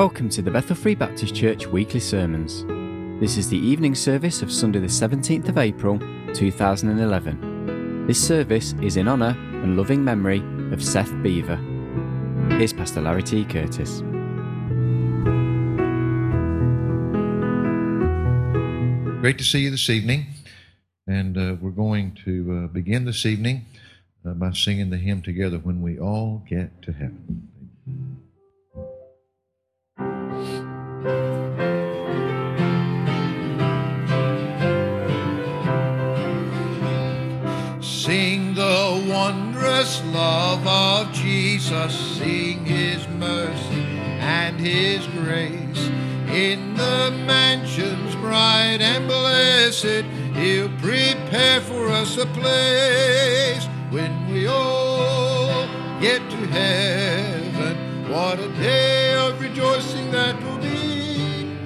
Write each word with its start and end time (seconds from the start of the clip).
Welcome 0.00 0.30
to 0.30 0.40
the 0.40 0.50
Bethel 0.50 0.76
Free 0.76 0.94
Baptist 0.94 1.34
Church 1.34 1.66
weekly 1.66 2.00
sermons. 2.00 2.64
This 3.20 3.36
is 3.36 3.50
the 3.50 3.58
evening 3.58 3.94
service 3.94 4.40
of 4.40 4.50
Sunday, 4.50 4.78
the 4.78 4.86
17th 4.86 5.50
of 5.50 5.58
April 5.58 5.98
2011. 6.32 8.06
This 8.06 8.26
service 8.26 8.72
is 8.80 8.96
in 8.96 9.08
honour 9.08 9.36
and 9.62 9.76
loving 9.76 10.02
memory 10.02 10.42
of 10.72 10.82
Seth 10.82 11.12
Beaver. 11.22 11.56
Here's 12.56 12.72
Pastor 12.72 13.02
Larry 13.02 13.22
T. 13.22 13.44
Curtis. 13.44 14.00
Great 19.20 19.36
to 19.36 19.44
see 19.44 19.58
you 19.58 19.70
this 19.70 19.90
evening. 19.90 20.28
And 21.06 21.36
uh, 21.36 21.56
we're 21.60 21.72
going 21.72 22.16
to 22.24 22.64
uh, 22.64 22.72
begin 22.72 23.04
this 23.04 23.26
evening 23.26 23.66
uh, 24.24 24.30
by 24.30 24.52
singing 24.52 24.88
the 24.88 24.96
hymn 24.96 25.20
together, 25.20 25.58
When 25.58 25.82
We 25.82 25.98
All 25.98 26.42
Get 26.48 26.80
to 26.84 26.92
Heaven. 26.92 27.49
Wondrous 39.90 40.14
love 40.14 40.66
of 40.66 41.12
Jesus, 41.12 42.18
sing 42.18 42.64
his 42.64 43.06
mercy 43.08 43.82
and 44.20 44.58
his 44.60 45.06
grace. 45.08 45.88
In 46.28 46.74
the 46.74 47.10
mansions 47.26 48.14
bright 48.16 48.78
and 48.80 49.06
blessed, 49.06 50.04
he'll 50.36 50.68
prepare 50.78 51.60
for 51.62 51.88
us 51.88 52.16
a 52.18 52.26
place 52.26 53.66
when 53.90 54.30
we 54.32 54.46
all 54.46 55.66
get 56.00 56.20
to 56.30 56.36
heaven. 56.46 58.10
What 58.10 58.38
a 58.38 58.48
day 58.60 59.14
of 59.14 59.40
rejoicing 59.40 60.10
that 60.12 60.40
will 60.42 60.58
be 60.58 61.56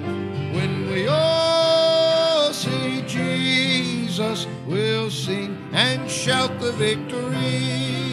when 0.51 0.89
we 0.89 1.07
all 1.07 2.51
see 2.53 3.03
Jesus. 3.03 4.47
We'll 4.65 5.11
sing 5.11 5.57
and 5.73 6.09
shout 6.09 6.59
the 6.59 6.71
victory. 6.71 8.04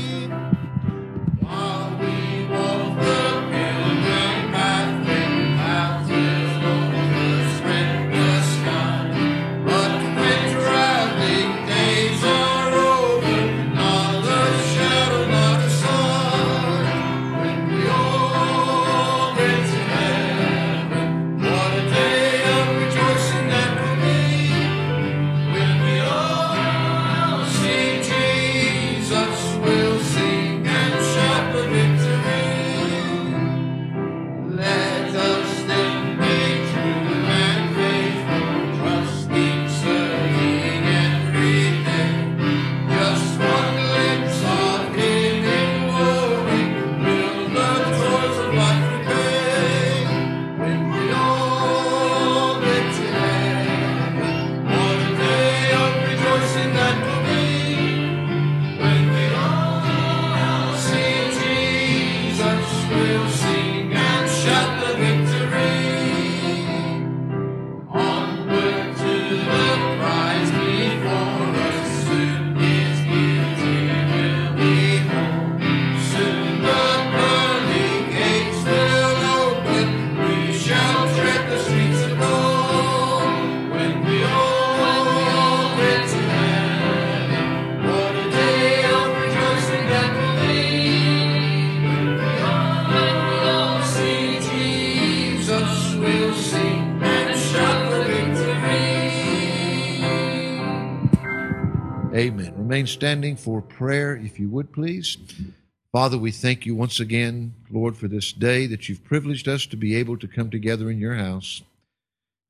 Remain 102.73 102.87
standing 102.87 103.37
for 103.37 103.61
prayer, 103.61 104.17
if 104.17 104.41
you 104.41 104.49
would, 104.49 104.73
please. 104.73 105.19
Father, 105.93 106.17
we 106.17 106.31
thank 106.31 106.65
you 106.65 106.75
once 106.75 107.01
again, 107.01 107.53
Lord, 107.71 107.99
for 107.99 108.09
this 108.09 108.33
day 108.33 108.67
that 108.67 108.89
you've 108.89 109.05
privileged 109.05 109.47
us 109.47 109.67
to 109.67 109.77
be 109.77 109.95
able 109.95 110.17
to 110.17 110.27
come 110.27 110.49
together 110.49 110.91
in 110.91 110.99
your 110.99 111.17
house. 111.17 111.61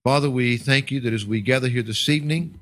Father, 0.04 0.30
we 0.30 0.58
thank 0.58 0.92
you 0.92 1.00
that 1.00 1.12
as 1.12 1.26
we 1.26 1.40
gather 1.40 1.66
here 1.66 1.82
this 1.82 2.08
evening, 2.08 2.60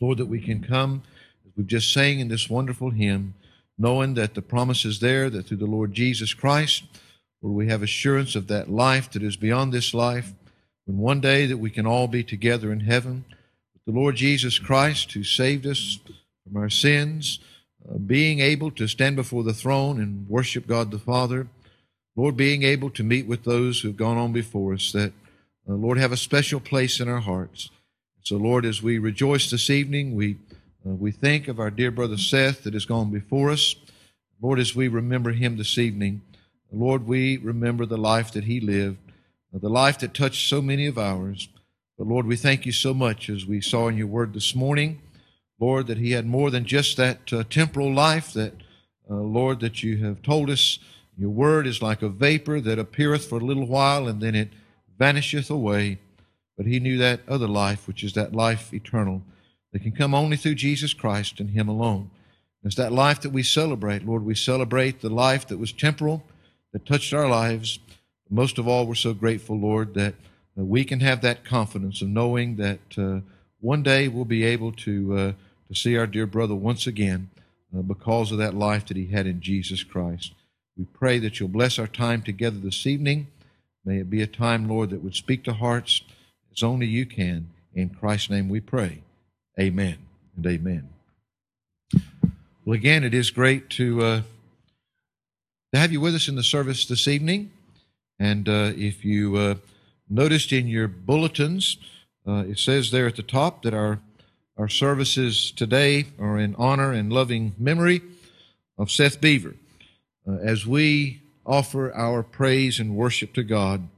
Lord, 0.00 0.18
that 0.18 0.26
we 0.26 0.40
can 0.40 0.60
come, 0.60 1.04
as 1.46 1.52
we've 1.56 1.68
just 1.68 1.92
sang 1.92 2.18
in 2.18 2.26
this 2.26 2.50
wonderful 2.50 2.90
hymn, 2.90 3.34
knowing 3.78 4.14
that 4.14 4.34
the 4.34 4.42
promise 4.42 4.84
is 4.84 4.98
there, 4.98 5.30
that 5.30 5.46
through 5.46 5.58
the 5.58 5.66
Lord 5.66 5.94
Jesus 5.94 6.34
Christ, 6.34 6.82
Lord, 7.42 7.54
we 7.54 7.68
have 7.68 7.84
assurance 7.84 8.34
of 8.34 8.48
that 8.48 8.68
life 8.68 9.08
that 9.12 9.22
is 9.22 9.36
beyond 9.36 9.72
this 9.72 9.94
life, 9.94 10.32
when 10.86 10.98
one 10.98 11.20
day 11.20 11.46
that 11.46 11.58
we 11.58 11.70
can 11.70 11.86
all 11.86 12.08
be 12.08 12.24
together 12.24 12.72
in 12.72 12.80
heaven 12.80 13.24
the 13.84 13.92
Lord 13.92 14.14
Jesus 14.14 14.60
Christ 14.60 15.12
who 15.12 15.24
saved 15.24 15.66
us 15.66 15.98
from 16.52 16.62
our 16.62 16.70
sins, 16.70 17.40
uh, 17.88 17.98
being 17.98 18.40
able 18.40 18.70
to 18.72 18.86
stand 18.86 19.16
before 19.16 19.42
the 19.42 19.54
throne 19.54 20.00
and 20.00 20.28
worship 20.28 20.66
God 20.66 20.90
the 20.90 20.98
Father, 20.98 21.48
Lord, 22.14 22.36
being 22.36 22.62
able 22.62 22.90
to 22.90 23.02
meet 23.02 23.26
with 23.26 23.44
those 23.44 23.80
who 23.80 23.88
have 23.88 23.96
gone 23.96 24.18
on 24.18 24.32
before 24.32 24.74
us, 24.74 24.92
that, 24.92 25.12
uh, 25.68 25.72
Lord, 25.72 25.96
have 25.96 26.12
a 26.12 26.16
special 26.16 26.60
place 26.60 27.00
in 27.00 27.08
our 27.08 27.20
hearts. 27.20 27.70
So, 28.22 28.36
Lord, 28.36 28.66
as 28.66 28.82
we 28.82 28.98
rejoice 28.98 29.50
this 29.50 29.70
evening, 29.70 30.14
we, 30.14 30.36
uh, 30.86 30.90
we 30.90 31.10
think 31.10 31.48
of 31.48 31.58
our 31.58 31.70
dear 31.70 31.90
brother 31.90 32.18
Seth 32.18 32.64
that 32.64 32.74
has 32.74 32.84
gone 32.84 33.10
before 33.10 33.50
us. 33.50 33.74
Lord, 34.40 34.58
as 34.58 34.76
we 34.76 34.88
remember 34.88 35.32
him 35.32 35.56
this 35.56 35.78
evening, 35.78 36.20
Lord, 36.70 37.06
we 37.06 37.38
remember 37.38 37.86
the 37.86 37.96
life 37.96 38.32
that 38.32 38.44
he 38.44 38.60
lived, 38.60 38.98
uh, 39.54 39.58
the 39.58 39.70
life 39.70 39.98
that 40.00 40.12
touched 40.12 40.48
so 40.48 40.60
many 40.60 40.86
of 40.86 40.98
ours. 40.98 41.48
But 41.96 42.08
Lord, 42.08 42.26
we 42.26 42.36
thank 42.36 42.66
you 42.66 42.72
so 42.72 42.92
much 42.92 43.30
as 43.30 43.46
we 43.46 43.60
saw 43.62 43.88
in 43.88 43.96
your 43.96 44.06
word 44.06 44.34
this 44.34 44.54
morning, 44.54 45.00
Lord, 45.62 45.86
that 45.86 45.98
he 45.98 46.10
had 46.10 46.26
more 46.26 46.50
than 46.50 46.64
just 46.64 46.96
that 46.96 47.32
uh, 47.32 47.44
temporal 47.48 47.94
life, 47.94 48.32
that, 48.32 48.52
uh, 49.08 49.14
Lord, 49.14 49.60
that 49.60 49.84
you 49.84 49.98
have 50.04 50.20
told 50.20 50.50
us 50.50 50.80
your 51.16 51.30
word 51.30 51.68
is 51.68 51.80
like 51.80 52.02
a 52.02 52.08
vapor 52.08 52.60
that 52.60 52.80
appeareth 52.80 53.26
for 53.26 53.38
a 53.38 53.44
little 53.44 53.66
while 53.66 54.08
and 54.08 54.20
then 54.20 54.34
it 54.34 54.48
vanisheth 54.98 55.50
away. 55.50 55.98
But 56.56 56.66
he 56.66 56.80
knew 56.80 56.98
that 56.98 57.20
other 57.28 57.46
life, 57.46 57.86
which 57.86 58.02
is 58.02 58.14
that 58.14 58.34
life 58.34 58.74
eternal, 58.74 59.22
that 59.72 59.82
can 59.82 59.92
come 59.92 60.14
only 60.14 60.36
through 60.36 60.56
Jesus 60.56 60.94
Christ 60.94 61.38
and 61.38 61.50
him 61.50 61.68
alone. 61.68 62.10
It's 62.64 62.74
that 62.74 62.92
life 62.92 63.20
that 63.20 63.30
we 63.30 63.44
celebrate. 63.44 64.04
Lord, 64.04 64.24
we 64.24 64.34
celebrate 64.34 65.00
the 65.00 65.10
life 65.10 65.46
that 65.46 65.58
was 65.58 65.72
temporal, 65.72 66.24
that 66.72 66.86
touched 66.86 67.14
our 67.14 67.28
lives. 67.28 67.78
Most 68.28 68.58
of 68.58 68.66
all, 68.66 68.84
we're 68.84 68.94
so 68.96 69.14
grateful, 69.14 69.58
Lord, 69.58 69.94
that 69.94 70.14
uh, 70.58 70.64
we 70.64 70.84
can 70.84 70.98
have 71.00 71.20
that 71.20 71.44
confidence 71.44 72.02
of 72.02 72.08
knowing 72.08 72.56
that 72.56 72.80
uh, 72.98 73.20
one 73.60 73.82
day 73.82 74.08
we'll 74.08 74.24
be 74.24 74.44
able 74.44 74.72
to, 74.72 75.16
uh, 75.16 75.32
to 75.72 75.78
see 75.78 75.96
our 75.96 76.06
dear 76.06 76.26
brother 76.26 76.54
once 76.54 76.86
again 76.86 77.30
uh, 77.74 77.80
because 77.80 78.30
of 78.30 78.36
that 78.36 78.54
life 78.54 78.86
that 78.86 78.96
he 78.96 79.06
had 79.06 79.26
in 79.26 79.40
Jesus 79.40 79.82
Christ. 79.82 80.34
We 80.76 80.84
pray 80.84 81.18
that 81.20 81.40
you'll 81.40 81.48
bless 81.48 81.78
our 81.78 81.86
time 81.86 82.20
together 82.20 82.58
this 82.58 82.86
evening. 82.86 83.28
May 83.82 83.98
it 83.98 84.10
be 84.10 84.20
a 84.20 84.26
time, 84.26 84.68
Lord, 84.68 84.90
that 84.90 85.02
would 85.02 85.14
speak 85.14 85.44
to 85.44 85.54
hearts 85.54 86.02
as 86.54 86.62
only 86.62 86.86
you 86.86 87.06
can. 87.06 87.48
In 87.74 87.88
Christ's 87.88 88.28
name 88.28 88.50
we 88.50 88.60
pray. 88.60 89.02
Amen 89.58 89.96
and 90.36 90.46
amen. 90.46 90.90
Well, 92.64 92.74
again, 92.74 93.02
it 93.02 93.14
is 93.14 93.30
great 93.30 93.70
to, 93.70 94.02
uh, 94.02 94.22
to 95.72 95.80
have 95.80 95.90
you 95.90 96.02
with 96.02 96.14
us 96.14 96.28
in 96.28 96.36
the 96.36 96.42
service 96.42 96.84
this 96.84 97.08
evening. 97.08 97.50
And 98.18 98.46
uh, 98.46 98.72
if 98.76 99.06
you 99.06 99.36
uh, 99.36 99.54
noticed 100.10 100.52
in 100.52 100.68
your 100.68 100.86
bulletins, 100.86 101.78
uh, 102.28 102.44
it 102.46 102.58
says 102.58 102.90
there 102.90 103.06
at 103.06 103.16
the 103.16 103.22
top 103.22 103.62
that 103.62 103.72
our, 103.72 104.00
our 104.58 104.68
services 104.68 105.50
today 105.50 106.06
are 106.18 106.38
in 106.38 106.54
honor 106.56 106.92
and 106.92 107.12
loving 107.12 107.54
memory 107.58 108.02
of 108.76 108.90
Seth 108.90 109.20
Beaver. 109.20 109.54
Uh, 110.28 110.36
as 110.36 110.66
we 110.66 111.22
offer 111.46 111.92
our 111.94 112.22
praise 112.22 112.78
and 112.78 112.94
worship 112.94 113.32
to 113.32 113.42
God, 113.42 113.88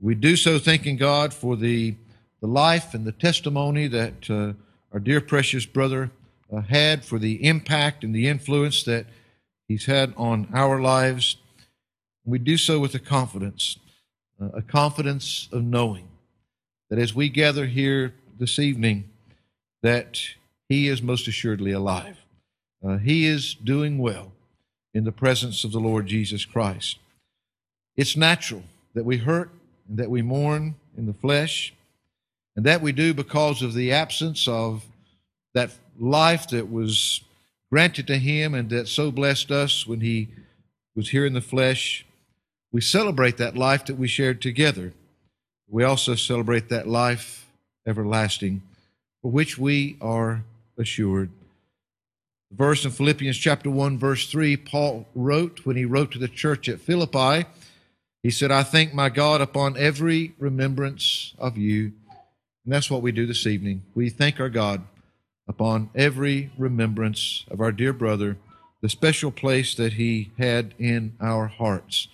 We 0.00 0.14
do 0.14 0.36
so 0.36 0.60
thanking 0.60 0.96
God 0.96 1.34
for 1.34 1.56
the, 1.56 1.96
the 2.40 2.46
life 2.46 2.94
and 2.94 3.04
the 3.04 3.10
testimony 3.10 3.88
that 3.88 4.30
uh, 4.30 4.52
our 4.92 5.00
dear 5.00 5.20
precious 5.20 5.66
brother 5.66 6.12
uh, 6.52 6.60
had, 6.60 7.04
for 7.04 7.18
the 7.18 7.44
impact 7.44 8.04
and 8.04 8.14
the 8.14 8.28
influence 8.28 8.84
that 8.84 9.06
he's 9.66 9.86
had 9.86 10.14
on 10.16 10.48
our 10.54 10.80
lives. 10.80 11.36
We 12.24 12.38
do 12.38 12.56
so 12.56 12.78
with 12.78 12.94
a 12.94 13.00
confidence, 13.00 13.76
uh, 14.40 14.50
a 14.54 14.62
confidence 14.62 15.48
of 15.50 15.64
knowing 15.64 16.06
that 16.90 17.00
as 17.00 17.12
we 17.12 17.28
gather 17.28 17.66
here 17.66 18.14
this 18.38 18.60
evening, 18.60 19.07
that 19.82 20.20
he 20.68 20.88
is 20.88 21.02
most 21.02 21.28
assuredly 21.28 21.72
alive. 21.72 22.18
Uh, 22.84 22.98
he 22.98 23.26
is 23.26 23.54
doing 23.54 23.98
well 23.98 24.32
in 24.94 25.04
the 25.04 25.12
presence 25.12 25.64
of 25.64 25.72
the 25.72 25.80
Lord 25.80 26.06
Jesus 26.06 26.44
Christ. 26.44 26.98
It's 27.96 28.16
natural 28.16 28.62
that 28.94 29.04
we 29.04 29.18
hurt 29.18 29.50
and 29.88 29.98
that 29.98 30.10
we 30.10 30.22
mourn 30.22 30.76
in 30.96 31.06
the 31.06 31.12
flesh, 31.12 31.72
and 32.56 32.66
that 32.66 32.82
we 32.82 32.92
do 32.92 33.14
because 33.14 33.62
of 33.62 33.74
the 33.74 33.92
absence 33.92 34.48
of 34.48 34.84
that 35.54 35.70
life 35.98 36.48
that 36.48 36.70
was 36.70 37.22
granted 37.70 38.06
to 38.06 38.18
him 38.18 38.54
and 38.54 38.70
that 38.70 38.88
so 38.88 39.10
blessed 39.10 39.50
us 39.50 39.86
when 39.86 40.00
he 40.00 40.28
was 40.96 41.10
here 41.10 41.24
in 41.24 41.34
the 41.34 41.40
flesh. 41.40 42.04
We 42.72 42.80
celebrate 42.80 43.36
that 43.36 43.56
life 43.56 43.84
that 43.86 43.98
we 43.98 44.08
shared 44.08 44.42
together. 44.42 44.92
We 45.68 45.84
also 45.84 46.14
celebrate 46.14 46.68
that 46.68 46.88
life 46.88 47.46
everlasting 47.86 48.62
for 49.22 49.30
which 49.30 49.58
we 49.58 49.96
are 50.00 50.44
assured. 50.78 51.30
The 52.50 52.56
verse 52.56 52.84
in 52.84 52.90
Philippians 52.90 53.36
chapter 53.36 53.70
1 53.70 53.98
verse 53.98 54.30
3 54.30 54.56
Paul 54.56 55.06
wrote 55.14 55.60
when 55.64 55.76
he 55.76 55.84
wrote 55.84 56.12
to 56.12 56.18
the 56.18 56.28
church 56.28 56.68
at 56.68 56.80
Philippi. 56.80 57.46
He 58.22 58.30
said 58.30 58.50
I 58.50 58.62
thank 58.62 58.94
my 58.94 59.08
God 59.08 59.40
upon 59.40 59.76
every 59.76 60.34
remembrance 60.38 61.34
of 61.38 61.58
you. 61.58 61.92
And 62.64 62.72
that's 62.72 62.90
what 62.90 63.02
we 63.02 63.12
do 63.12 63.26
this 63.26 63.46
evening. 63.46 63.82
We 63.94 64.10
thank 64.10 64.40
our 64.40 64.48
God 64.48 64.82
upon 65.46 65.90
every 65.94 66.50
remembrance 66.58 67.44
of 67.50 67.60
our 67.60 67.72
dear 67.72 67.92
brother 67.92 68.36
the 68.80 68.88
special 68.88 69.32
place 69.32 69.74
that 69.74 69.94
he 69.94 70.30
had 70.38 70.72
in 70.78 71.14
our 71.20 71.48
hearts. 71.48 72.08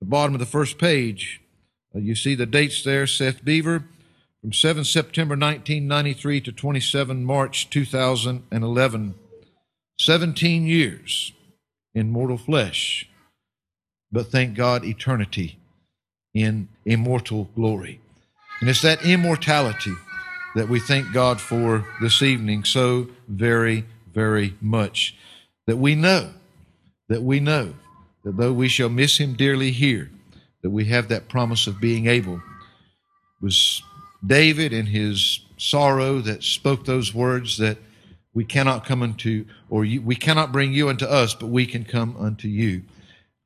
The 0.00 0.06
bottom 0.06 0.34
of 0.34 0.40
the 0.40 0.46
first 0.46 0.78
page 0.78 1.40
uh, 1.94 1.98
you 1.98 2.14
see 2.14 2.34
the 2.34 2.46
dates 2.46 2.82
there 2.84 3.06
Seth 3.06 3.44
Beaver 3.44 3.84
from 4.46 4.52
7 4.52 4.84
September 4.84 5.32
1993 5.32 6.40
to 6.42 6.52
27 6.52 7.24
March 7.24 7.68
2011 7.68 9.14
17 9.98 10.66
years 10.68 11.32
in 11.96 12.12
mortal 12.12 12.38
flesh, 12.38 13.08
but 14.12 14.30
thank 14.30 14.54
God, 14.54 14.84
eternity 14.84 15.58
in 16.32 16.68
immortal 16.84 17.50
glory. 17.56 18.00
And 18.60 18.70
it's 18.70 18.82
that 18.82 19.04
immortality 19.04 19.94
that 20.54 20.68
we 20.68 20.78
thank 20.78 21.12
God 21.12 21.40
for 21.40 21.84
this 22.00 22.22
evening 22.22 22.62
so 22.62 23.08
very, 23.26 23.84
very 24.14 24.54
much. 24.60 25.16
That 25.66 25.78
we 25.78 25.96
know, 25.96 26.30
that 27.08 27.24
we 27.24 27.40
know 27.40 27.74
that 28.22 28.36
though 28.36 28.52
we 28.52 28.68
shall 28.68 28.90
miss 28.90 29.18
him 29.18 29.34
dearly 29.34 29.72
here, 29.72 30.08
that 30.62 30.70
we 30.70 30.84
have 30.84 31.08
that 31.08 31.28
promise 31.28 31.66
of 31.66 31.80
being 31.80 32.06
able. 32.06 32.40
Was 33.42 33.82
David 34.26 34.72
in 34.72 34.86
his 34.86 35.40
sorrow 35.56 36.20
that 36.20 36.42
spoke 36.42 36.84
those 36.84 37.14
words 37.14 37.58
that 37.58 37.78
we 38.34 38.44
cannot 38.44 38.84
come 38.84 39.02
unto, 39.02 39.46
or 39.70 39.84
you, 39.84 40.02
we 40.02 40.14
cannot 40.14 40.52
bring 40.52 40.72
you 40.72 40.88
unto 40.88 41.06
us, 41.06 41.34
but 41.34 41.46
we 41.46 41.64
can 41.64 41.84
come 41.84 42.16
unto 42.18 42.48
you. 42.48 42.82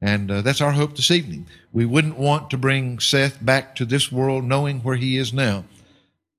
And 0.03 0.31
uh, 0.31 0.43
that's 0.43 0.61
our 0.61 0.73
hope 0.73 0.97
this 0.97 1.11
evening. 1.11 1.47
We 1.73 1.85
wouldn't 1.85 2.17
want 2.17 2.51
to 2.51 2.59
bring 2.59 2.99
Seth 2.99 3.45
back 3.45 3.77
to 3.77 3.85
this 3.85 4.11
world 4.11 4.45
knowing 4.45 4.81
where 4.81 4.97
he 4.97 5.17
is 5.17 5.33
now, 5.33 5.65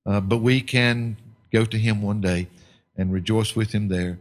uh, 0.05 0.19
but 0.19 0.37
we 0.39 0.61
can 0.61 1.17
go 1.53 1.63
to 1.65 1.77
him 1.77 2.01
one 2.01 2.21
day 2.21 2.47
and 2.97 3.13
rejoice 3.13 3.55
with 3.55 3.71
him 3.71 3.87
there. 3.87 4.17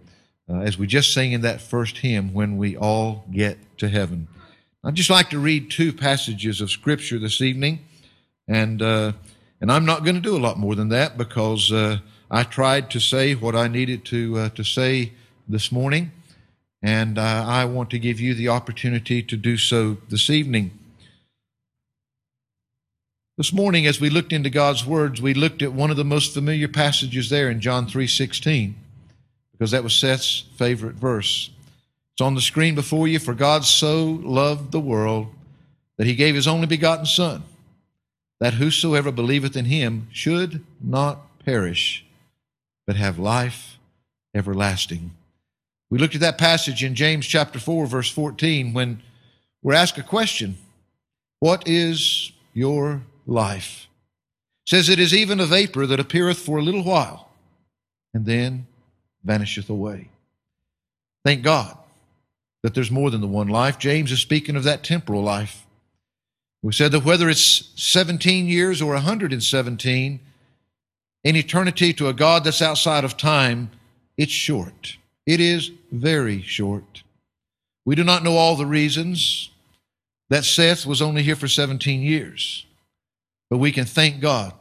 Uh, 0.48 0.60
as 0.60 0.76
we 0.76 0.86
just 0.86 1.12
sang 1.12 1.32
in 1.32 1.40
that 1.40 1.60
first 1.60 1.98
hymn, 1.98 2.34
when 2.34 2.56
we 2.56 2.76
all 2.76 3.24
get 3.32 3.56
to 3.78 3.88
heaven. 3.88 4.28
I'd 4.84 4.94
just 4.94 5.10
like 5.10 5.30
to 5.30 5.38
read 5.38 5.70
two 5.70 5.92
passages 5.92 6.60
of 6.60 6.70
Scripture 6.70 7.18
this 7.18 7.40
evening, 7.40 7.80
and 8.48 8.82
uh, 8.82 9.12
and 9.60 9.70
I'm 9.70 9.84
not 9.84 10.04
going 10.04 10.14
to 10.14 10.20
do 10.20 10.36
a 10.36 10.38
lot 10.38 10.58
more 10.58 10.74
than 10.74 10.88
that 10.88 11.18
because 11.18 11.70
uh, 11.70 11.98
I 12.30 12.44
tried 12.44 12.90
to 12.90 13.00
say 13.00 13.34
what 13.34 13.54
I 13.54 13.68
needed 13.68 14.04
to 14.06 14.38
uh, 14.38 14.48
to 14.50 14.64
say 14.64 15.12
this 15.48 15.70
morning, 15.70 16.12
and 16.82 17.18
uh, 17.18 17.44
I 17.46 17.64
want 17.64 17.90
to 17.90 17.98
give 17.98 18.20
you 18.20 18.34
the 18.34 18.48
opportunity 18.48 19.22
to 19.22 19.36
do 19.36 19.56
so 19.56 19.98
this 20.08 20.30
evening. 20.30 20.70
This 23.36 23.52
morning, 23.52 23.86
as 23.86 24.00
we 24.00 24.10
looked 24.10 24.32
into 24.32 24.50
God's 24.50 24.84
words, 24.84 25.22
we 25.22 25.32
looked 25.32 25.62
at 25.62 25.72
one 25.72 25.90
of 25.90 25.96
the 25.96 26.04
most 26.04 26.34
familiar 26.34 26.68
passages 26.68 27.30
there 27.30 27.50
in 27.50 27.60
John 27.60 27.86
three 27.86 28.06
sixteen, 28.06 28.74
because 29.52 29.70
that 29.70 29.82
was 29.82 29.94
Seth's 29.94 30.44
favorite 30.56 30.96
verse. 30.96 31.50
It's 32.12 32.20
on 32.20 32.34
the 32.34 32.42
screen 32.42 32.74
before 32.74 33.08
you. 33.08 33.18
For 33.18 33.34
God 33.34 33.64
so 33.64 34.20
loved 34.22 34.72
the 34.72 34.80
world 34.80 35.28
that 35.96 36.06
He 36.06 36.14
gave 36.14 36.34
His 36.34 36.46
only 36.46 36.66
begotten 36.66 37.06
Son, 37.06 37.42
that 38.40 38.54
whosoever 38.54 39.12
believeth 39.12 39.56
in 39.56 39.66
Him 39.66 40.08
should 40.10 40.64
not 40.80 41.38
perish 41.44 42.04
but 42.86 42.96
have 42.96 43.18
life 43.18 43.78
everlasting. 44.34 45.12
We 45.90 45.98
looked 45.98 46.14
at 46.14 46.20
that 46.20 46.38
passage 46.38 46.82
in 46.82 46.94
James 46.94 47.26
chapter 47.26 47.58
4, 47.58 47.86
verse 47.86 48.10
14, 48.10 48.72
when 48.72 49.02
we're 49.62 49.74
asked 49.74 49.98
a 49.98 50.02
question 50.02 50.56
What 51.40 51.68
is 51.68 52.32
your 52.54 53.02
life? 53.26 53.88
It 54.66 54.70
says, 54.70 54.88
It 54.88 54.98
is 54.98 55.14
even 55.14 55.40
a 55.40 55.46
vapor 55.46 55.86
that 55.86 56.00
appeareth 56.00 56.38
for 56.38 56.58
a 56.58 56.62
little 56.62 56.84
while 56.84 57.28
and 58.14 58.24
then 58.24 58.66
vanisheth 59.24 59.68
away. 59.68 60.08
Thank 61.24 61.42
God 61.42 61.76
that 62.62 62.74
there's 62.74 62.90
more 62.90 63.10
than 63.10 63.20
the 63.20 63.26
one 63.26 63.48
life. 63.48 63.78
James 63.78 64.12
is 64.12 64.20
speaking 64.20 64.56
of 64.56 64.64
that 64.64 64.82
temporal 64.82 65.22
life. 65.22 65.66
We 66.62 66.72
said 66.72 66.92
that 66.92 67.04
whether 67.04 67.28
it's 67.28 67.70
17 67.76 68.46
years 68.46 68.82
or 68.82 68.92
117, 68.92 70.20
in 71.22 71.36
eternity 71.36 71.92
to 71.94 72.08
a 72.08 72.12
God 72.12 72.44
that's 72.44 72.62
outside 72.62 73.04
of 73.04 73.16
time, 73.16 73.70
it's 74.16 74.32
short. 74.32 74.96
It 75.26 75.40
is 75.40 75.70
very 75.90 76.42
short. 76.42 77.02
We 77.84 77.94
do 77.94 78.04
not 78.04 78.22
know 78.22 78.36
all 78.36 78.56
the 78.56 78.66
reasons 78.66 79.50
that 80.28 80.44
Seth 80.44 80.86
was 80.86 81.02
only 81.02 81.22
here 81.22 81.36
for 81.36 81.48
17 81.48 82.02
years, 82.02 82.66
but 83.48 83.58
we 83.58 83.72
can 83.72 83.84
thank 83.84 84.20
God 84.20 84.52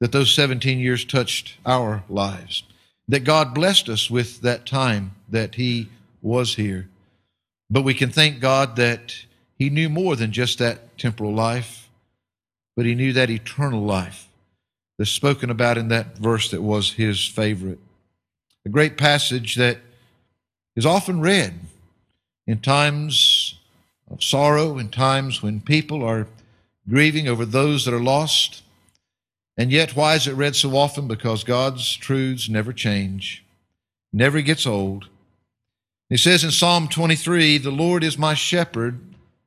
that 0.00 0.12
those 0.12 0.32
17 0.34 0.78
years 0.78 1.04
touched 1.04 1.56
our 1.66 2.04
lives, 2.08 2.62
that 3.06 3.24
God 3.24 3.54
blessed 3.54 3.88
us 3.88 4.10
with 4.10 4.40
that 4.42 4.66
time 4.66 5.14
that 5.28 5.54
he 5.56 5.88
was 6.22 6.54
here. 6.54 6.88
But 7.70 7.82
we 7.82 7.94
can 7.94 8.10
thank 8.10 8.40
God 8.40 8.76
that 8.76 9.14
he 9.58 9.70
knew 9.70 9.88
more 9.88 10.14
than 10.14 10.32
just 10.32 10.58
that 10.58 10.96
temporal 10.96 11.34
life, 11.34 11.88
but 12.76 12.86
he 12.86 12.94
knew 12.94 13.12
that 13.12 13.30
eternal 13.30 13.82
life 13.82 14.28
that's 14.96 15.10
spoken 15.10 15.50
about 15.50 15.76
in 15.76 15.88
that 15.88 16.16
verse 16.18 16.50
that 16.50 16.62
was 16.62 16.92
his 16.92 17.26
favorite. 17.26 17.78
A 18.64 18.68
great 18.68 18.96
passage 18.96 19.56
that 19.56 19.78
is 20.76 20.86
often 20.86 21.20
read 21.20 21.54
in 22.46 22.60
times 22.60 23.56
of 24.10 24.22
sorrow, 24.22 24.78
in 24.78 24.90
times 24.90 25.42
when 25.42 25.60
people 25.60 26.04
are 26.04 26.28
grieving 26.88 27.28
over 27.28 27.44
those 27.44 27.84
that 27.84 27.94
are 27.94 28.00
lost. 28.00 28.62
And 29.56 29.72
yet, 29.72 29.96
why 29.96 30.14
is 30.14 30.26
it 30.26 30.34
read 30.34 30.56
so 30.56 30.76
often? 30.76 31.08
Because 31.08 31.44
God's 31.44 31.96
truths 31.96 32.48
never 32.48 32.72
change, 32.72 33.44
never 34.12 34.40
gets 34.40 34.66
old. 34.66 35.08
He 36.08 36.16
says 36.16 36.44
in 36.44 36.50
Psalm 36.50 36.88
23, 36.88 37.58
The 37.58 37.70
Lord 37.70 38.02
is 38.02 38.16
my 38.16 38.34
shepherd, 38.34 38.98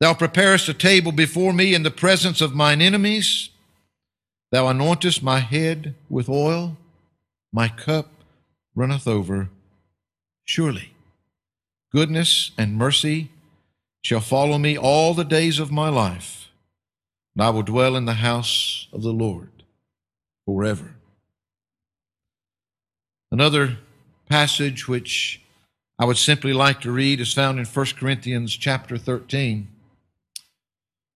Thou 0.00 0.14
preparest 0.14 0.68
a 0.68 0.74
table 0.74 1.10
before 1.10 1.52
me 1.52 1.74
in 1.74 1.82
the 1.82 1.90
presence 1.90 2.40
of 2.40 2.54
mine 2.54 2.80
enemies. 2.80 3.50
Thou 4.52 4.66
anointest 4.66 5.22
my 5.22 5.40
head 5.40 5.94
with 6.08 6.28
oil, 6.28 6.76
my 7.52 7.68
cup 7.68 8.08
runneth 8.74 9.08
over. 9.08 9.50
Surely 10.44 10.92
goodness 11.92 12.52
and 12.56 12.76
mercy 12.76 13.30
shall 14.02 14.20
follow 14.20 14.56
me 14.56 14.78
all 14.78 15.14
the 15.14 15.24
days 15.24 15.58
of 15.58 15.72
my 15.72 15.88
life, 15.88 16.48
and 17.34 17.42
I 17.42 17.50
will 17.50 17.62
dwell 17.62 17.96
in 17.96 18.04
the 18.04 18.14
house 18.14 18.86
of 18.92 19.02
the 19.02 19.12
Lord 19.12 19.64
forever. 20.46 20.94
Another 23.30 23.78
passage 24.28 24.86
which 24.86 25.42
I 25.98 26.04
would 26.04 26.16
simply 26.16 26.52
like 26.52 26.80
to 26.82 26.92
read 26.92 27.20
is 27.20 27.34
found 27.34 27.58
in 27.58 27.66
1 27.66 27.86
Corinthians 27.98 28.56
chapter 28.56 28.96
13. 28.96 29.68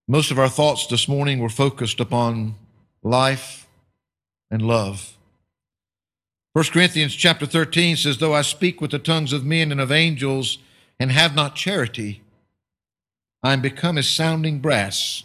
Most 0.08 0.30
of 0.30 0.38
our 0.38 0.48
thoughts 0.48 0.86
this 0.86 1.06
morning 1.06 1.38
were 1.38 1.48
focused 1.48 2.00
upon 2.00 2.56
life 3.02 3.68
and 4.50 4.60
love. 4.60 5.16
1 6.54 6.64
Corinthians 6.66 7.14
chapter 7.14 7.46
13 7.46 7.96
says, 7.96 8.18
Though 8.18 8.34
I 8.34 8.42
speak 8.42 8.80
with 8.80 8.90
the 8.90 8.98
tongues 8.98 9.32
of 9.32 9.44
men 9.44 9.70
and 9.70 9.80
of 9.80 9.92
angels 9.92 10.58
and 10.98 11.12
have 11.12 11.34
not 11.34 11.54
charity, 11.54 12.20
I 13.42 13.52
am 13.52 13.62
become 13.62 13.96
as 13.96 14.08
sounding 14.08 14.58
brass 14.58 15.22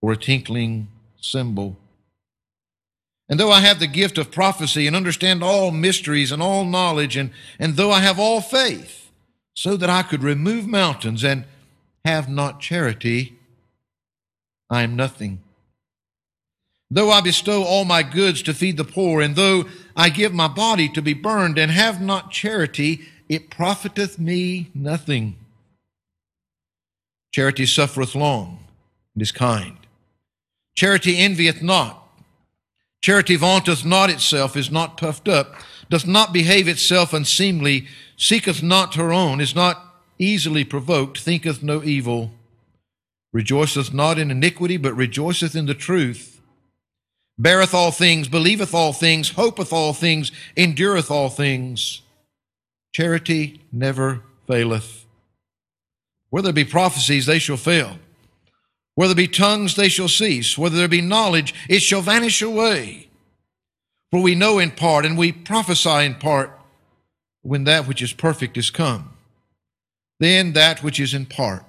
or 0.00 0.12
a 0.12 0.16
tinkling 0.16 0.88
cymbal. 1.20 1.76
And 3.28 3.40
though 3.40 3.50
I 3.50 3.60
have 3.60 3.80
the 3.80 3.86
gift 3.86 4.18
of 4.18 4.30
prophecy 4.30 4.86
and 4.86 4.94
understand 4.94 5.42
all 5.42 5.70
mysteries 5.70 6.30
and 6.30 6.42
all 6.42 6.64
knowledge, 6.64 7.16
and, 7.16 7.30
and 7.58 7.76
though 7.76 7.90
I 7.90 8.00
have 8.00 8.18
all 8.18 8.42
faith, 8.42 9.10
so 9.54 9.76
that 9.76 9.90
I 9.90 10.02
could 10.02 10.22
remove 10.22 10.66
mountains 10.66 11.24
and 11.24 11.44
have 12.04 12.28
not 12.28 12.60
charity, 12.60 13.38
I 14.72 14.82
am 14.82 14.96
nothing. 14.96 15.40
Though 16.90 17.10
I 17.10 17.20
bestow 17.20 17.62
all 17.62 17.84
my 17.84 18.02
goods 18.02 18.42
to 18.42 18.54
feed 18.54 18.78
the 18.78 18.84
poor, 18.84 19.20
and 19.20 19.36
though 19.36 19.66
I 19.94 20.08
give 20.08 20.32
my 20.32 20.48
body 20.48 20.88
to 20.90 21.02
be 21.02 21.12
burned 21.12 21.58
and 21.58 21.70
have 21.70 22.00
not 22.00 22.30
charity, 22.30 23.02
it 23.28 23.50
profiteth 23.50 24.18
me 24.18 24.70
nothing. 24.74 25.36
Charity 27.32 27.66
suffereth 27.66 28.14
long 28.14 28.64
and 29.14 29.22
is 29.22 29.32
kind. 29.32 29.76
Charity 30.74 31.18
envieth 31.18 31.62
not. 31.62 31.98
Charity 33.02 33.36
vaunteth 33.36 33.84
not 33.84 34.10
itself, 34.10 34.56
is 34.56 34.70
not 34.70 34.96
puffed 34.96 35.28
up, 35.28 35.54
doth 35.90 36.06
not 36.06 36.32
behave 36.32 36.68
itself 36.68 37.12
unseemly, 37.12 37.88
seeketh 38.16 38.62
not 38.62 38.94
her 38.94 39.12
own, 39.12 39.40
is 39.40 39.54
not 39.54 40.02
easily 40.18 40.64
provoked, 40.64 41.18
thinketh 41.18 41.62
no 41.62 41.82
evil, 41.82 42.32
rejoiceth 43.32 43.92
not 43.92 44.18
in 44.18 44.30
iniquity, 44.30 44.76
but 44.76 44.94
rejoiceth 44.94 45.56
in 45.56 45.66
the 45.66 45.74
truth, 45.74 46.40
beareth 47.38 47.74
all 47.74 47.90
things, 47.90 48.28
believeth 48.28 48.74
all 48.74 48.92
things, 48.92 49.30
hopeth 49.30 49.72
all 49.72 49.92
things, 49.92 50.30
endureth 50.56 51.10
all 51.10 51.28
things. 51.28 52.02
Charity 52.92 53.60
never 53.72 54.22
faileth. 54.46 55.06
Where 56.28 56.42
there 56.42 56.52
be 56.52 56.64
prophecies, 56.64 57.26
they 57.26 57.38
shall 57.38 57.56
fail. 57.56 57.98
Where 58.94 59.08
there 59.08 59.14
be 59.14 59.28
tongues, 59.28 59.76
they 59.76 59.88
shall 59.88 60.08
cease. 60.08 60.58
Whether 60.58 60.76
there 60.76 60.88
be 60.88 61.00
knowledge, 61.00 61.54
it 61.68 61.80
shall 61.80 62.02
vanish 62.02 62.42
away. 62.42 63.08
For 64.10 64.20
we 64.20 64.34
know 64.34 64.58
in 64.58 64.70
part, 64.72 65.06
and 65.06 65.16
we 65.16 65.32
prophesy 65.32 66.04
in 66.04 66.16
part, 66.16 66.58
when 67.40 67.64
that 67.64 67.88
which 67.88 68.02
is 68.02 68.12
perfect 68.12 68.58
is 68.58 68.68
come. 68.68 69.14
Then 70.20 70.52
that 70.52 70.82
which 70.82 71.00
is 71.00 71.14
in 71.14 71.24
part 71.24 71.64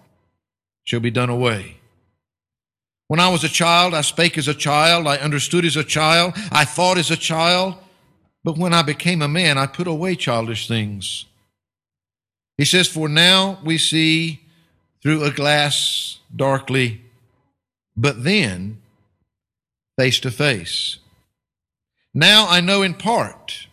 shall 0.84 1.00
be 1.00 1.12
done 1.12 1.30
away. 1.30 1.78
When 3.08 3.20
I 3.20 3.30
was 3.30 3.44
a 3.44 3.50
child, 3.50 3.94
I 3.94 4.02
spake 4.02 4.38
as 4.38 4.48
a 4.48 4.54
child, 4.54 5.08
I 5.08 5.18
understood 5.18 5.66
as 5.66 5.76
a 5.76 5.84
child, 5.84 6.34
I 6.52 6.66
thought 6.66 6.98
as 6.98 7.12
a 7.12 7.18
child. 7.18 7.76
But 8.44 8.58
when 8.58 8.74
I 8.74 8.82
became 8.82 9.22
a 9.22 9.28
man, 9.28 9.58
I 9.58 9.68
put 9.68 9.88
away 9.88 10.16
childish 10.16 10.68
things. 10.68 11.26
He 12.58 12.66
says, 12.66 12.88
For 12.88 13.08
now 13.08 13.60
we 13.64 13.78
see 13.78 14.42
through 15.02 15.24
a 15.24 15.32
glass 15.32 16.20
darkly, 16.36 17.02
but 17.96 18.24
then 18.24 18.82
face 19.98 20.20
to 20.22 20.32
face. 20.32 20.98
Now 22.14 22.48
I 22.48 22.62
know 22.62 22.82
in 22.82 22.94
part, 22.94 23.68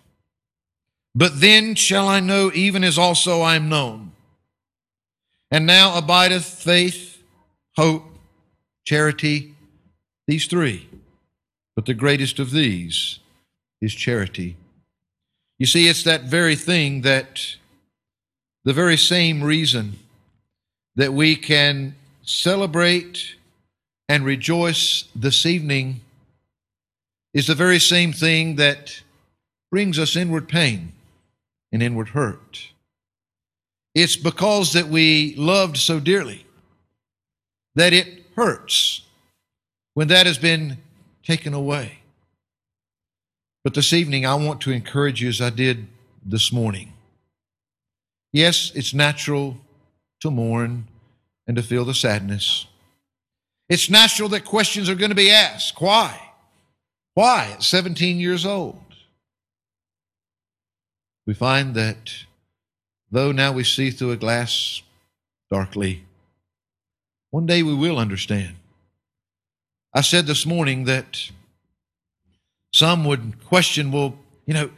but 1.14 1.40
then 1.40 1.74
shall 1.74 2.08
I 2.08 2.20
know 2.20 2.50
even 2.54 2.84
as 2.84 2.98
also 2.98 3.40
I 3.40 3.56
am 3.56 3.68
known. 3.68 4.12
And 5.50 5.66
now 5.66 5.96
abideth 5.98 6.44
faith, 6.44 7.22
hope, 7.76 8.04
charity, 8.84 9.54
these 10.26 10.46
three. 10.46 10.88
But 11.74 11.86
the 11.86 11.94
greatest 11.94 12.38
of 12.38 12.50
these 12.50 13.18
is 13.80 13.94
charity. 13.94 14.56
You 15.58 15.66
see, 15.66 15.88
it's 15.88 16.04
that 16.04 16.22
very 16.22 16.56
thing 16.56 17.02
that, 17.02 17.56
the 18.64 18.72
very 18.72 18.96
same 18.96 19.42
reason 19.42 19.98
that 20.96 21.12
we 21.12 21.34
can 21.36 21.94
celebrate 22.22 23.34
and 24.08 24.24
rejoice 24.24 25.04
this 25.14 25.46
evening 25.46 26.00
is 27.32 27.46
the 27.46 27.54
very 27.54 27.78
same 27.78 28.12
thing 28.12 28.56
that 28.56 29.02
brings 29.70 29.98
us 29.98 30.16
inward 30.16 30.48
pain 30.48 30.92
and 31.72 31.82
inward 31.82 32.08
hurt. 32.10 32.69
It's 33.94 34.16
because 34.16 34.72
that 34.74 34.88
we 34.88 35.34
loved 35.36 35.76
so 35.76 35.98
dearly 36.00 36.46
that 37.74 37.92
it 37.92 38.24
hurts 38.36 39.02
when 39.94 40.08
that 40.08 40.26
has 40.26 40.38
been 40.38 40.78
taken 41.22 41.54
away. 41.54 41.98
But 43.64 43.74
this 43.74 43.92
evening, 43.92 44.24
I 44.24 44.34
want 44.36 44.60
to 44.62 44.70
encourage 44.70 45.20
you 45.20 45.28
as 45.28 45.40
I 45.40 45.50
did 45.50 45.86
this 46.24 46.52
morning. 46.52 46.92
Yes, 48.32 48.72
it's 48.74 48.94
natural 48.94 49.58
to 50.20 50.30
mourn 50.30 50.86
and 51.46 51.56
to 51.56 51.62
feel 51.62 51.84
the 51.84 51.94
sadness. 51.94 52.66
It's 53.68 53.90
natural 53.90 54.28
that 54.30 54.44
questions 54.44 54.88
are 54.88 54.94
going 54.94 55.10
to 55.10 55.16
be 55.16 55.30
asked. 55.30 55.80
Why? 55.80 56.18
Why 57.14 57.50
at 57.52 57.62
17 57.62 58.18
years 58.18 58.46
old? 58.46 58.82
We 61.26 61.34
find 61.34 61.74
that 61.74 62.24
though 63.10 63.32
now 63.32 63.52
we 63.52 63.64
see 63.64 63.90
through 63.90 64.12
a 64.12 64.16
glass 64.16 64.82
darkly, 65.50 66.04
one 67.30 67.46
day 67.46 67.62
we 67.62 67.74
will 67.74 67.98
understand. 67.98 68.56
I 69.94 70.02
said 70.02 70.26
this 70.26 70.46
morning 70.46 70.84
that 70.84 71.30
some 72.72 73.04
would 73.04 73.44
question, 73.44 73.90
well, 73.90 74.16
you 74.46 74.54
know, 74.54 74.70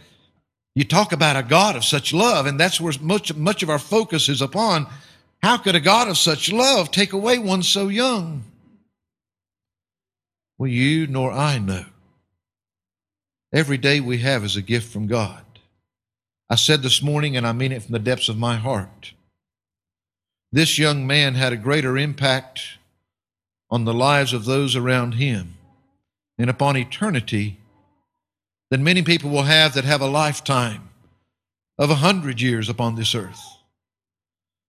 you 0.75 0.85
talk 0.85 1.13
about 1.13 1.37
a 1.37 1.43
God 1.43 1.77
of 1.77 1.85
such 1.85 2.15
love, 2.15 2.47
and 2.47 2.59
that's 2.59 2.81
where 2.81 2.95
much, 3.01 3.35
much 3.35 3.63
of 3.63 3.69
our 3.69 3.79
focus 3.79 4.29
is 4.29 4.41
upon. 4.41 4.87
How 5.43 5.59
could 5.59 5.75
a 5.75 5.81
God 5.81 6.09
of 6.09 6.17
such 6.17 6.51
love 6.51 6.91
take 6.91 7.13
away 7.13 7.39
one 7.39 7.63
so 7.63 7.89
young? 7.89 8.45
Well, 10.57 10.71
you 10.71 11.07
nor 11.07 11.31
I 11.33 11.59
know. 11.59 11.85
Every 13.53 13.77
day 13.77 14.01
we 14.01 14.19
have 14.19 14.45
is 14.45 14.57
a 14.57 14.63
gift 14.63 14.91
from 14.91 15.09
God. 15.09 15.42
I 16.53 16.55
said 16.55 16.83
this 16.83 17.01
morning, 17.01 17.35
and 17.35 17.47
I 17.47 17.53
mean 17.53 17.73
it 17.73 17.83
from 17.83 17.95
the 17.95 17.99
depths 17.99 18.29
of 18.29 18.37
my 18.37 18.57
heart. 18.57 19.15
This 20.53 20.79
young 20.79 21.07
man 21.07 21.35
had 21.35 21.51
a 21.51 21.57
greater 21.57 21.97
impact 21.97 22.77
on 23.71 23.87
the 23.87 23.95
lives 23.95 24.35
of 24.35 24.45
those 24.45 24.77
around 24.77 25.13
him 25.13 25.55
and 26.37 26.51
upon 26.51 26.77
eternity 26.77 27.57
than 28.71 28.85
many 28.85 29.01
people 29.01 29.31
will 29.31 29.45
have 29.45 29.73
that 29.73 29.87
have 29.87 30.03
a 30.03 30.07
lifetime 30.07 30.91
of 31.79 31.89
a 31.89 31.95
hundred 31.95 32.43
years 32.43 32.69
upon 32.69 32.97
this 32.97 33.15
earth 33.15 33.43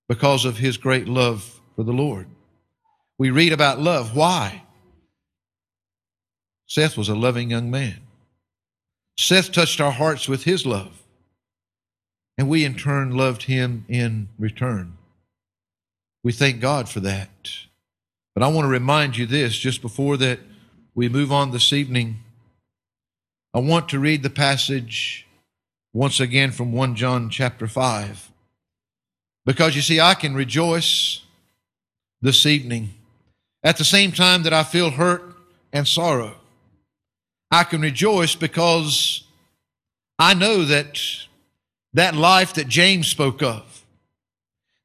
because 0.08 0.46
of 0.46 0.60
his 0.60 0.78
great 0.78 1.10
love 1.10 1.60
for 1.76 1.84
the 1.84 1.92
Lord. 1.92 2.28
We 3.18 3.30
read 3.30 3.52
about 3.52 3.82
love. 3.82 4.16
Why? 4.16 4.64
Seth 6.66 6.96
was 6.96 7.10
a 7.10 7.16
loving 7.16 7.52
young 7.52 7.70
man. 7.70 8.00
Seth 9.18 9.52
touched 9.52 9.82
our 9.82 9.92
hearts 9.92 10.30
with 10.30 10.46
his 10.46 10.66
love, 10.66 11.03
and 12.38 12.50
we 12.50 12.66
in 12.66 12.76
turn 12.76 13.16
loved 13.16 13.44
him 13.44 13.86
in 13.88 14.30
return. 14.40 14.98
We 16.24 16.32
thank 16.32 16.60
God 16.60 16.90
for 16.90 17.00
that. 17.02 17.50
But 18.34 18.44
I 18.44 18.48
want 18.48 18.66
to 18.66 18.70
remind 18.70 19.18
you 19.18 19.26
this 19.26 19.58
just 19.58 19.82
before 19.82 20.18
that 20.18 20.40
we 20.96 21.10
move 21.10 21.32
on 21.32 21.52
this 21.52 21.72
evening. 21.74 22.18
I 23.54 23.60
want 23.60 23.90
to 23.90 24.00
read 24.00 24.24
the 24.24 24.30
passage 24.30 25.28
once 25.94 26.20
again 26.20 26.52
from 26.52 26.72
1 26.72 26.96
John 26.96 27.30
chapter 27.30 27.68
5. 27.68 28.32
Because 29.46 29.76
you 29.76 29.82
see, 29.82 30.00
I 30.00 30.16
can 30.16 30.34
rejoice 30.34 31.22
this 32.22 32.46
evening 32.46 32.94
at 33.64 33.78
the 33.78 33.84
same 33.84 34.12
time 34.12 34.44
that 34.44 34.54
I 34.54 34.64
feel 34.64 34.92
hurt 34.92 35.36
and 35.72 35.88
sorrow. 35.88 36.36
I 37.52 37.64
can 37.64 37.82
rejoice 37.82 38.34
because 38.34 39.24
I 40.18 40.34
know 40.34 40.64
that 40.64 41.00
that 41.94 42.16
life 42.16 42.54
that 42.54 42.68
James 42.68 43.08
spoke 43.08 43.42
of, 43.42 43.86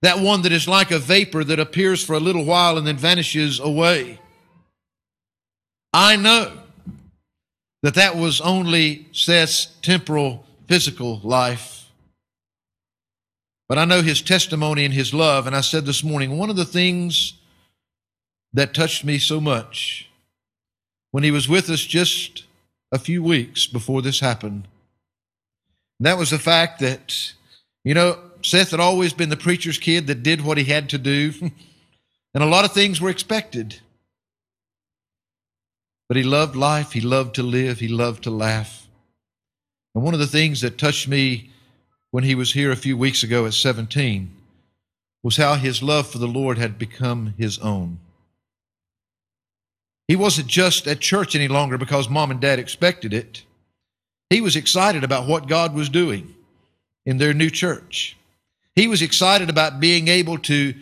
that 0.03 0.19
one 0.19 0.43
that 0.43 0.53
is 0.53 0.69
like 0.69 0.91
a 0.91 0.99
vapor 0.99 1.43
that 1.45 1.59
appears 1.59 2.05
for 2.05 2.15
a 2.15 2.21
little 2.21 2.45
while 2.45 2.79
and 2.79 2.87
then 2.87 2.97
vanishes 2.97 3.59
away, 3.59 4.21
I 5.93 6.17
know 6.17 6.53
that 7.83 7.95
that 7.95 8.17
was 8.17 8.41
only 8.41 9.09
Seth's 9.13 9.67
temporal, 9.83 10.45
physical 10.67 11.21
life. 11.23 11.87
But 13.69 13.79
I 13.79 13.85
know 13.85 14.03
his 14.03 14.23
testimony 14.23 14.85
and 14.85 14.95
his 14.95 15.13
love. 15.13 15.47
And 15.47 15.55
I 15.55 15.61
said 15.61 15.85
this 15.85 16.03
morning, 16.03 16.39
one 16.39 16.51
of 16.51 16.57
the 16.57 16.65
things 16.65 17.35
that 18.53 18.75
touched 18.75 19.05
me 19.05 19.19
so 19.19 19.41
much 19.41 20.09
when 21.11 21.23
he 21.23 21.31
was 21.31 21.49
with 21.49 21.69
us 21.71 21.81
just 21.81 22.45
a 22.93 22.99
few 22.99 23.23
weeks 23.23 23.67
before 23.67 24.03
this 24.03 24.21
happened. 24.21 24.67
And 25.99 26.07
that 26.07 26.19
was 26.19 26.31
the 26.31 26.39
fact 26.39 26.81
that, 26.81 27.33
you 27.85 27.95
know, 27.95 28.19
Seth 28.43 28.71
had 28.71 28.81
always 28.81 29.13
been 29.13 29.31
the 29.31 29.37
preacher's 29.37 29.79
kid 29.79 30.07
that 30.07 30.23
did 30.23 30.45
what 30.45 30.59
he 30.59 30.65
had 30.65 30.89
to 30.91 30.99
do, 30.99 31.33
and 32.35 32.45
a 32.45 32.47
lot 32.47 32.65
of 32.65 32.73
things 32.73 33.01
were 33.01 33.11
expected. 33.11 33.81
But 36.09 36.17
he 36.17 36.23
loved 36.23 36.57
life, 36.57 36.93
he 36.93 37.01
loved 37.01 37.35
to 37.35 37.43
live, 37.43 37.81
he 37.81 37.89
loved 37.89 38.25
to 38.25 38.31
laugh. 38.31 38.87
And 39.95 40.05
one 40.05 40.15
of 40.15 40.21
the 40.21 40.27
things 40.27 40.61
that 40.61 40.79
touched 40.79 41.09
me 41.09 41.51
when 42.11 42.25
he 42.25 42.35
was 42.35 42.53
here 42.53 42.71
a 42.71 42.77
few 42.77 42.97
weeks 42.97 43.23
ago 43.23 43.47
at 43.47 43.55
17 43.55 44.31
was 45.23 45.37
how 45.37 45.55
his 45.55 45.83
love 45.83 46.07
for 46.07 46.19
the 46.19 46.29
Lord 46.29 46.57
had 46.57 46.79
become 46.79 47.35
his 47.37 47.59
own. 47.59 47.99
He 50.07 50.17
wasn't 50.17 50.47
just 50.47 50.87
at 50.87 51.01
church 51.01 51.35
any 51.35 51.49
longer 51.49 51.77
because 51.77 52.09
mom 52.09 52.31
and 52.31 52.41
dad 52.41 52.59
expected 52.59 53.13
it. 53.13 53.43
He 54.31 54.41
was 54.41 54.57
excited 54.57 55.05
about 55.05 55.27
what 55.27 55.49
God 55.49 55.75
was 55.75 55.89
doing 55.89 56.35
in 57.07 57.19
their 57.19 57.33
new 57.33 57.51
church. 57.51 58.17
He 58.75 58.87
was 58.87 59.03
excited 59.03 59.49
about 59.49 59.81
being 59.81 60.09
able 60.09 60.39
to 60.39 60.75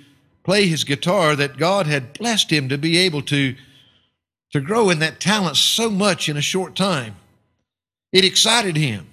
play 0.43 0.67
his 0.67 0.85
guitar 0.85 1.37
that 1.37 1.57
God 1.57 1.87
had 1.87 2.13
blessed 2.13 2.53
him 2.53 2.69
to 2.69 2.79
be 2.79 2.99
able 2.99 3.23
to, 3.23 3.55
to 4.53 4.61
grow 4.61 4.91
in 4.91 4.99
that 4.99 5.21
talent 5.21 5.57
so 5.57 5.91
much 5.91 6.29
in 6.29 6.37
a 6.37 6.43
short 6.43 6.77
time. 6.77 7.17
It 8.13 8.25
excited 8.25 8.77
him 8.77 9.07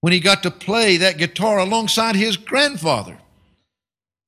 when 0.00 0.12
he 0.12 0.20
got 0.20 0.42
to 0.42 0.50
play 0.50 0.96
that 0.98 1.18
guitar 1.18 1.58
alongside 1.58 2.16
his 2.16 2.36
grandfather 2.36 3.18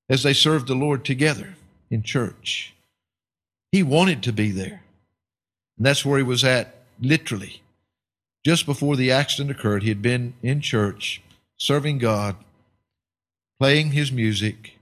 as 0.08 0.22
they 0.22 0.32
served 0.32 0.68
the 0.68 0.74
Lord 0.74 1.04
together 1.04 1.54
in 1.90 2.02
church. 2.02 2.74
He 3.72 3.82
wanted 3.82 4.22
to 4.22 4.32
be 4.32 4.50
there. 4.50 4.82
And 5.76 5.86
that's 5.86 6.04
where 6.04 6.18
he 6.18 6.24
was 6.24 6.44
at, 6.44 6.74
literally. 7.00 7.62
Just 8.46 8.64
before 8.64 8.94
the 8.94 9.10
accident 9.10 9.50
occurred, 9.50 9.82
he 9.82 9.88
had 9.88 10.00
been 10.00 10.34
in 10.40 10.60
church, 10.60 11.20
serving 11.56 11.98
God, 11.98 12.36
playing 13.58 13.90
his 13.90 14.12
music, 14.12 14.78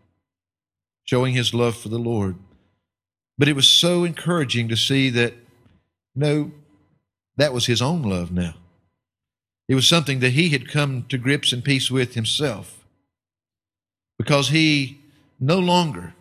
showing 1.05 1.33
his 1.33 1.55
love 1.55 1.75
for 1.75 1.89
the 1.89 1.99
Lord. 1.99 2.37
But 3.39 3.49
it 3.49 3.57
was 3.57 3.67
so 3.67 4.05
encouraging 4.05 4.69
to 4.69 4.77
see 4.77 5.09
that, 5.09 5.33
no, 6.15 6.53
that 7.39 7.55
was 7.55 7.65
his 7.65 7.81
own 7.81 8.03
love 8.03 8.31
now. 8.31 8.53
It 9.67 9.75
was 9.77 9.89
something 9.89 10.21
that 10.21 10.35
he 10.35 10.51
had 10.51 10.69
come 10.69 11.07
to 11.09 11.17
grips 11.17 11.51
and 11.51 11.65
peace 11.65 11.91
with 11.91 12.13
himself 12.13 12.85
because 14.19 14.51
he 14.51 15.01
no 15.41 15.59
longer 15.59 16.13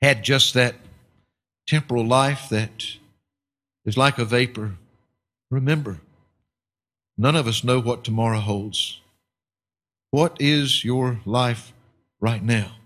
had 0.00 0.24
just 0.24 0.54
that 0.54 0.76
temporal 1.66 2.06
life 2.06 2.48
that 2.48 2.86
is 3.84 3.98
like 3.98 4.16
a 4.16 4.24
vapor. 4.24 4.76
Remember, 5.50 6.00
none 7.18 7.36
of 7.36 7.46
us 7.46 7.64
know 7.64 7.80
what 7.80 8.04
tomorrow 8.04 8.38
holds. 8.38 9.00
What 10.10 10.36
is 10.40 10.84
your 10.84 11.20
life 11.26 11.74
right 12.20 12.42
now? 12.42 12.76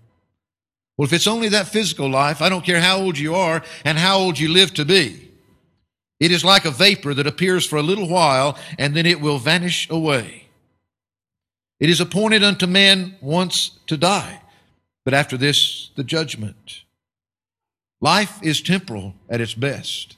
Well, 0.97 1.05
if 1.05 1.13
it's 1.13 1.27
only 1.27 1.49
that 1.49 1.67
physical 1.67 2.09
life, 2.09 2.41
I 2.41 2.49
don't 2.49 2.65
care 2.65 2.81
how 2.81 2.97
old 2.97 3.17
you 3.17 3.35
are 3.35 3.63
and 3.85 3.97
how 3.97 4.17
old 4.17 4.37
you 4.37 4.49
live 4.49 4.73
to 4.73 4.85
be. 4.85 5.31
It 6.19 6.31
is 6.31 6.45
like 6.45 6.65
a 6.65 6.71
vapor 6.71 7.13
that 7.13 7.27
appears 7.27 7.65
for 7.65 7.77
a 7.77 7.83
little 7.83 8.07
while 8.07 8.57
and 8.77 8.95
then 8.95 9.05
it 9.05 9.21
will 9.21 9.39
vanish 9.39 9.89
away. 9.89 10.47
It 11.79 11.89
is 11.89 11.99
appointed 11.99 12.43
unto 12.43 12.67
man 12.67 13.17
once 13.21 13.71
to 13.87 13.97
die, 13.97 14.41
but 15.03 15.13
after 15.13 15.35
this, 15.35 15.89
the 15.95 16.03
judgment. 16.03 16.83
Life 17.99 18.39
is 18.41 18.61
temporal 18.61 19.15
at 19.29 19.41
its 19.41 19.53
best, 19.53 20.15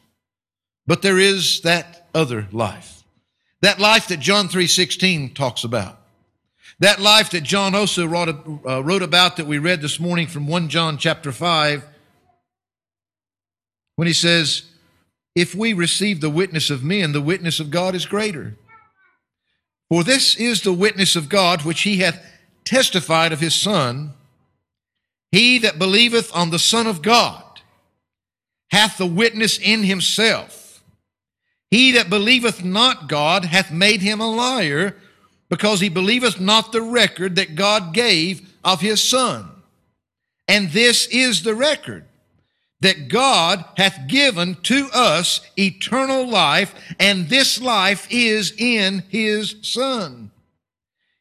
but 0.85 1.01
there 1.01 1.17
is 1.17 1.61
that 1.61 2.07
other 2.13 2.47
life. 2.51 2.94
That 3.65 3.79
life 3.79 4.09
that 4.09 4.19
John 4.19 4.47
3:16 4.47 5.33
talks 5.33 5.63
about. 5.63 5.99
That 6.77 7.01
life 7.01 7.31
that 7.31 7.41
John 7.41 7.73
also 7.73 8.05
wrote, 8.05 8.29
uh, 8.63 8.83
wrote 8.83 9.01
about 9.01 9.37
that 9.37 9.47
we 9.47 9.57
read 9.57 9.81
this 9.81 9.99
morning 9.99 10.27
from 10.27 10.45
1 10.45 10.69
John 10.69 10.99
chapter 10.99 11.31
5 11.31 11.83
when 13.95 14.07
he 14.07 14.13
says, 14.13 14.65
if 15.33 15.55
we 15.55 15.73
receive 15.73 16.21
the 16.21 16.29
witness 16.29 16.69
of 16.69 16.83
men, 16.83 17.11
the 17.11 17.23
witness 17.23 17.59
of 17.59 17.71
God 17.71 17.95
is 17.95 18.05
greater. 18.05 18.55
For 19.89 20.03
this 20.03 20.35
is 20.35 20.61
the 20.61 20.71
witness 20.71 21.15
of 21.15 21.27
God 21.27 21.63
which 21.63 21.81
he 21.81 21.97
hath 21.97 22.23
testified 22.65 23.33
of 23.33 23.39
his 23.39 23.55
Son. 23.55 24.13
He 25.31 25.57
that 25.57 25.79
believeth 25.79 26.29
on 26.35 26.51
the 26.51 26.59
Son 26.59 26.85
of 26.85 27.01
God 27.01 27.61
hath 28.69 28.99
the 28.99 29.07
witness 29.07 29.57
in 29.57 29.85
himself. 29.85 30.64
He 31.75 31.91
that 31.91 32.09
believeth 32.09 32.63
not 32.63 33.09
God 33.09 33.43
hath 33.43 33.69
made 33.69 34.01
him 34.01 34.21
a 34.21 34.31
liar, 34.31 34.95
because 35.49 35.81
he 35.81 35.89
believeth 35.89 36.39
not 36.39 36.71
the 36.71 36.81
record 36.81 37.35
that 37.35 37.55
God 37.55 37.93
gave 37.93 38.49
of 38.63 38.79
his 38.79 39.03
Son. 39.03 39.49
And 40.47 40.71
this 40.71 41.05
is 41.07 41.43
the 41.43 41.53
record 41.53 42.05
that 42.79 43.09
God 43.09 43.65
hath 43.75 44.07
given 44.07 44.55
to 44.63 44.87
us 44.93 45.41
eternal 45.59 46.25
life, 46.25 46.73
and 46.97 47.27
this 47.27 47.59
life 47.59 48.07
is 48.09 48.53
in 48.57 49.03
his 49.09 49.57
Son. 49.61 50.31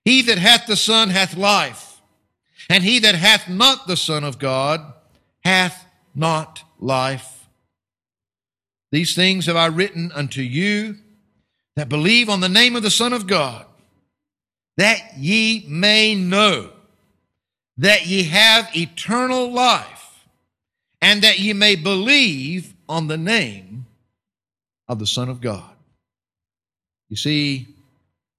He 0.05 0.23
that 0.23 0.39
hath 0.39 0.69
the 0.69 0.77
Son 0.77 1.11
hath 1.11 1.37
life, 1.37 2.01
and 2.71 2.85
he 2.85 3.01
that 3.01 3.17
hath 3.17 3.49
not 3.49 3.89
the 3.89 3.97
Son 3.97 4.23
of 4.23 4.39
God 4.39 4.81
hath 5.43 5.85
not 6.15 6.63
life. 6.79 7.34
These 8.95 9.17
things 9.17 9.47
have 9.47 9.57
I 9.57 9.67
written 9.67 10.13
unto 10.13 10.41
you 10.41 10.95
that 11.75 11.89
believe 11.89 12.29
on 12.29 12.39
the 12.39 12.49
name 12.49 12.77
of 12.77 12.85
the 12.85 12.93
Son 12.93 13.13
of 13.13 13.27
God, 13.27 13.67
that 14.77 15.19
ye 15.19 15.65
may 15.67 16.15
know 16.15 16.71
that 17.77 18.07
ye 18.07 18.23
have 18.23 18.71
eternal 18.77 19.53
life 19.53 20.29
and 21.03 21.23
that 21.23 21.41
ye 21.41 21.53
may 21.53 21.75
believe 21.75 22.73
on 22.89 23.09
the 23.09 23.17
name 23.17 23.87
of 24.87 25.01
the 25.01 25.09
Son 25.09 25.29
of 25.29 25.41
God. 25.41 25.75
You 27.09 27.17
see, 27.17 27.67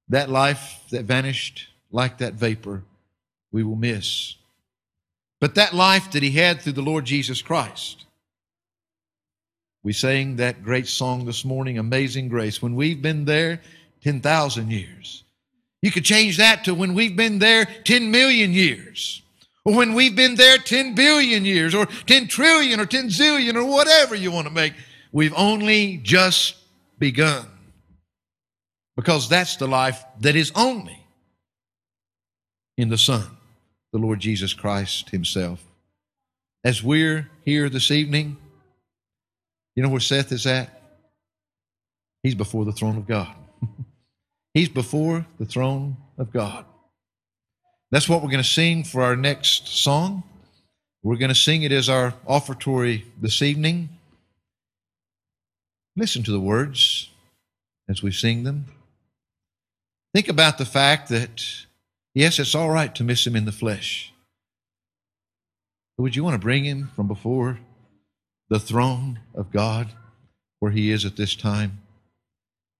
that 0.07 0.29
life 0.29 0.83
that 0.91 1.03
vanished 1.03 1.67
like 1.91 2.19
that 2.19 2.35
vapor, 2.35 2.81
we 3.51 3.61
will 3.61 3.75
miss. 3.75 4.35
But 5.41 5.55
that 5.55 5.73
life 5.73 6.11
that 6.11 6.23
he 6.23 6.31
had 6.31 6.61
through 6.61 6.71
the 6.71 6.81
Lord 6.81 7.03
Jesus 7.03 7.41
Christ, 7.41 8.04
we 9.85 9.93
sang 9.93 10.37
that 10.37 10.63
great 10.63 10.87
song 10.87 11.25
this 11.25 11.45
morning, 11.45 11.77
Amazing 11.77 12.27
Grace. 12.27 12.59
When 12.59 12.75
we've 12.75 13.03
been 13.03 13.23
there 13.23 13.61
10,000 14.01 14.71
years, 14.71 15.23
you 15.83 15.91
could 15.91 16.03
change 16.03 16.37
that 16.37 16.63
to 16.63 16.73
when 16.73 16.95
we've 16.95 17.15
been 17.15 17.37
there 17.37 17.65
10 17.65 18.09
million 18.09 18.51
years 18.51 19.21
or 19.63 19.75
when 19.75 19.93
we've 19.93 20.15
been 20.15 20.33
there 20.33 20.57
10 20.57 20.95
billion 20.95 21.45
years 21.45 21.75
or 21.75 21.85
10 21.85 22.27
trillion 22.27 22.79
or 22.79 22.87
10 22.87 23.09
zillion 23.09 23.53
or 23.53 23.63
whatever 23.63 24.15
you 24.15 24.31
want 24.31 24.47
to 24.47 24.53
make. 24.53 24.73
We've 25.11 25.35
only 25.37 25.97
just 25.97 26.55
begun. 26.97 27.45
Because 28.95 29.29
that's 29.29 29.55
the 29.57 29.67
life 29.67 30.03
that 30.21 30.35
is 30.35 30.51
only 30.55 31.05
in 32.75 32.89
the 32.89 32.97
Son, 32.97 33.27
the 33.93 33.99
Lord 33.99 34.19
Jesus 34.19 34.51
Christ 34.51 35.11
Himself. 35.11 35.63
As 36.63 36.81
we're 36.81 37.29
here 37.43 37.69
this 37.69 37.91
evening, 37.91 38.37
you 39.75 39.83
know 39.83 39.89
where 39.89 39.99
Seth 39.99 40.31
is 40.31 40.45
at? 40.45 40.81
He's 42.23 42.35
before 42.35 42.65
the 42.65 42.71
throne 42.71 42.97
of 42.97 43.07
God. 43.07 43.33
He's 44.53 44.69
before 44.69 45.25
the 45.37 45.45
throne 45.45 45.97
of 46.17 46.31
God. 46.31 46.65
That's 47.91 48.09
what 48.09 48.21
we're 48.21 48.29
going 48.29 48.43
to 48.43 48.49
sing 48.49 48.83
for 48.83 49.03
our 49.03 49.15
next 49.15 49.67
song. 49.67 50.23
We're 51.03 51.17
going 51.17 51.29
to 51.29 51.35
sing 51.35 51.63
it 51.63 51.71
as 51.71 51.87
our 51.87 52.13
offertory 52.27 53.05
this 53.21 53.41
evening. 53.41 53.89
Listen 55.95 56.23
to 56.23 56.31
the 56.31 56.39
words 56.39 57.09
as 57.87 58.01
we 58.01 58.11
sing 58.11 58.43
them. 58.43 58.65
Think 60.13 60.29
about 60.29 60.57
the 60.57 60.65
fact 60.65 61.09
that, 61.09 61.45
yes, 62.13 62.39
it's 62.39 62.55
all 62.55 62.69
right 62.69 62.93
to 62.95 63.03
miss 63.03 63.27
him 63.27 63.35
in 63.35 63.45
the 63.45 63.51
flesh. 63.51 64.13
But 65.97 66.03
would 66.03 66.15
you 66.15 66.23
want 66.23 66.33
to 66.35 66.39
bring 66.39 66.63
him 66.63 66.91
from 66.95 67.07
before 67.07 67.59
the 68.49 68.59
throne 68.59 69.19
of 69.33 69.51
God 69.51 69.89
where 70.59 70.71
he 70.71 70.91
is 70.91 71.05
at 71.05 71.15
this 71.15 71.35
time? 71.35 71.81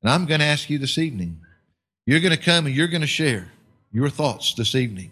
And 0.01 0.11
I'm 0.11 0.25
going 0.25 0.39
to 0.39 0.45
ask 0.45 0.69
you 0.69 0.77
this 0.77 0.97
evening, 0.97 1.39
you're 2.05 2.19
going 2.19 2.35
to 2.35 2.41
come 2.41 2.65
and 2.65 2.75
you're 2.75 2.87
going 2.87 3.01
to 3.01 3.07
share 3.07 3.51
your 3.91 4.09
thoughts 4.09 4.53
this 4.53 4.75
evening. 4.75 5.11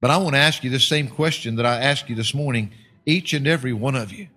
But 0.00 0.10
I 0.10 0.18
want 0.18 0.34
to 0.34 0.40
ask 0.40 0.62
you 0.62 0.70
the 0.70 0.80
same 0.80 1.08
question 1.08 1.56
that 1.56 1.64
I 1.64 1.80
asked 1.80 2.10
you 2.10 2.14
this 2.14 2.34
morning, 2.34 2.72
each 3.06 3.32
and 3.32 3.46
every 3.46 3.72
one 3.72 3.94
of 3.94 4.12
you. 4.12 4.28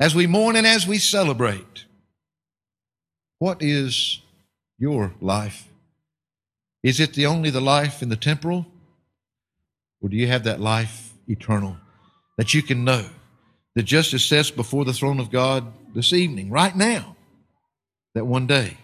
As 0.00 0.14
we 0.14 0.26
mourn 0.26 0.56
and 0.56 0.66
as 0.66 0.86
we 0.86 0.98
celebrate, 0.98 1.84
what 3.38 3.62
is 3.62 4.20
your 4.78 5.14
life? 5.20 5.68
Is 6.82 6.98
it 6.98 7.14
the 7.14 7.26
only 7.26 7.50
the 7.50 7.60
life 7.60 8.02
in 8.02 8.08
the 8.08 8.16
temporal? 8.16 8.66
Or 10.00 10.08
do 10.08 10.16
you 10.16 10.26
have 10.26 10.42
that 10.44 10.60
life 10.60 11.12
eternal 11.28 11.76
that 12.36 12.52
you 12.52 12.62
can 12.62 12.82
know 12.84 13.06
that 13.74 13.84
justice 13.84 14.24
says 14.24 14.50
before 14.50 14.84
the 14.84 14.92
throne 14.92 15.20
of 15.20 15.30
God 15.30 15.72
this 15.94 16.12
evening, 16.12 16.50
right 16.50 16.76
now, 16.76 17.16
that 18.14 18.26
one 18.26 18.46
day 18.46 18.76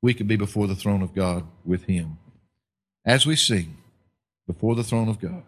we 0.00 0.14
could 0.14 0.28
be 0.28 0.36
before 0.36 0.66
the 0.66 0.74
throne 0.74 1.02
of 1.02 1.14
God 1.14 1.46
with 1.64 1.84
Him. 1.84 2.18
As 3.04 3.26
we 3.26 3.36
sing 3.36 3.76
before 4.46 4.74
the 4.74 4.84
throne 4.84 5.08
of 5.08 5.20
God. 5.20 5.42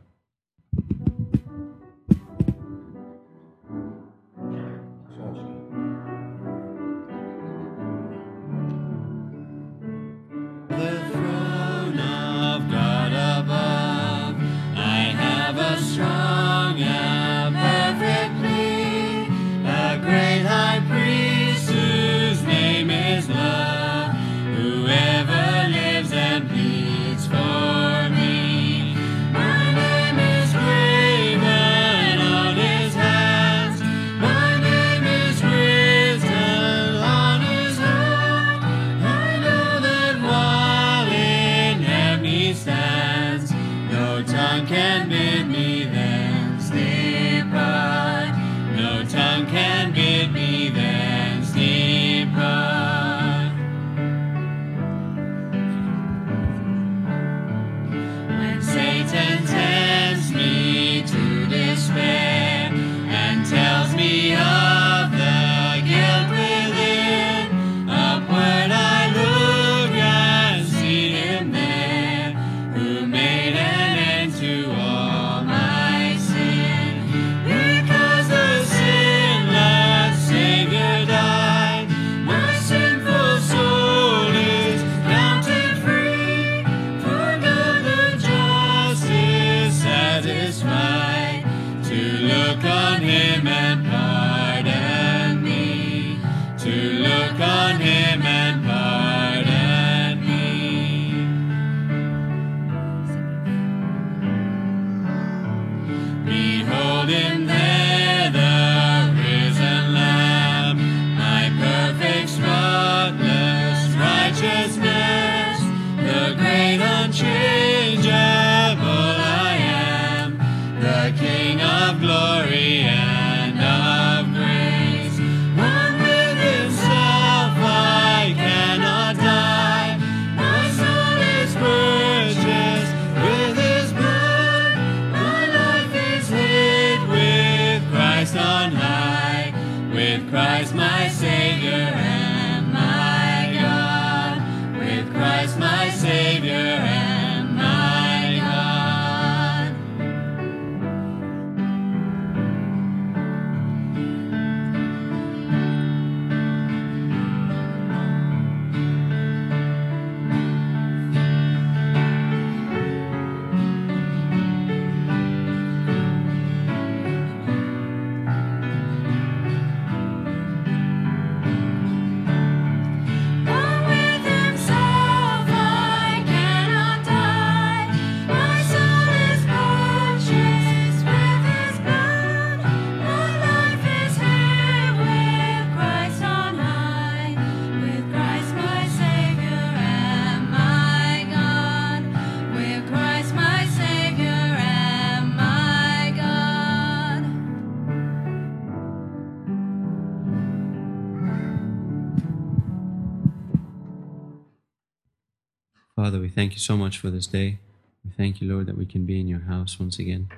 You 206.55 206.61
so 206.61 206.77
much 206.77 206.99
for 206.99 207.11
this 207.11 207.27
day. 207.27 207.59
We 208.05 208.11
thank 208.17 208.41
you, 208.41 208.53
Lord, 208.53 208.67
that 208.67 208.79
we 208.79 208.87
can 208.87 209.05
be 209.05 209.21
in 209.21 209.29
your 209.29 209.41
house 209.41 209.79
once 209.79 209.99
again. 209.99 210.29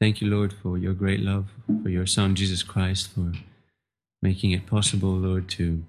Thank 0.00 0.20
you, 0.20 0.28
Lord, 0.28 0.52
for 0.52 0.76
your 0.78 0.94
great 0.94 1.20
love, 1.20 1.48
for 1.82 1.88
your 1.88 2.06
Son, 2.06 2.34
Jesus 2.34 2.62
Christ, 2.62 3.08
for 3.14 3.32
making 4.20 4.52
it 4.52 4.66
possible, 4.66 5.10
Lord, 5.10 5.48
to, 5.50 5.84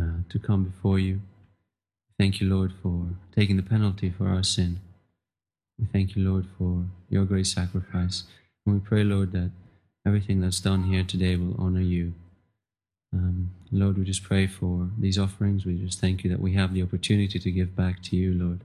uh, 0.00 0.22
to 0.28 0.38
come 0.38 0.64
before 0.64 0.98
you. 0.98 1.20
Thank 2.18 2.40
you, 2.40 2.48
Lord, 2.48 2.72
for 2.82 3.06
taking 3.34 3.56
the 3.56 3.62
penalty 3.62 4.10
for 4.10 4.28
our 4.28 4.42
sin. 4.42 4.80
We 5.78 5.86
thank 5.86 6.16
you, 6.16 6.28
Lord, 6.28 6.46
for 6.58 6.84
your 7.08 7.24
great 7.24 7.46
sacrifice. 7.46 8.24
And 8.66 8.74
we 8.74 8.80
pray, 8.80 9.04
Lord, 9.04 9.32
that 9.32 9.50
everything 10.06 10.40
that's 10.40 10.60
done 10.60 10.84
here 10.84 11.04
today 11.04 11.36
will 11.36 11.54
honor 11.58 11.80
you. 11.80 12.14
Um, 13.12 13.50
Lord, 13.72 13.98
we 13.98 14.04
just 14.04 14.24
pray 14.24 14.46
for 14.46 14.88
these 14.98 15.18
offerings. 15.18 15.64
We 15.64 15.76
just 15.76 16.00
thank 16.00 16.24
you 16.24 16.30
that 16.30 16.40
we 16.40 16.54
have 16.54 16.74
the 16.74 16.82
opportunity 16.82 17.38
to 17.38 17.50
give 17.50 17.76
back 17.76 18.02
to 18.04 18.16
you, 18.16 18.34
Lord. 18.34 18.60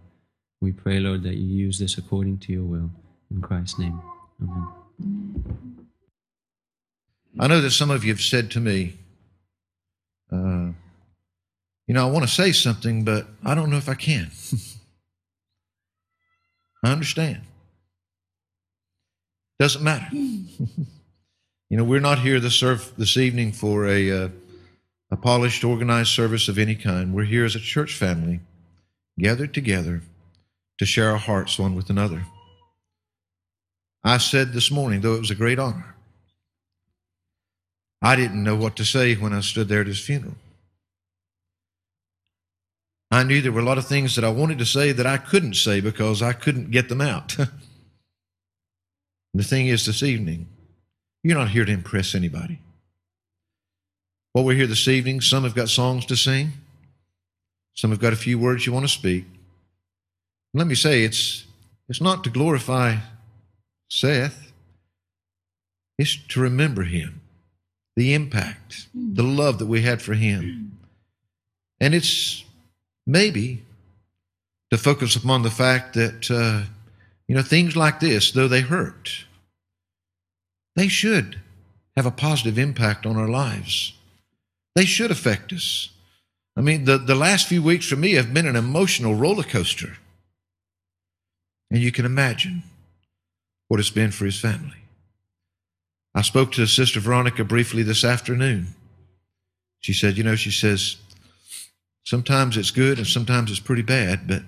We 0.61 0.71
pray, 0.71 0.99
Lord, 0.99 1.23
that 1.23 1.35
you 1.35 1.45
use 1.45 1.77
this 1.77 1.97
according 1.97 2.39
to 2.39 2.53
your 2.53 2.63
will. 2.63 2.89
In 3.29 3.41
Christ's 3.41 3.79
name, 3.79 4.01
amen. 4.41 4.67
I 7.39 7.47
know 7.47 7.61
that 7.61 7.71
some 7.71 7.91
of 7.91 8.03
you 8.03 8.13
have 8.13 8.21
said 8.21 8.49
to 8.51 8.59
me, 8.59 8.97
uh, 10.31 10.69
you 11.87 11.93
know, 11.93 12.07
I 12.07 12.11
want 12.11 12.27
to 12.27 12.31
say 12.31 12.51
something, 12.51 13.03
but 13.03 13.27
I 13.43 13.53
don't 13.53 13.69
know 13.69 13.77
if 13.77 13.89
I 13.89 13.95
can. 13.95 14.31
I 16.83 16.91
understand. 16.91 17.41
Doesn't 19.59 19.83
matter. 19.83 20.07
You 21.69 21.77
know, 21.77 21.83
we're 21.83 21.99
not 21.99 22.19
here 22.19 22.39
this, 22.39 22.53
serve, 22.53 22.93
this 22.95 23.17
evening 23.17 23.51
for 23.51 23.87
a, 23.87 24.11
uh, 24.11 24.29
a 25.11 25.17
polished, 25.17 25.63
organized 25.63 26.11
service 26.11 26.47
of 26.47 26.57
any 26.57 26.75
kind. 26.75 27.13
We're 27.13 27.25
here 27.25 27.45
as 27.45 27.55
a 27.55 27.59
church 27.59 27.93
family, 27.93 28.39
gathered 29.19 29.53
together 29.53 30.01
to 30.77 30.85
share 30.85 31.11
our 31.11 31.17
hearts 31.17 31.57
one 31.57 31.75
with 31.75 31.89
another. 31.89 32.25
I 34.03 34.17
said 34.17 34.53
this 34.53 34.69
morning, 34.69 35.01
though 35.01 35.15
it 35.15 35.19
was 35.19 35.31
a 35.31 35.35
great 35.35 35.59
honor, 35.59 35.95
I 38.01 38.15
didn't 38.15 38.43
know 38.43 38.55
what 38.55 38.75
to 38.75 38.85
say 38.85 39.15
when 39.15 39.33
I 39.33 39.39
stood 39.39 39.67
there 39.67 39.81
at 39.81 39.87
his 39.87 39.99
funeral. 39.99 40.35
I 43.11 43.23
knew 43.23 43.41
there 43.41 43.51
were 43.51 43.61
a 43.61 43.65
lot 43.65 43.77
of 43.77 43.87
things 43.87 44.15
that 44.15 44.25
I 44.25 44.29
wanted 44.29 44.59
to 44.59 44.65
say 44.65 44.91
that 44.91 45.05
I 45.05 45.17
couldn't 45.17 45.55
say 45.55 45.79
because 45.79 46.21
I 46.21 46.33
couldn't 46.33 46.71
get 46.71 46.89
them 46.89 47.01
out. 47.01 47.37
the 49.33 49.43
thing 49.43 49.67
is, 49.67 49.85
this 49.85 50.03
evening, 50.03 50.49
you're 51.23 51.37
not 51.37 51.49
here 51.49 51.65
to 51.65 51.71
impress 51.71 52.13
anybody. 52.13 52.59
What 54.35 54.43
we're 54.43 54.57
here 54.57 54.67
this 54.67 54.89
evening, 54.89 55.21
some 55.21 55.43
have 55.45 55.55
got 55.55 55.69
songs 55.69 56.05
to 56.07 56.17
sing, 56.17 56.51
some 57.73 57.91
have 57.91 58.01
got 58.01 58.11
a 58.11 58.17
few 58.17 58.37
words 58.37 58.65
you 58.65 58.73
want 58.73 58.83
to 58.83 58.91
speak. 58.91 59.23
Let 60.53 60.67
me 60.67 60.75
say, 60.75 61.05
it's, 61.05 61.45
it's 61.87 62.01
not 62.01 62.21
to 62.25 62.29
glorify 62.29 62.97
Seth, 63.89 64.51
it's 65.97 66.17
to 66.17 66.41
remember 66.41 66.83
him, 66.83 67.21
the 67.95 68.13
impact, 68.13 68.87
the 68.93 69.23
love 69.23 69.57
that 69.59 69.67
we 69.67 69.83
had 69.83 70.01
for 70.01 70.15
him. 70.15 70.79
And 71.79 71.95
it's 71.95 72.43
maybe 73.07 73.63
to 74.69 74.77
focus 74.77 75.15
upon 75.15 75.43
the 75.43 75.49
fact 75.49 75.93
that, 75.93 76.29
uh, 76.29 76.69
you 77.29 77.35
know, 77.35 77.41
things 77.41 77.77
like 77.77 78.01
this, 78.01 78.31
though 78.31 78.49
they 78.49 78.59
hurt, 78.59 79.11
they 80.75 80.89
should 80.89 81.39
have 81.95 82.05
a 82.05 82.11
positive 82.11 82.59
impact 82.59 83.05
on 83.05 83.15
our 83.15 83.29
lives. 83.29 83.93
They 84.75 84.85
should 84.85 85.11
affect 85.11 85.53
us. 85.53 85.89
I 86.57 86.61
mean, 86.61 86.85
the, 86.85 86.97
the 86.97 87.15
last 87.15 87.47
few 87.47 87.63
weeks 87.63 87.87
for 87.87 87.95
me 87.95 88.13
have 88.13 88.33
been 88.33 88.45
an 88.45 88.55
emotional 88.55 89.15
roller 89.15 89.43
coaster. 89.43 89.97
And 91.71 91.81
you 91.81 91.91
can 91.91 92.05
imagine 92.05 92.63
what 93.67 93.79
it's 93.79 93.89
been 93.89 94.11
for 94.11 94.25
his 94.25 94.39
family. 94.39 94.77
I 96.13 96.21
spoke 96.21 96.51
to 96.53 96.65
Sister 96.65 96.99
Veronica 96.99 97.43
briefly 97.43 97.83
this 97.83 98.03
afternoon. 98.03 98.67
She 99.79 99.93
said, 99.93 100.17
You 100.17 100.23
know, 100.23 100.35
she 100.35 100.51
says, 100.51 100.97
sometimes 102.05 102.55
it's 102.55 102.71
good 102.71 102.97
and 102.97 103.07
sometimes 103.07 103.51
it's 103.51 103.59
pretty 103.59 103.81
bad, 103.81 104.27
but 104.27 104.43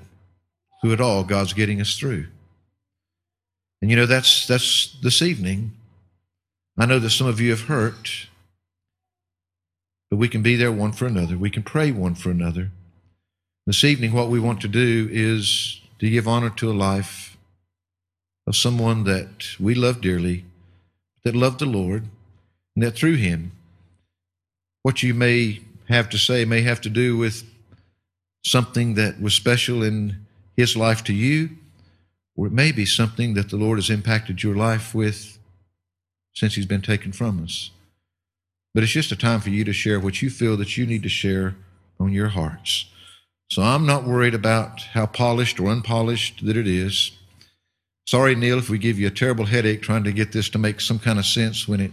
through 0.80 0.94
it 0.94 1.02
all, 1.02 1.24
God's 1.24 1.54
getting 1.54 1.82
us 1.82 1.98
through. 1.98 2.28
And 3.82 3.92
you 3.92 3.98
know, 3.98 4.06
that's, 4.06 4.48
that's 4.48 4.96
this 5.02 5.22
evening. 5.22 5.74
I 6.78 6.86
know 6.86 7.00
that 7.00 7.10
some 7.10 7.28
of 7.28 7.42
you 7.42 7.50
have 7.50 7.62
hurt, 7.62 8.28
but 10.10 10.18
we 10.18 10.30
can 10.30 10.42
be 10.42 10.56
there 10.56 10.72
one 10.72 10.92
for 10.92 11.06
another. 11.06 11.38
We 11.38 11.50
can 11.50 11.64
pray 11.64 11.92
one 11.92 12.16
for 12.16 12.30
another. 12.30 12.72
This 13.66 13.84
evening, 13.84 14.14
what 14.14 14.30
we 14.30 14.40
want 14.40 14.62
to 14.62 14.68
do 14.68 15.10
is 15.12 15.82
to 16.00 16.10
give 16.10 16.28
honor 16.28 16.50
to 16.52 16.72
a 16.72 16.74
life 16.74 17.38
of 18.46 18.56
someone 18.56 19.04
that 19.04 19.60
we 19.60 19.76
love 19.76 20.00
dearly, 20.00 20.46
that 21.24 21.36
loved 21.36 21.60
the 21.60 21.66
Lord, 21.66 22.06
and 22.76 22.84
that 22.84 22.96
through 22.96 23.16
him, 23.16 23.52
what 24.84 25.04
you 25.04 25.14
may 25.14 25.60
have 25.90 26.10
to 26.10 26.18
say 26.18 26.46
may 26.46 26.62
have 26.62 26.80
to 26.82 26.90
do 26.90 27.18
with 27.18 27.44
something 28.46 28.94
that 28.94 29.22
was 29.22 29.34
special 29.34 29.84
in 29.84 30.16
his 30.56 30.78
life 30.78 31.04
to 31.04 31.14
you, 31.14 31.50
or 32.38 32.48
it 32.48 32.54
may 32.54 32.72
be 32.72 32.86
something 32.86 33.34
that 33.34 33.50
the 33.50 33.58
Lord 33.58 33.78
has 33.78 33.90
impacted 33.90 34.44
your 34.44 34.56
life 34.56 34.96
with 34.96 35.38
since 36.34 36.56
he's 36.56 36.66
been 36.66 36.82
taken 36.82 37.12
from 37.12 37.44
us. 37.44 37.72
But 38.78 38.84
it's 38.84 38.94
just 38.94 39.12
a 39.12 39.16
time 39.16 39.40
for 39.40 39.50
you 39.50 39.64
to 39.64 39.74
share 39.74 40.00
what 40.00 40.22
you 40.22 40.30
feel 40.30 40.56
that 40.58 40.78
you 40.78 40.86
need 40.86 41.02
to 41.02 41.10
share 41.10 41.56
on 42.00 42.14
your 42.14 42.28
hearts. 42.28 42.86
So 43.50 43.64
I'm 43.64 43.88
not 43.88 44.04
worried 44.04 44.36
about 44.36 44.84
how 44.94 45.08
polished 45.08 45.60
or 45.60 45.72
unpolished 45.72 46.46
that 46.46 46.56
it 46.56 46.68
is. 46.68 47.10
Sorry, 48.06 48.36
Neil, 48.36 48.60
if 48.60 48.70
we 48.70 48.78
give 48.78 49.00
you 49.00 49.08
a 49.08 49.10
terrible 49.10 49.46
headache 49.46 49.82
trying 49.82 50.04
to 50.04 50.12
get 50.12 50.32
this 50.32 50.48
to 50.50 50.60
make 50.60 50.80
some 50.80 51.00
kind 51.00 51.18
of 51.18 51.26
sense 51.26 51.68
when 51.68 51.80
it 51.80 51.92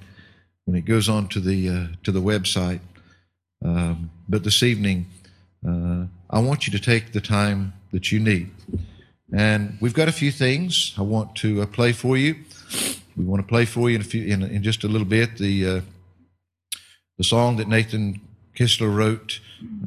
when 0.67 0.77
it 0.77 0.85
goes 0.85 1.09
on 1.09 1.29
to 1.29 1.41
the 1.41 1.71
uh, 1.71 1.87
to 2.03 2.13
the 2.13 2.21
website. 2.21 2.81
Um, 3.65 4.11
but 4.29 4.45
this 4.45 4.63
evening, 4.63 5.07
uh, 5.67 6.05
I 6.29 6.41
want 6.41 6.67
you 6.67 6.79
to 6.79 6.85
take 6.85 7.13
the 7.13 7.21
time 7.23 7.73
that 7.93 8.13
you 8.13 8.21
need, 8.21 8.51
and 9.33 9.79
we've 9.81 9.95
got 9.95 10.09
a 10.09 10.13
few 10.13 10.31
things 10.31 10.93
I 10.99 11.03
want 11.03 11.35
to 11.37 11.63
uh, 11.63 11.67
play 11.67 11.93
for 11.93 12.19
you. 12.19 12.37
We 13.17 13.25
want 13.25 13.41
to 13.41 13.49
play 13.49 13.65
for 13.65 13.89
you 13.89 13.95
in 13.97 14.03
a 14.03 14.05
few 14.05 14.27
in, 14.27 14.43
in 14.43 14.63
just 14.63 14.85
a 14.85 14.89
little 14.89 15.07
bit 15.07 15.39
the 15.39 15.67
uh, 15.67 15.81
the 17.19 17.25
song 17.25 17.57
that 17.57 17.69
Nathan 17.69 18.21
Kistler 18.57 18.95
wrote 18.95 19.41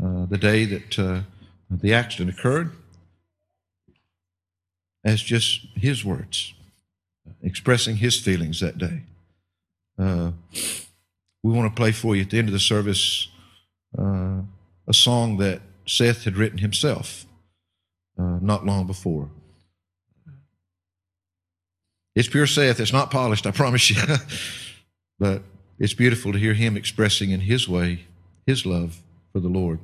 uh, 0.04 0.26
the 0.26 0.38
day 0.38 0.66
that 0.66 1.00
uh, 1.00 1.22
the 1.70 1.94
accident 1.94 2.38
occurred 2.38 2.72
as 5.04 5.22
just 5.22 5.68
his 5.76 6.04
words, 6.04 6.54
expressing 7.42 7.98
his 7.98 8.20
feelings 8.20 8.60
that 8.60 8.78
day. 8.78 9.04
Uh, 9.98 10.32
we 11.44 11.54
want 11.54 11.74
to 11.74 11.80
play 11.80 11.92
for 11.92 12.16
you 12.16 12.24
at 12.24 12.30
the 12.30 12.38
end 12.38 12.50
of 12.50 12.54
the 12.54 12.60
service 12.60 13.30
uh, 13.98 14.42
a 14.88 14.94
song 14.94 15.38
that 15.38 15.62
Seth 15.86 16.24
had 16.24 16.36
written 16.38 16.58
himself 16.58 17.26
uh, 18.20 18.40
not 18.42 18.66
long 18.66 18.86
before. 18.86 19.30
It's 22.16 22.28
pure 22.28 22.48
Seth. 22.48 22.80
It's 22.80 22.94
not 22.94 23.12
polished, 23.12 23.46
I 23.46 23.52
promise 23.52 23.92
you. 23.92 24.02
but 25.20 25.44
it's 25.80 25.94
beautiful 25.94 26.32
to 26.34 26.40
hear 26.40 26.54
him 26.54 26.76
expressing 26.76 27.32
in 27.32 27.42
his 27.42 27.68
way 27.68 28.06
his 28.46 28.66
love 28.66 29.02
for 29.32 29.40
the 29.40 29.50
Lord. 29.50 29.80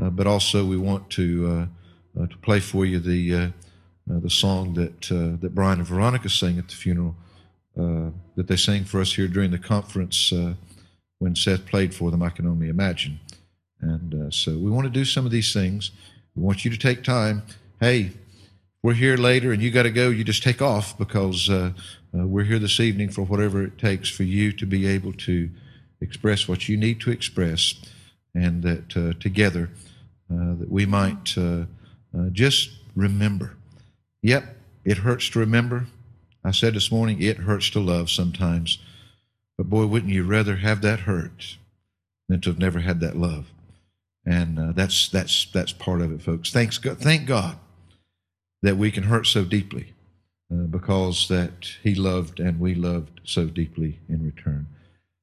Uh, 0.00 0.10
but 0.10 0.26
also, 0.26 0.64
we 0.64 0.76
want 0.76 1.10
to 1.10 1.68
uh, 2.16 2.20
uh, 2.20 2.26
to 2.26 2.36
play 2.38 2.60
for 2.60 2.84
you 2.84 2.98
the 2.98 3.34
uh, 3.34 3.46
uh, 4.10 4.20
the 4.20 4.30
song 4.30 4.74
that 4.74 5.12
uh, 5.12 5.36
that 5.40 5.54
Brian 5.54 5.78
and 5.78 5.86
Veronica 5.86 6.28
sang 6.28 6.58
at 6.58 6.68
the 6.68 6.74
funeral, 6.74 7.14
that 7.76 8.46
they 8.46 8.56
sang 8.56 8.84
for 8.84 9.00
us 9.00 9.14
here 9.14 9.28
during 9.28 9.50
the 9.50 9.58
conference 9.58 10.32
when 11.18 11.36
Seth 11.36 11.66
played 11.66 11.94
for 11.94 12.10
them. 12.10 12.22
I 12.22 12.30
can 12.30 12.46
only 12.46 12.68
imagine. 12.68 13.20
And 13.80 14.32
so 14.32 14.52
we 14.52 14.70
want 14.70 14.86
to 14.86 14.90
do 14.90 15.04
some 15.04 15.24
of 15.24 15.32
these 15.32 15.52
things. 15.52 15.90
We 16.34 16.42
want 16.42 16.64
you 16.64 16.70
to 16.70 16.78
take 16.78 17.02
time. 17.02 17.42
Hey, 17.80 18.12
we're 18.82 18.94
here 18.94 19.16
later, 19.16 19.52
and 19.52 19.62
you 19.62 19.70
got 19.70 19.82
to 19.84 19.90
go. 19.90 20.08
You 20.08 20.24
just 20.24 20.42
take 20.42 20.62
off 20.62 20.96
because 20.96 21.50
uh, 21.50 21.72
uh, 22.14 22.26
we're 22.26 22.44
here 22.44 22.58
this 22.58 22.80
evening 22.80 23.10
for 23.10 23.22
whatever 23.22 23.62
it 23.62 23.78
takes 23.78 24.08
for 24.08 24.22
you 24.22 24.52
to 24.52 24.66
be 24.66 24.86
able 24.86 25.12
to 25.12 25.50
express 26.00 26.48
what 26.48 26.68
you 26.68 26.76
need 26.76 27.00
to 27.02 27.10
express, 27.10 27.74
and 28.34 28.62
that 28.62 28.96
uh, 28.96 29.12
together 29.20 29.70
uh, 30.32 30.54
that 30.58 30.70
we 30.70 30.86
might 30.86 31.36
just 32.32 32.70
remember 32.96 33.56
Yep, 34.22 34.56
it 34.84 34.98
hurts 34.98 35.30
to 35.30 35.38
remember. 35.38 35.86
I 36.44 36.50
said 36.50 36.74
this 36.74 36.92
morning, 36.92 37.22
it 37.22 37.38
hurts 37.38 37.70
to 37.70 37.80
love 37.80 38.10
sometimes. 38.10 38.78
But 39.56 39.70
boy, 39.70 39.86
wouldn't 39.86 40.12
you 40.12 40.24
rather 40.24 40.56
have 40.56 40.82
that 40.82 41.00
hurt 41.00 41.56
than 42.28 42.40
to 42.42 42.50
have 42.50 42.58
never 42.58 42.80
had 42.80 43.00
that 43.00 43.16
love? 43.16 43.52
And 44.26 44.58
uh, 44.58 44.72
that's 44.72 45.08
that's 45.08 45.46
that's 45.46 45.72
part 45.72 46.02
of 46.02 46.12
it, 46.12 46.22
folks. 46.22 46.50
Thanks 46.50 46.76
God, 46.76 46.98
thank 46.98 47.26
God 47.26 47.58
that 48.62 48.76
we 48.76 48.90
can 48.90 49.04
hurt 49.04 49.26
so 49.26 49.44
deeply 49.44 49.94
uh, 50.52 50.64
because 50.64 51.28
that 51.28 51.70
He 51.82 51.94
loved 51.94 52.40
and 52.40 52.60
we 52.60 52.74
loved 52.74 53.20
so 53.24 53.46
deeply 53.46 53.98
in 54.08 54.24
return. 54.24 54.66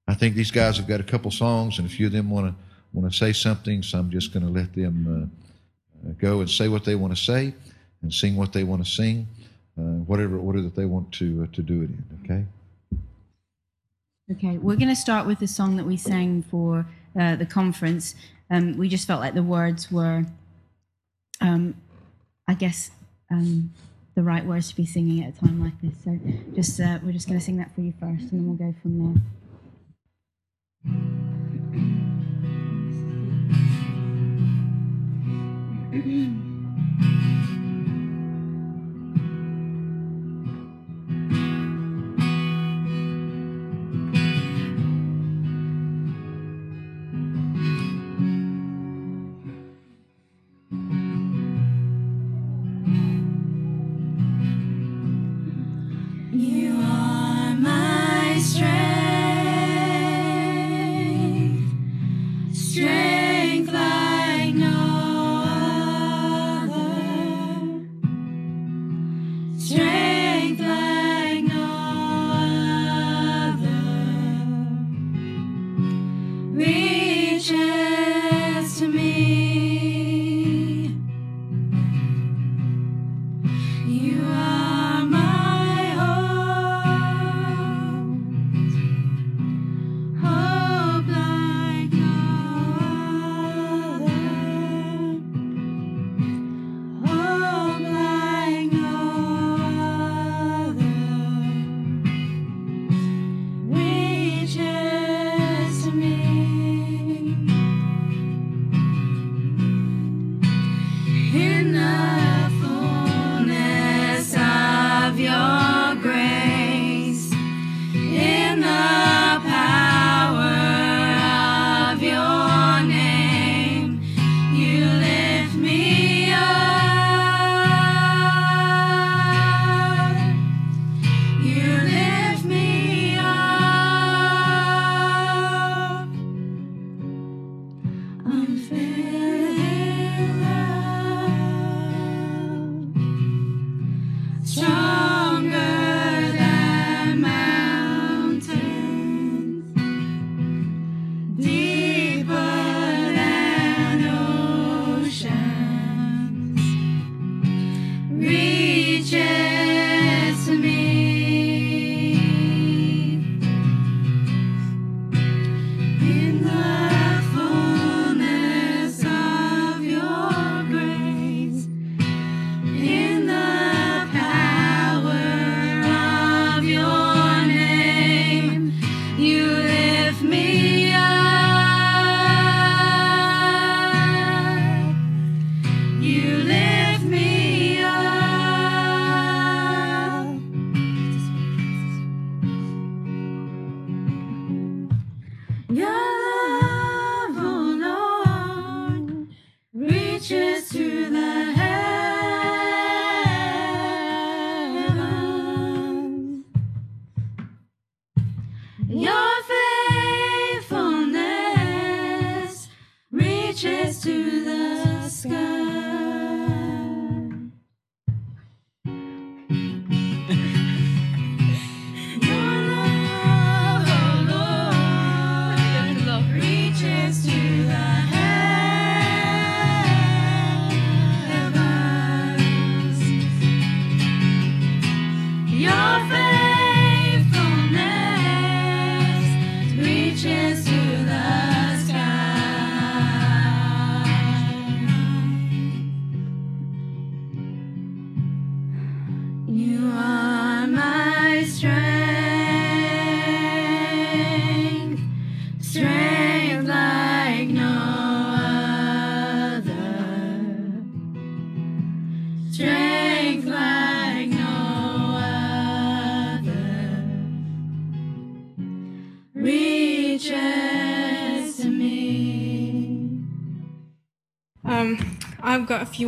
I 0.08 0.13
think 0.13 0.36
these 0.36 0.52
guys 0.52 0.78
have 0.78 0.88
got 0.88 1.02
a 1.02 1.04
couple 1.04 1.32
songs, 1.32 1.80
and 1.80 1.88
a 1.88 1.89
few 1.89 2.08
of 2.08 2.13
them 2.13 2.30
want 2.30 2.47
to 2.47 2.56
want 2.93 3.12
to 3.12 3.17
say 3.17 3.34
something. 3.34 3.84
So 3.84 4.00
I'm 4.00 4.10
just 4.10 4.34
going 4.34 4.45
to 4.45 4.52
let 4.52 4.73
them 4.73 5.32
uh, 6.06 6.12
go 6.19 6.39
and 6.39 6.50
say 6.50 6.67
what 6.67 6.86
they 6.86 6.95
want 6.95 7.15
to 7.15 7.21
say 7.21 7.54
and 8.02 8.13
sing 8.13 8.36
what 8.36 8.54
they 8.54 8.63
want 8.63 8.86
to 8.86 8.89
sing, 8.89 9.28
uh, 9.78 10.00
whatever 10.06 10.38
order 10.38 10.62
that 10.62 10.76
they 10.76 10.86
want 10.86 11.12
to 11.13 11.43
uh, 11.43 11.56
to 11.56 11.62
do 11.62 11.82
it 11.82 11.89
in. 11.89 12.04
Okay. 12.23 12.45
Okay, 14.30 14.58
we're 14.58 14.76
going 14.76 14.89
to 14.89 14.95
start 14.95 15.26
with 15.26 15.39
the 15.39 15.47
song 15.47 15.78
that 15.78 15.86
we 15.86 15.95
sang 15.95 16.43
for 16.43 16.86
uh, 17.17 17.38
the 17.38 17.45
conference. 17.45 18.13
Um, 18.50 18.78
we 18.78 18.89
just 18.89 19.08
felt 19.08 19.21
like 19.21 19.34
the 19.34 19.43
words 19.43 19.89
were, 19.89 20.26
um, 21.39 21.76
I 22.45 22.54
guess, 22.54 22.91
um, 23.31 23.73
the 24.15 24.23
right 24.23 24.45
words 24.45 24.69
to 24.69 24.75
be 24.75 24.85
singing 24.85 25.23
at 25.23 25.35
a 25.35 25.39
time 25.39 25.61
like 25.61 25.79
this. 25.81 25.93
So, 26.03 26.19
just 26.55 26.79
uh, 26.79 26.99
we're 27.03 27.11
just 27.11 27.27
going 27.27 27.39
to 27.39 27.45
sing 27.45 27.57
that 27.57 27.73
for 27.75 27.81
you 27.81 27.93
first, 27.99 28.31
and 28.31 28.31
then 28.31 28.47
we'll 28.47 28.55
go 28.55 28.75
from 28.81 29.13
there. 29.13 29.21
strength 35.97 36.43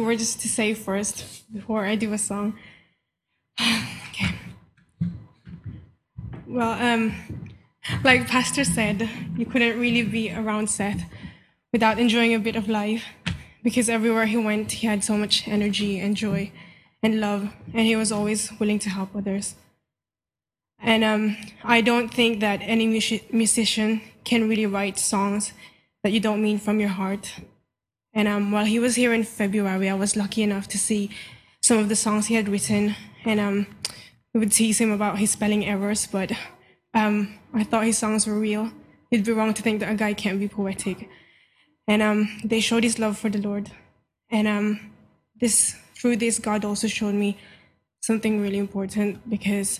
few 0.10 0.18
words 0.18 0.36
to 0.36 0.48
say 0.48 0.74
first 0.74 1.44
before 1.54 1.86
I 1.86 1.96
do 1.96 2.14
a 2.14 2.18
song. 2.18 2.58
okay. 3.62 4.34
Well, 6.48 6.74
um, 6.82 7.14
like 8.04 8.28
Pastor 8.28 8.64
said, 8.64 9.08
you 9.38 9.46
couldn't 9.46 9.80
really 9.80 10.04
be 10.04 10.34
around 10.34 10.70
Seth 10.70 11.04
without 11.72 12.00
enjoying 12.00 12.34
a 12.34 12.40
bit 12.40 12.56
of 12.56 12.68
life 12.68 13.04
because 13.62 13.88
everywhere 13.88 14.26
he 14.26 14.38
went, 14.38 14.72
he 14.72 14.88
had 14.88 15.04
so 15.04 15.16
much 15.16 15.48
energy 15.48 16.00
and 16.00 16.18
joy 16.18 16.52
and 17.04 17.22
love, 17.22 17.54
and 17.74 17.86
he 17.86 17.96
was 17.96 18.12
always 18.12 18.52
willing 18.60 18.80
to 18.80 18.90
help 18.90 19.16
others. 19.16 19.56
And 20.80 21.04
um, 21.04 21.38
I 21.64 21.82
don't 21.82 22.12
think 22.12 22.40
that 22.40 22.62
any 22.64 22.88
music- 22.88 23.32
musician 23.32 24.02
can 24.24 24.50
really 24.50 24.66
write 24.66 24.98
songs 24.98 25.54
that 26.04 26.12
you 26.12 26.20
don't 26.20 26.42
mean 26.42 26.58
from 26.58 26.80
your 26.80 26.90
heart. 26.90 27.32
And 28.20 28.28
um, 28.28 28.52
while 28.52 28.66
he 28.66 28.80
was 28.80 28.96
here 28.96 29.14
in 29.14 29.24
February, 29.24 29.88
I 29.88 29.94
was 29.94 30.18
lucky 30.18 30.44
enough 30.44 30.68
to 30.70 30.78
see 30.78 31.10
some 31.62 31.78
of 31.78 31.88
the 31.88 31.96
songs 31.96 32.26
he 32.26 32.36
had 32.36 32.50
written. 32.50 32.94
And 33.24 33.40
um, 33.40 33.68
we 34.34 34.42
would 34.42 34.52
tease 34.52 34.82
him 34.82 34.92
about 34.92 35.20
his 35.20 35.32
spelling 35.32 35.66
errors, 35.66 36.06
but 36.06 36.34
um, 36.94 37.40
I 37.54 37.64
thought 37.64 37.86
his 37.86 37.98
songs 37.98 38.28
were 38.28 38.38
real. 38.38 38.74
It'd 39.10 39.26
be 39.26 39.32
wrong 39.32 39.54
to 39.54 39.62
think 39.62 39.80
that 39.80 39.90
a 39.90 39.96
guy 39.96 40.14
can't 40.14 40.38
be 40.38 40.50
poetic. 40.50 41.08
And 41.88 42.02
um, 42.02 42.42
they 42.44 42.60
showed 42.60 42.84
his 42.84 43.00
love 43.00 43.18
for 43.18 43.30
the 43.30 43.40
Lord. 43.40 43.72
And 44.30 44.50
um, 44.50 44.92
this, 45.40 45.78
through 45.96 46.18
this, 46.18 46.40
God 46.40 46.66
also 46.66 46.90
showed 46.90 47.16
me 47.16 47.38
something 48.02 48.42
really 48.42 48.58
important 48.58 49.30
because 49.30 49.80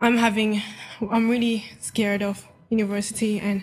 I'm 0.00 0.16
having, 0.16 0.60
I'm 1.08 1.30
really 1.30 1.66
scared 1.78 2.20
of 2.20 2.44
university 2.68 3.38
and 3.38 3.62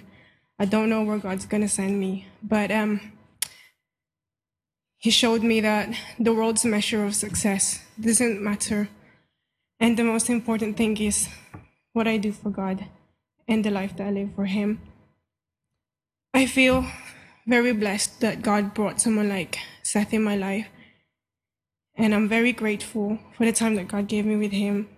I 0.58 0.64
don't 0.64 0.90
know 0.90 1.04
where 1.04 1.18
God's 1.18 1.46
gonna 1.46 1.68
send 1.68 2.00
me. 2.00 2.26
But 2.42 2.72
um, 2.72 3.12
He 5.06 5.12
showed 5.12 5.44
me 5.44 5.62
that 5.62 5.96
the 6.18 6.34
world's 6.34 6.66
measure 6.66 7.06
of 7.06 7.14
success 7.14 7.80
doesn't 8.02 8.42
matter. 8.42 8.90
And 9.80 9.96
the 9.96 10.04
most 10.04 10.32
important 10.32 10.78
thing 10.78 10.98
is 10.98 11.30
what 11.94 12.08
I 12.08 12.18
do 12.18 12.32
for 12.32 12.50
God 12.50 12.88
and 13.48 13.64
the 13.64 13.70
life 13.70 13.96
that 13.98 14.08
I 14.08 14.10
live 14.10 14.32
for 14.34 14.46
Him. 14.46 14.82
I 16.34 16.48
feel 16.48 16.88
very 17.46 17.72
blessed 17.72 18.20
that 18.22 18.42
God 18.42 18.74
brought 18.74 19.00
someone 19.00 19.30
like 19.30 19.60
Seth 19.84 20.12
in 20.12 20.24
my 20.24 20.36
life. 20.36 20.66
And 21.96 22.16
I'm 22.16 22.28
very 22.28 22.52
grateful 22.52 23.20
for 23.38 23.46
the 23.46 23.52
time 23.52 23.76
that 23.76 23.88
God 23.88 24.08
gave 24.08 24.26
me 24.26 24.38
with 24.38 24.54
him. 24.54 24.90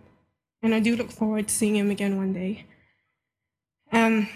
And 0.64 0.74
I 0.74 0.80
do 0.80 0.96
look 0.96 1.12
forward 1.12 1.50
to 1.50 1.54
seeing 1.54 1.76
him 1.76 1.92
again 1.92 2.16
one 2.16 2.32
day. 2.32 2.66
Um, 3.92 4.30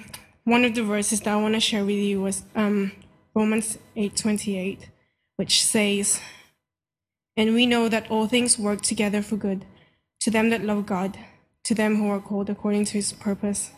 one 0.43 0.65
of 0.65 0.75
the 0.75 0.83
verses 0.83 1.21
that 1.21 1.33
I 1.33 1.41
want 1.41 1.53
to 1.53 1.61
share 1.61 1.85
with 1.85 1.95
you 1.95 2.19
was 2.21 2.43
um, 2.55 2.91
Romans 3.33 3.77
8:28, 3.95 4.90
which 5.37 5.63
says, 5.63 6.21
"And 7.35 7.53
we 7.53 7.65
know 7.65 7.89
that 7.89 8.09
all 8.11 8.27
things 8.27 8.59
work 8.59 8.81
together 8.81 9.21
for 9.21 9.37
good 9.37 9.65
to 10.19 10.31
them 10.31 10.49
that 10.49 10.63
love 10.63 10.85
God, 10.85 11.17
to 11.63 11.73
them 11.73 11.95
who 11.95 12.09
are 12.09 12.19
called 12.19 12.49
according 12.49 12.85
to 12.85 12.93
His 12.93 13.13
purpose." 13.13 13.71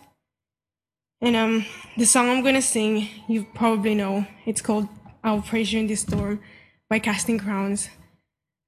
And 1.21 1.35
um, 1.35 1.65
the 1.97 2.05
song 2.05 2.29
I'm 2.29 2.43
gonna 2.43 2.61
sing, 2.61 3.07
you 3.27 3.45
probably 3.53 3.95
know. 3.95 4.27
It's 4.45 4.61
called 4.61 4.87
"I'll 5.23 5.41
Praise 5.41 5.71
You 5.71 5.79
in 5.79 5.87
This 5.87 6.01
Storm" 6.01 6.41
by 6.89 6.99
Casting 6.99 7.39
Crowns, 7.39 7.89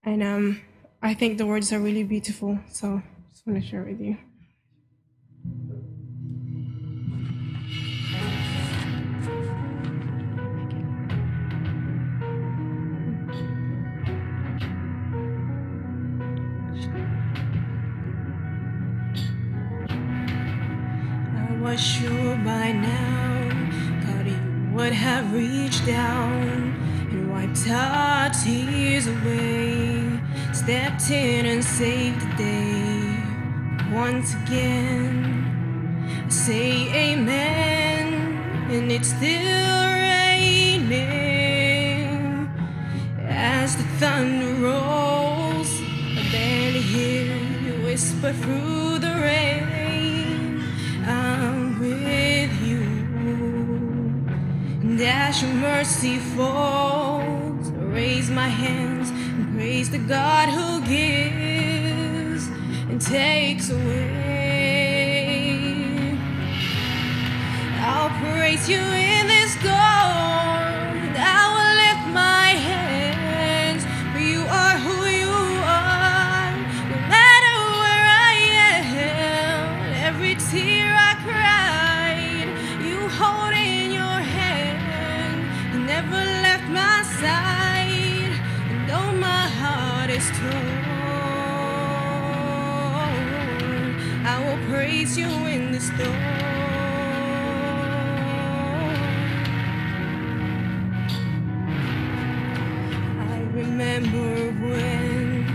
and 0.03 0.23
um, 0.23 0.61
I 1.01 1.13
think 1.13 1.37
the 1.37 1.45
words 1.45 1.73
are 1.73 1.79
really 1.79 2.03
beautiful. 2.03 2.59
So 2.71 3.01
I 3.03 3.31
just 3.31 3.45
want 3.45 3.61
to 3.61 3.67
share 3.67 3.81
it 3.83 3.91
with 3.91 4.01
you. 4.01 4.17
Was 21.65 21.81
sure 21.81 22.37
by 22.45 22.71
now 22.71 23.49
God 24.05 24.27
would 24.71 24.93
have 24.93 25.33
reached 25.33 25.83
down 25.87 26.43
and 27.09 27.31
wiped 27.31 27.67
our 27.67 28.29
tears 28.29 29.07
away, 29.07 30.19
stepped 30.53 31.09
in 31.09 31.47
and 31.47 31.63
saved 31.63 32.21
the 32.21 32.35
day. 32.37 33.17
Once 33.91 34.35
again, 34.43 36.29
say 36.29 36.71
amen, 36.93 38.13
and 38.69 38.91
it's 38.91 39.09
still 39.09 39.81
raining 40.11 40.93
as 43.27 43.75
the 43.75 43.83
thunder 43.99 44.53
rolls. 44.67 45.71
I 46.19 46.23
barely 46.31 46.81
hear 46.93 47.35
you 47.65 47.73
whisper 47.83 48.33
through 48.33 48.99
the 48.99 49.15
rain. 49.19 49.64
And 54.95 55.03
as 55.03 55.41
your 55.41 55.51
mercy 55.51 56.19
falls, 56.19 57.69
I 57.69 57.83
raise 57.83 58.29
my 58.29 58.47
hands 58.47 59.09
and 59.09 59.53
praise 59.53 59.89
the 59.89 59.97
God 59.97 60.47
who 60.47 60.79
gives 60.87 62.47
and 62.87 63.01
takes 63.01 63.69
away. 63.71 64.87
I'll 67.81 68.09
praise 68.21 68.69
you 68.69 68.79
in 68.79 69.27
this 69.27 69.51
storm. 69.59 70.44
Remember 103.53 104.51
when 104.67 105.45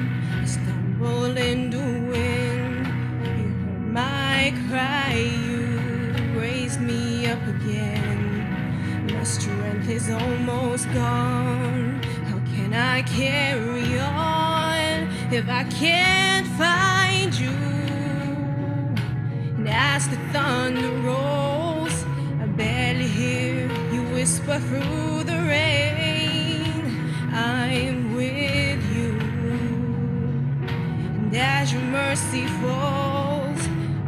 I 0.40 0.44
stumbled 0.46 1.36
in 1.36 1.70
the 1.70 1.78
wind. 1.78 2.86
You 3.22 3.48
heard 3.64 3.92
my 3.92 4.54
cry, 4.68 5.14
you 5.14 6.40
raised 6.40 6.80
me 6.80 7.26
up 7.26 7.46
again. 7.46 9.06
My 9.12 9.24
strength 9.24 9.90
is 9.90 10.08
almost 10.08 10.86
gone. 10.94 12.02
How 12.28 12.38
can 12.54 12.72
I 12.72 13.02
carry 13.02 13.98
on 13.98 15.08
if 15.32 15.48
I 15.48 15.64
can't 15.64 16.29
as 20.00 20.08
the 20.08 20.16
thunder 20.32 20.90
rolls. 21.06 21.94
I 22.42 22.46
barely 22.46 23.06
hear 23.06 23.70
you 23.92 24.02
whisper 24.14 24.58
through 24.58 25.24
the 25.24 25.38
rain. 25.54 26.64
I 27.32 27.66
am 27.88 28.14
with 28.14 28.82
you. 28.96 29.10
And 31.18 31.36
as 31.36 31.70
your 31.74 31.82
mercy 31.82 32.46
falls, 32.62 33.60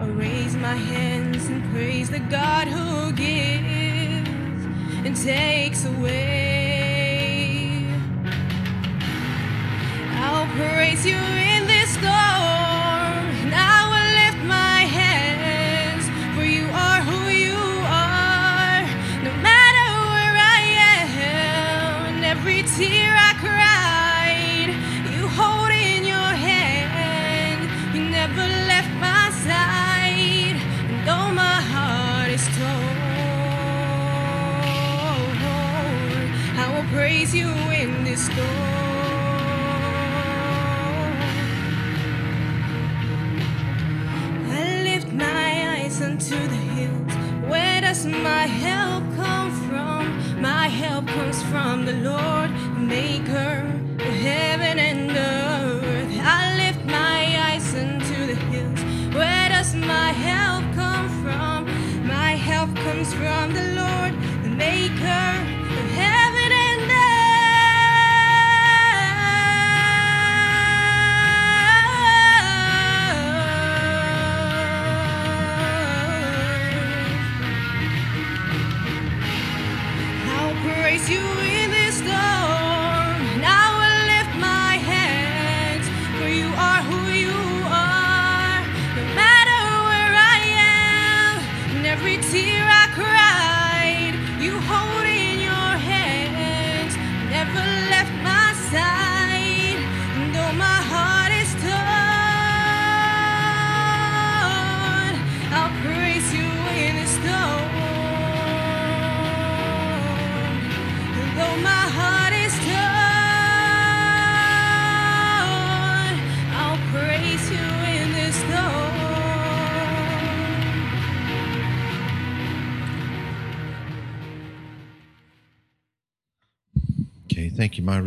I 0.03 0.07
raise 0.25 0.57
my 0.57 0.77
hands 0.93 1.45
and 1.53 1.63
praise 1.73 2.09
the 2.09 2.21
God 2.21 2.69
who 2.69 3.13
gives 3.13 4.63
and 5.07 5.15
takes 5.15 5.85
away. 5.85 7.85
I'll 10.25 10.49
praise 10.57 11.05
you 11.05 11.21
in 11.53 11.67
this 11.67 11.91
storm, 11.99 12.42
the 51.85 51.95
Lord, 51.95 52.42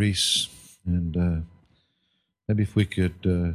Maurice. 0.06 0.50
And 0.86 1.18
uh, 1.18 1.42
maybe 2.48 2.64
if 2.64 2.76
we 2.76 2.86
could 2.86 3.16
uh, 3.26 3.54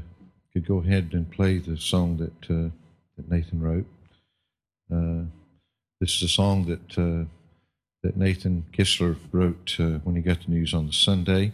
could 0.52 0.66
go 0.66 0.78
ahead 0.78 1.10
and 1.12 1.30
play 1.30 1.58
the 1.58 1.76
song 1.76 2.16
that 2.16 2.50
uh, 2.50 2.70
that 3.16 3.30
Nathan 3.30 3.60
wrote. 3.60 3.86
Uh, 4.92 5.26
this 6.00 6.16
is 6.16 6.22
a 6.22 6.28
song 6.28 6.66
that 6.66 6.98
uh, 6.98 7.24
that 8.02 8.16
Nathan 8.16 8.64
Kistler 8.72 9.16
wrote 9.30 9.76
uh, 9.78 10.00
when 10.02 10.16
he 10.16 10.22
got 10.22 10.42
the 10.44 10.50
news 10.50 10.74
on 10.74 10.86
the 10.86 10.92
Sunday 10.92 11.52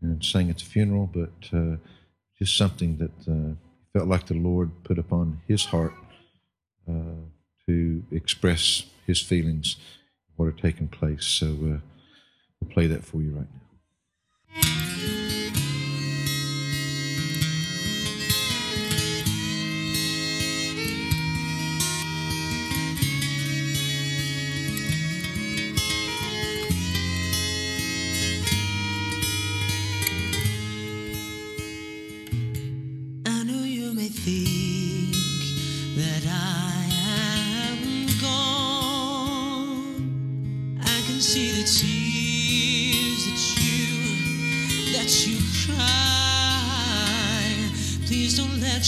and 0.00 0.24
sang 0.24 0.48
at 0.48 0.58
the 0.58 0.64
funeral, 0.64 1.10
but 1.12 1.78
just 2.38 2.56
something 2.56 2.96
that 2.98 3.46
felt 3.92 4.08
like 4.08 4.26
the 4.26 4.34
Lord 4.34 4.70
put 4.84 4.98
upon 4.98 5.40
his 5.48 5.66
heart 5.66 5.94
to 7.66 8.02
express 8.10 8.84
his 9.06 9.22
feelings, 9.22 9.76
what 10.36 10.46
had 10.46 10.58
taken 10.58 10.88
place. 10.88 11.24
So 11.24 11.46
we'll 11.54 12.70
play 12.70 12.86
that 12.86 13.04
for 13.04 13.22
you 13.22 13.30
right 13.30 13.48
now. 13.54 13.63
I 14.56 15.33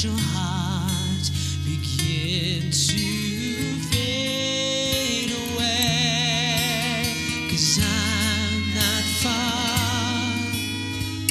your 0.05 0.13
heart 0.19 1.31
begin 1.65 2.71
to 2.71 3.05
fade 3.89 5.31
away. 5.31 7.15
Cause 7.51 7.79
I'm 7.81 8.75
not 8.75 9.05
far 9.23 10.35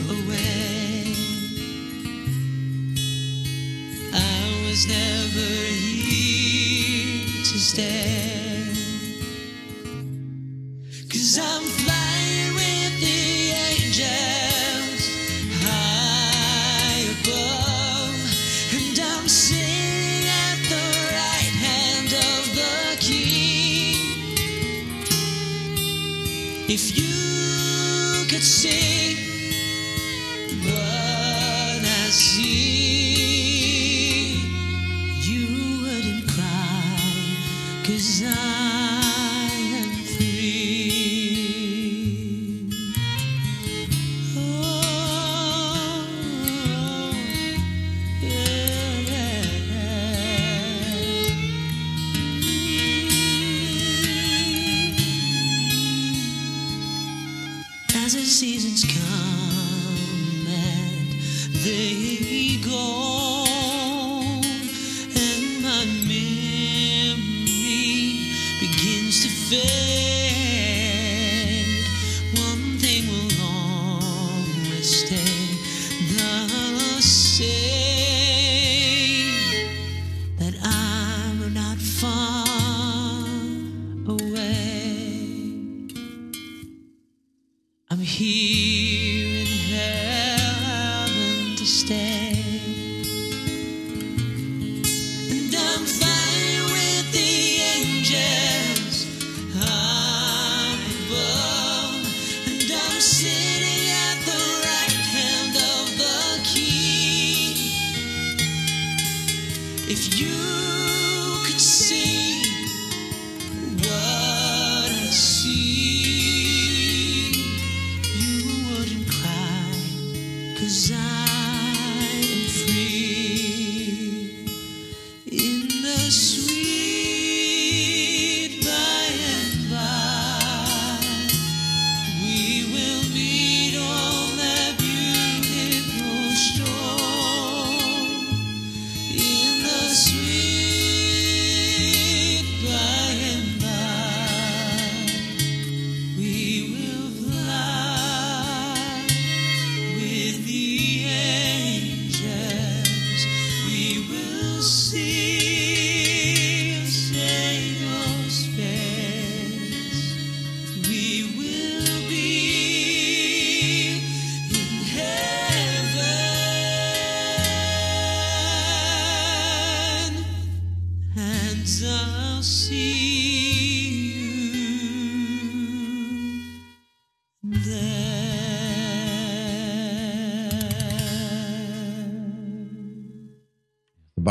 away. 0.10 1.14
I 4.14 4.66
was 4.68 4.88
never 4.88 5.52
here 6.02 7.44
to 7.44 7.58
stay. 7.60 8.05
As 58.06 58.14
the 58.14 58.22
seasons 58.22 58.84
come 58.86 60.46
and 60.48 61.12
they 61.64 62.35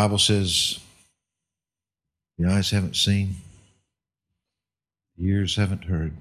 Bible 0.05 0.19
says 0.19 0.81
the 2.37 2.47
eyes 2.47 2.71
haven't 2.71 2.95
seen, 2.95 3.37
the 5.17 5.27
ears 5.29 5.57
haven't 5.57 5.85
heard 5.85 6.13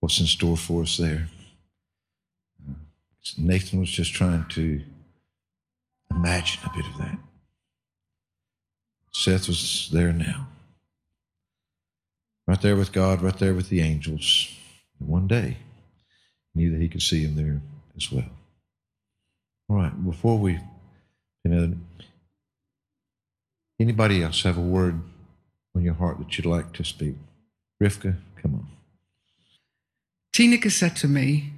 what's 0.00 0.20
in 0.20 0.26
store 0.26 0.58
for 0.58 0.82
us 0.82 0.98
there. 0.98 1.28
Nathan 3.38 3.80
was 3.80 3.88
just 3.88 4.12
trying 4.12 4.44
to 4.50 4.82
imagine 6.10 6.60
a 6.66 6.76
bit 6.76 6.84
of 6.84 6.98
that. 6.98 7.18
Seth 9.10 9.48
was 9.48 9.88
there 9.90 10.12
now. 10.12 10.46
Right 12.46 12.60
there 12.60 12.76
with 12.76 12.92
God, 12.92 13.22
right 13.22 13.38
there 13.38 13.54
with 13.54 13.70
the 13.70 13.80
angels. 13.80 14.54
And 14.98 15.08
one 15.08 15.26
day, 15.26 15.56
knew 16.54 16.70
that 16.72 16.82
he 16.82 16.90
could 16.90 17.00
see 17.00 17.22
him 17.24 17.36
there 17.36 17.62
as 17.96 18.12
well. 18.12 18.28
All 19.70 19.76
right, 19.76 20.04
before 20.04 20.38
we, 20.38 20.58
you 21.42 21.50
know, 21.50 21.74
anybody 23.80 24.22
else 24.22 24.42
have 24.42 24.58
a 24.58 24.60
word 24.60 25.00
on 25.74 25.82
your 25.82 25.94
heart 25.94 26.18
that 26.18 26.36
you'd 26.36 26.46
like 26.46 26.72
to 26.74 26.84
speak? 26.84 27.16
Rivka, 27.82 28.16
come 28.40 28.54
on. 28.54 28.66
Tineke 30.32 30.70
said 30.70 30.94
to 30.96 31.08
me 31.08 31.52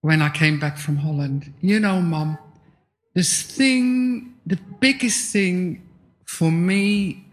when 0.00 0.22
I 0.22 0.30
came 0.30 0.58
back 0.58 0.78
from 0.78 0.96
Holland, 0.96 1.52
You 1.60 1.80
know, 1.80 2.00
Mom, 2.00 2.38
this 3.14 3.42
thing, 3.42 4.34
the 4.46 4.58
biggest 4.80 5.32
thing 5.32 5.86
for 6.24 6.50
me 6.50 7.24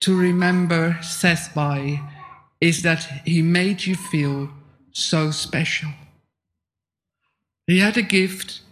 to 0.00 0.16
remember 0.16 0.96
Seth 1.02 1.52
by 1.54 2.00
is 2.60 2.82
that 2.82 3.02
he 3.24 3.42
made 3.42 3.84
you 3.84 3.94
feel 3.94 4.48
so 4.92 5.30
special. 5.30 5.90
He 7.66 7.80
had 7.80 7.96
a 7.96 8.02
gift 8.02 8.62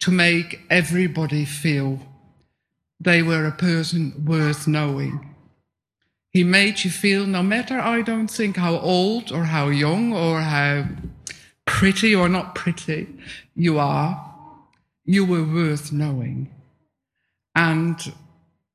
to 0.00 0.10
make 0.10 0.60
everybody 0.68 1.44
feel 1.44 2.00
they 3.00 3.22
were 3.22 3.46
a 3.46 3.52
person 3.52 4.24
worth 4.24 4.66
knowing. 4.66 5.34
He 6.32 6.44
made 6.44 6.84
you 6.84 6.90
feel, 6.90 7.26
no 7.26 7.42
matter, 7.42 7.78
I 7.78 8.02
don't 8.02 8.28
think, 8.28 8.56
how 8.56 8.78
old 8.78 9.32
or 9.32 9.44
how 9.44 9.68
young 9.68 10.12
or 10.12 10.40
how 10.40 10.86
pretty 11.64 12.14
or 12.14 12.28
not 12.28 12.54
pretty 12.54 13.08
you 13.54 13.78
are, 13.78 14.34
you 15.04 15.24
were 15.24 15.44
worth 15.44 15.92
knowing. 15.92 16.54
And, 17.54 17.96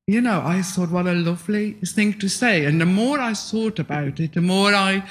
you 0.07 0.21
know, 0.21 0.41
I 0.43 0.61
thought, 0.61 0.89
what 0.89 1.05
a 1.05 1.13
lovely 1.13 1.73
thing 1.73 2.17
to 2.19 2.27
say. 2.27 2.65
And 2.65 2.81
the 2.81 2.85
more 2.85 3.19
I 3.19 3.33
thought 3.33 3.79
about 3.79 4.19
it, 4.19 4.33
the 4.33 4.41
more 4.41 4.73
I 4.73 5.03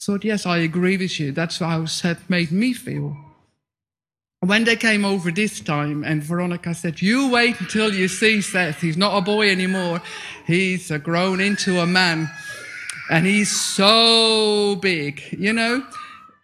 thought, 0.00 0.24
yes, 0.24 0.44
I 0.46 0.58
agree 0.58 0.96
with 0.96 1.18
you. 1.18 1.32
That's 1.32 1.58
how 1.58 1.86
Seth 1.86 2.28
made 2.28 2.52
me 2.52 2.72
feel. 2.72 3.16
When 4.42 4.64
they 4.64 4.76
came 4.76 5.04
over 5.04 5.30
this 5.30 5.60
time, 5.60 6.02
and 6.02 6.22
Veronica 6.22 6.74
said, 6.74 7.02
You 7.02 7.30
wait 7.30 7.60
until 7.60 7.92
you 7.92 8.08
see 8.08 8.40
Seth. 8.40 8.80
He's 8.80 8.96
not 8.96 9.16
a 9.16 9.20
boy 9.20 9.50
anymore. 9.50 10.00
He's 10.46 10.90
uh, 10.90 10.96
grown 10.96 11.40
into 11.40 11.78
a 11.78 11.86
man. 11.86 12.30
And 13.10 13.26
he's 13.26 13.50
so 13.50 14.76
big, 14.76 15.20
you 15.30 15.52
know? 15.52 15.84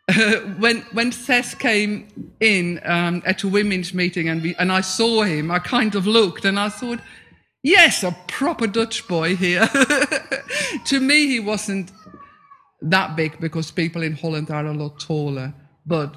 when 0.59 0.83
when 0.93 1.11
Seth 1.11 1.59
came 1.59 2.35
in 2.39 2.81
um, 2.85 3.23
at 3.25 3.43
a 3.43 3.49
women's 3.49 3.95
meeting 3.95 4.29
and 4.29 4.43
we, 4.43 4.55
and 4.57 4.71
I 4.71 4.83
saw 4.83 5.23
him, 5.23 5.51
I 5.51 5.59
kind 5.59 5.95
of 5.95 6.07
looked 6.07 6.45
and 6.45 6.61
I 6.61 6.69
thought, 6.69 7.01
yes, 7.63 8.05
a 8.05 8.15
proper 8.29 8.67
Dutch 8.67 9.09
boy 9.09 9.37
here. 9.37 9.67
to 10.85 11.01
me, 11.01 11.29
he 11.29 11.41
wasn't 11.41 11.93
that 12.83 13.17
big 13.17 13.41
because 13.41 13.71
people 13.71 14.03
in 14.03 14.17
Holland 14.17 14.51
are 14.51 14.67
a 14.67 14.75
lot 14.75 15.01
taller, 15.01 15.55
but 15.87 16.15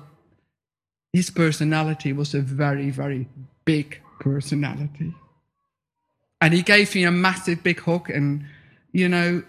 his 1.14 1.30
personality 1.30 2.14
was 2.14 2.34
a 2.34 2.42
very 2.42 2.90
very 2.90 3.28
big 3.66 4.00
personality, 4.20 5.14
and 6.42 6.54
he 6.54 6.62
gave 6.62 6.94
me 6.96 7.04
a 7.04 7.12
massive 7.12 7.64
big 7.64 7.80
hug, 7.80 8.10
and 8.10 8.46
you 8.92 9.10
know 9.10 9.44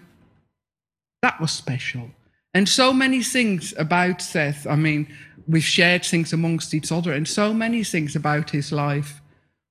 that 1.21 1.39
was 1.39 1.51
special. 1.51 2.09
And 2.53 2.67
so 2.67 2.91
many 2.91 3.23
things 3.23 3.73
about 3.77 4.21
Seth. 4.21 4.67
I 4.67 4.75
mean, 4.75 5.07
we've 5.47 5.63
shared 5.63 6.03
things 6.03 6.33
amongst 6.33 6.73
each 6.73 6.91
other, 6.91 7.13
and 7.13 7.27
so 7.27 7.53
many 7.53 7.83
things 7.83 8.15
about 8.15 8.49
his 8.49 8.71
life 8.71 9.21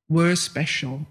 were 0.08 0.36
special. 0.36 1.06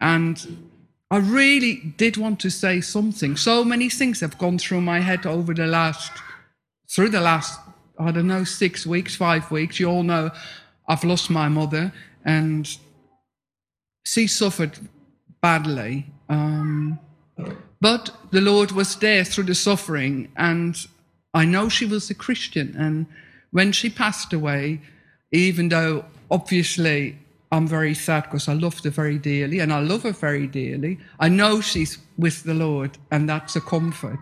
And 0.00 0.68
I 1.10 1.18
really 1.18 1.94
did 1.96 2.16
want 2.16 2.40
to 2.40 2.50
say 2.50 2.80
something. 2.80 3.36
So 3.36 3.64
many 3.64 3.88
things 3.88 4.20
have 4.20 4.38
gone 4.38 4.58
through 4.58 4.80
my 4.80 5.00
head 5.00 5.26
over 5.26 5.52
the 5.52 5.66
last, 5.66 6.12
through 6.88 7.10
the 7.10 7.20
last, 7.20 7.60
I 8.02 8.12
don't 8.12 8.26
know, 8.26 8.44
six 8.44 8.86
weeks, 8.86 9.14
five 9.14 9.50
weeks. 9.50 9.80
You 9.80 9.88
all 9.88 10.02
know 10.02 10.30
I've 10.88 11.04
lost 11.04 11.30
my 11.30 11.48
mother, 11.48 11.92
and 12.24 12.68
she 14.04 14.26
suffered 14.26 14.78
badly. 15.40 16.06
Um, 16.28 16.98
but 17.80 18.16
the 18.30 18.40
Lord 18.40 18.72
was 18.72 18.96
there 18.96 19.24
through 19.24 19.44
the 19.44 19.54
suffering, 19.54 20.30
and 20.36 20.76
I 21.34 21.44
know 21.44 21.68
she 21.68 21.86
was 21.86 22.10
a 22.10 22.14
Christian. 22.14 22.74
And 22.78 23.06
when 23.50 23.72
she 23.72 23.90
passed 23.90 24.32
away, 24.32 24.80
even 25.32 25.68
though 25.68 26.04
obviously 26.30 27.18
I'm 27.50 27.66
very 27.66 27.94
sad 27.94 28.24
because 28.24 28.48
I 28.48 28.54
loved 28.54 28.84
her 28.84 28.90
very 28.90 29.18
dearly 29.18 29.58
and 29.60 29.72
I 29.72 29.80
love 29.80 30.04
her 30.04 30.12
very 30.12 30.46
dearly, 30.46 30.98
I 31.20 31.28
know 31.28 31.60
she's 31.60 31.98
with 32.16 32.44
the 32.44 32.54
Lord, 32.54 32.98
and 33.10 33.28
that's 33.28 33.56
a 33.56 33.60
comfort. 33.60 34.18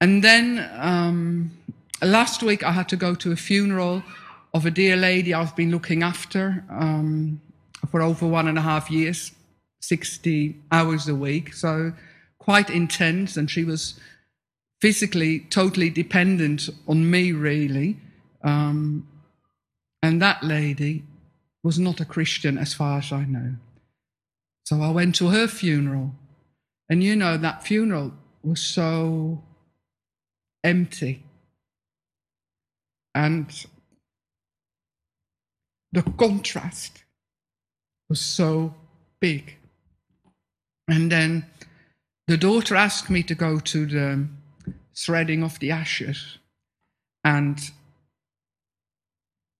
And 0.00 0.22
then 0.22 0.68
um, 0.76 1.50
last 2.02 2.42
week 2.42 2.62
I 2.62 2.72
had 2.72 2.88
to 2.90 2.96
go 2.96 3.14
to 3.14 3.32
a 3.32 3.36
funeral 3.36 4.02
of 4.54 4.66
a 4.66 4.70
dear 4.70 4.96
lady 4.96 5.34
I've 5.34 5.54
been 5.56 5.70
looking 5.70 6.02
after 6.02 6.64
um, 6.70 7.40
for 7.90 8.02
over 8.02 8.26
one 8.26 8.48
and 8.48 8.58
a 8.58 8.62
half 8.62 8.90
years, 8.90 9.32
60 9.80 10.56
hours 10.72 11.08
a 11.08 11.14
week. 11.14 11.54
So 11.54 11.92
quite 12.38 12.70
intense. 12.70 13.36
And 13.36 13.50
she 13.50 13.64
was 13.64 13.98
physically 14.80 15.40
totally 15.40 15.90
dependent 15.90 16.68
on 16.86 17.10
me, 17.10 17.32
really. 17.32 17.98
Um, 18.42 19.06
and 20.02 20.22
that 20.22 20.42
lady 20.42 21.04
was 21.62 21.78
not 21.78 22.00
a 22.00 22.04
Christian 22.04 22.56
as 22.56 22.72
far 22.72 22.98
as 22.98 23.12
I 23.12 23.24
know. 23.24 23.56
So 24.64 24.80
I 24.80 24.90
went 24.90 25.14
to 25.16 25.28
her 25.28 25.46
funeral. 25.46 26.14
And 26.88 27.02
you 27.02 27.16
know, 27.16 27.36
that 27.36 27.64
funeral 27.64 28.12
was 28.42 28.60
so 28.60 29.42
empty. 30.62 31.25
And 33.16 33.46
the 35.90 36.02
contrast 36.02 37.02
was 38.10 38.20
so 38.20 38.74
big. 39.20 39.56
And 40.86 41.10
then 41.10 41.46
the 42.26 42.36
daughter 42.36 42.76
asked 42.76 43.08
me 43.08 43.22
to 43.22 43.34
go 43.34 43.58
to 43.58 43.86
the 43.86 44.26
threading 44.94 45.42
of 45.42 45.58
the 45.60 45.70
ashes. 45.70 46.36
And 47.24 47.58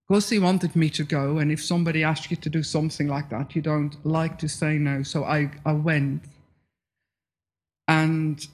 because 0.07 0.29
he 0.29 0.39
wanted 0.39 0.77
me 0.77 0.91
to 0.91 1.05
go, 1.05 1.39
and 1.39 1.51
if 1.51 1.65
somebody 1.65 2.05
asks 2.05 2.31
you 2.31 2.37
to 2.37 2.51
do 2.51 2.63
something 2.63 3.09
like 3.09 3.31
that, 3.31 3.57
you 3.57 3.63
don't 3.63 3.97
like 4.05 4.39
to 4.41 4.51
say 4.51 4.77
no. 4.77 5.03
So 5.03 5.25
I, 5.25 5.51
I 5.65 5.73
went. 5.73 6.25
And 7.89 8.47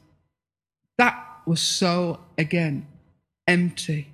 that 0.97 1.41
was 1.45 1.61
so, 1.61 2.21
again, 2.39 2.87
empty. 3.49 4.12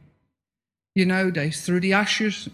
You 0.99 1.07
know, 1.07 1.31
they 1.31 1.53
threw 1.53 1.79
the 1.79 1.93
ashes 1.93 2.49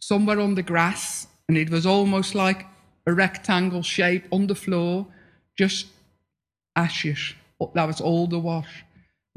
somewhere 0.00 0.40
on 0.40 0.56
the 0.56 0.62
grass, 0.64 1.28
and 1.48 1.56
it 1.56 1.70
was 1.70 1.86
almost 1.86 2.34
like 2.34 2.66
a 3.06 3.12
rectangle 3.12 3.82
shape 3.82 4.26
on 4.32 4.48
the 4.48 4.56
floor, 4.56 5.06
just 5.56 5.86
ashes. 6.74 7.34
That 7.74 7.86
was 7.86 8.00
all 8.00 8.26
the 8.26 8.40
wash, 8.40 8.84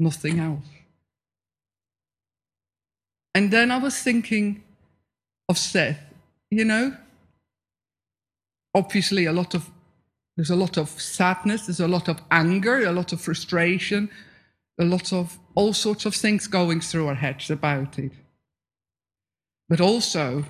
nothing 0.00 0.40
else. 0.40 0.64
And 3.36 3.52
then 3.52 3.70
I 3.70 3.78
was 3.78 4.02
thinking 4.02 4.64
of 5.48 5.56
Seth, 5.56 6.02
you 6.50 6.64
know, 6.64 6.96
obviously 8.74 9.26
a 9.26 9.32
lot 9.32 9.54
of 9.54 9.70
there's 10.36 10.50
a 10.50 10.56
lot 10.56 10.76
of 10.76 10.88
sadness, 11.00 11.66
there's 11.66 11.78
a 11.78 11.86
lot 11.86 12.08
of 12.08 12.20
anger, 12.32 12.84
a 12.84 12.90
lot 12.90 13.12
of 13.12 13.20
frustration, 13.20 14.10
a 14.76 14.84
lot 14.84 15.12
of 15.12 15.38
all 15.54 15.72
sorts 15.72 16.04
of 16.04 16.16
things 16.16 16.48
going 16.48 16.80
through 16.80 17.06
our 17.06 17.14
heads 17.14 17.48
about 17.48 17.96
it. 18.00 18.10
But 19.70 19.80
also, 19.80 20.44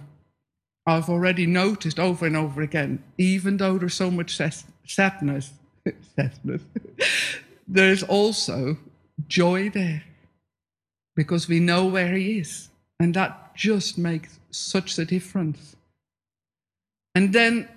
I've 0.86 1.10
already 1.10 1.46
noticed 1.46 2.00
over 2.00 2.26
and 2.26 2.36
over 2.36 2.62
again, 2.62 3.04
even 3.18 3.58
though 3.58 3.76
there's 3.76 3.94
so 3.94 4.10
much 4.10 4.34
sadness, 4.86 5.52
sadness, 6.16 6.62
there's 7.68 8.02
also 8.02 8.78
joy 9.28 9.68
there 9.68 10.02
because 11.14 11.48
we 11.48 11.60
know 11.60 11.84
where 11.84 12.14
he 12.14 12.38
is. 12.38 12.70
And 12.98 13.12
that 13.14 13.54
just 13.54 13.98
makes 13.98 14.40
such 14.50 14.98
a 14.98 15.04
difference. 15.04 15.76
And 17.14 17.34
then 17.34 17.68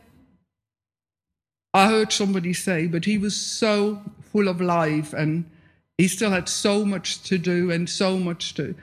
I 1.74 1.88
heard 1.88 2.14
somebody 2.14 2.54
say, 2.54 2.88
but 2.88 3.04
he 3.04 3.18
was 3.18 3.36
so 3.36 4.02
full 4.32 4.48
of 4.48 4.62
life 4.62 5.12
and 5.12 5.44
he 5.98 6.08
still 6.08 6.32
had 6.32 6.48
so 6.48 6.86
much 6.86 7.22
to 7.24 7.38
do 7.38 7.70
and 7.70 7.90
so 7.90 8.18
much 8.18 8.54
to, 8.54 8.76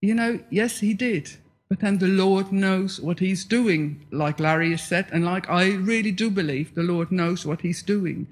you 0.00 0.14
know, 0.14 0.40
yes, 0.48 0.78
he 0.78 0.94
did. 0.94 1.36
But 1.68 1.80
then 1.80 1.98
the 1.98 2.08
Lord 2.08 2.50
knows 2.50 2.98
what 2.98 3.18
he's 3.18 3.44
doing, 3.44 4.06
like 4.10 4.40
Larry 4.40 4.70
has 4.70 4.82
said, 4.82 5.08
and 5.12 5.24
like 5.24 5.50
I 5.50 5.72
really 5.72 6.12
do 6.12 6.30
believe 6.30 6.74
the 6.74 6.82
Lord 6.82 7.12
knows 7.12 7.44
what 7.44 7.60
he's 7.60 7.82
doing. 7.82 8.26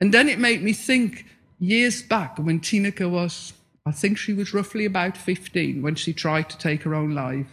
And 0.00 0.14
then 0.14 0.28
it 0.28 0.38
made 0.38 0.62
me 0.62 0.72
think 0.72 1.26
years 1.58 2.02
back 2.02 2.38
when 2.38 2.60
Tineke 2.60 3.08
was, 3.10 3.52
I 3.84 3.90
think 3.90 4.16
she 4.16 4.32
was 4.32 4.54
roughly 4.54 4.84
about 4.84 5.16
15 5.16 5.82
when 5.82 5.96
she 5.96 6.12
tried 6.12 6.48
to 6.50 6.58
take 6.58 6.84
her 6.84 6.94
own 6.94 7.14
life. 7.14 7.48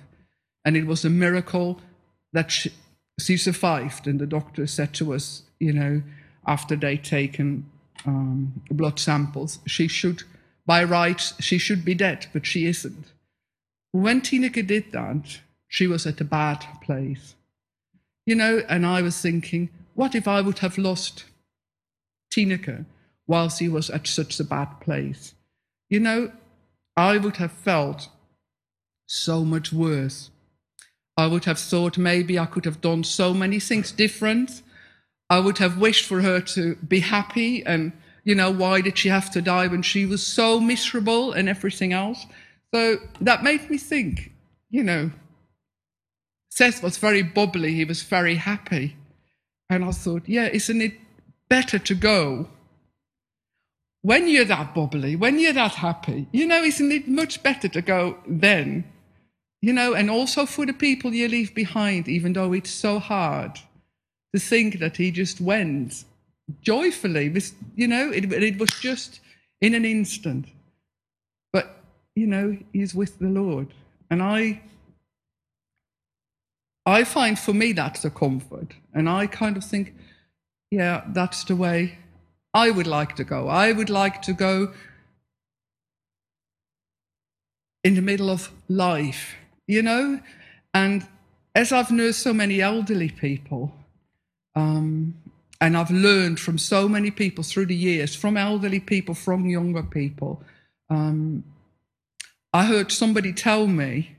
And 0.64 0.78
it 0.78 0.86
was 0.86 1.04
a 1.04 1.10
miracle 1.10 1.80
that 2.34 2.52
she, 2.52 2.72
she 3.20 3.36
survived. 3.36 4.06
And 4.06 4.20
the 4.20 4.28
doctor 4.28 4.68
said 4.68 4.94
to 4.96 5.14
us, 5.14 5.44
you 5.60 5.74
know, 5.74 6.04
after 6.46 6.76
they'd 6.76 7.04
taken 7.04 7.66
um, 8.06 8.62
blood 8.70 9.00
samples, 9.00 9.60
she 9.66 9.88
should, 9.88 10.24
by 10.66 10.84
rights, 10.84 11.34
she 11.40 11.58
should 11.58 11.84
be 11.84 11.96
dead, 11.96 12.28
but 12.32 12.46
she 12.46 12.66
isn't. 12.66 13.12
When 13.98 14.22
Tineke 14.22 14.68
did 14.68 14.92
that, 14.92 15.40
she 15.68 15.88
was 15.88 16.06
at 16.06 16.22
a 16.22 16.24
bad 16.24 16.64
place. 16.84 17.34
You 18.28 18.36
know, 18.36 18.62
and 18.70 18.86
I 18.86 19.02
was 19.02 19.20
thinking, 19.20 19.72
what 19.96 20.14
if 20.14 20.28
I 20.28 20.40
would 20.40 20.60
have 20.60 20.78
lost 20.78 21.24
Tineke 22.32 22.86
whilst 23.26 23.58
he 23.58 23.68
was 23.68 23.90
at 23.90 24.06
such 24.06 24.40
a 24.40 24.44
bad 24.44 24.80
place? 24.82 25.34
You 25.90 26.00
know, 26.00 26.32
I 26.96 27.18
would 27.18 27.38
have 27.38 27.52
felt 27.52 28.10
so 29.08 29.44
much 29.44 29.74
worse. 29.74 30.30
I 31.18 31.26
would 31.26 31.46
have 31.46 31.58
thought 31.58 31.98
maybe 31.98 32.38
I 32.38 32.46
could 32.46 32.66
have 32.66 32.82
done 32.82 33.04
so 33.04 33.34
many 33.34 33.60
things 33.60 33.92
different. 33.92 34.62
I 35.28 35.40
would 35.40 35.58
have 35.58 35.80
wished 35.80 36.06
for 36.06 36.22
her 36.22 36.40
to 36.40 36.76
be 36.76 37.00
happy 37.00 37.66
and, 37.66 37.94
you 38.24 38.36
know, 38.36 38.52
why 38.52 38.82
did 38.82 39.00
she 39.00 39.10
have 39.10 39.32
to 39.32 39.42
die 39.42 39.66
when 39.66 39.82
she 39.82 40.06
was 40.06 40.22
so 40.22 40.60
miserable 40.60 41.32
and 41.32 41.50
everything 41.50 41.94
else? 41.94 42.28
So 42.74 42.98
that 43.22 43.44
made 43.44 43.70
me 43.70 43.78
think, 43.78 44.34
you 44.70 44.84
know, 44.84 45.12
Seth 46.50 46.84
was 46.84 46.98
very 46.98 47.22
bubbly, 47.22 47.74
he 47.74 47.86
was 47.86 48.04
very 48.04 48.36
happy. 48.36 48.96
And 49.70 49.86
I 49.86 49.92
thought, 49.92 50.24
yeah, 50.28 50.48
isn't 50.48 50.82
it 50.82 50.94
better 51.50 51.80
to 51.80 51.96
go 51.96 52.50
when 54.02 54.28
you're 54.28 54.46
that 54.46 54.74
bubbly, 54.74 55.16
when 55.16 55.40
you're 55.40 55.54
that 55.54 55.76
happy? 55.76 56.28
You 56.32 56.48
know, 56.48 56.64
isn't 56.64 56.92
it 56.92 57.08
much 57.08 57.44
better 57.44 57.68
to 57.68 57.82
go 57.82 58.18
then? 58.28 58.86
You 59.62 59.74
know, 59.74 59.94
and 59.94 60.10
also 60.10 60.46
for 60.46 60.66
the 60.66 60.74
people 60.74 61.14
you 61.14 61.28
leave 61.28 61.54
behind, 61.54 62.08
even 62.08 62.34
though 62.34 62.54
it's 62.54 62.70
so 62.70 63.00
hard 63.00 63.60
to 64.34 64.40
think 64.40 64.80
that 64.80 64.98
he 64.98 65.12
just 65.12 65.42
went 65.42 66.06
joyfully. 66.62 67.34
You 67.76 67.88
know, 67.88 68.12
it, 68.12 68.32
it 68.32 68.58
was 68.60 68.70
just 68.80 69.20
in 69.62 69.74
an 69.74 69.86
instant. 69.86 70.48
You 72.18 72.26
know, 72.26 72.58
he's 72.74 72.96
with 72.96 73.20
the 73.20 73.28
Lord. 73.28 73.68
And 74.10 74.24
I 74.24 74.62
I 76.84 77.04
find 77.04 77.38
for 77.38 77.54
me 77.54 77.74
that's 77.74 78.04
a 78.06 78.10
comfort. 78.10 78.74
And 78.92 79.08
I 79.08 79.28
kind 79.28 79.56
of 79.56 79.64
think, 79.64 79.94
yeah, 80.72 81.04
that's 81.10 81.44
the 81.44 81.56
way 81.56 82.00
I 82.56 82.72
would 82.72 82.88
like 82.88 83.16
to 83.18 83.24
go. 83.24 83.50
I 83.50 83.72
would 83.72 83.92
like 83.92 84.24
to 84.24 84.34
go 84.34 84.74
in 87.84 87.94
the 87.94 88.02
middle 88.02 88.32
of 88.32 88.52
life, 88.68 89.36
you 89.68 89.84
know? 89.84 90.20
And 90.74 91.06
as 91.54 91.72
I've 91.72 91.92
nursed 91.92 92.24
so 92.24 92.34
many 92.34 92.62
elderly 92.62 93.10
people, 93.10 93.76
um, 94.56 95.14
and 95.62 95.78
I've 95.78 95.92
learned 95.92 96.40
from 96.40 96.58
so 96.58 96.90
many 96.90 97.12
people 97.12 97.44
through 97.44 97.68
the 97.68 97.76
years, 97.76 98.16
from 98.16 98.38
elderly 98.38 98.80
people, 98.80 99.14
from 99.14 99.48
younger 99.48 99.84
people, 99.84 100.42
um, 100.90 101.44
I 102.58 102.66
heard 102.66 102.92
somebody 102.92 103.34
tell 103.34 103.68
me 103.68 104.16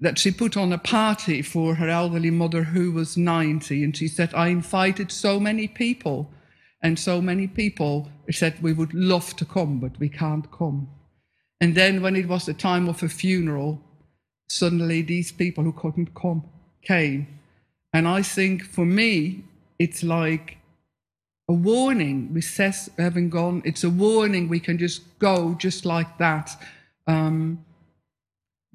that 0.00 0.18
she 0.18 0.30
put 0.30 0.54
on 0.54 0.70
a 0.70 0.76
party 0.76 1.40
for 1.40 1.76
her 1.76 1.88
elderly 1.88 2.30
mother 2.30 2.64
who 2.64 2.92
was 2.92 3.16
90. 3.16 3.82
And 3.82 3.96
she 3.96 4.06
said, 4.06 4.34
I 4.34 4.48
invited 4.48 5.10
so 5.10 5.40
many 5.40 5.66
people. 5.66 6.30
And 6.82 6.98
so 6.98 7.22
many 7.22 7.46
people 7.46 8.10
said, 8.30 8.62
We 8.62 8.74
would 8.74 8.92
love 8.92 9.34
to 9.36 9.46
come, 9.46 9.80
but 9.80 9.98
we 9.98 10.10
can't 10.10 10.52
come. 10.52 10.90
And 11.58 11.74
then 11.74 12.02
when 12.02 12.16
it 12.16 12.28
was 12.28 12.44
the 12.44 12.52
time 12.52 12.86
of 12.86 13.02
a 13.02 13.08
funeral, 13.08 13.80
suddenly 14.50 15.00
these 15.00 15.32
people 15.32 15.64
who 15.64 15.72
couldn't 15.72 16.14
come 16.14 16.44
came. 16.82 17.26
And 17.94 18.06
I 18.06 18.20
think 18.20 18.62
for 18.62 18.84
me, 18.84 19.44
it's 19.78 20.02
like 20.02 20.58
a 21.48 21.54
warning. 21.54 22.34
With 22.34 22.44
Seth 22.44 22.90
having 22.98 23.30
gone, 23.30 23.62
it's 23.64 23.84
a 23.84 23.88
warning 23.88 24.50
we 24.50 24.60
can 24.60 24.76
just 24.76 25.18
go 25.18 25.54
just 25.54 25.86
like 25.86 26.18
that. 26.18 26.54
Um, 27.06 27.64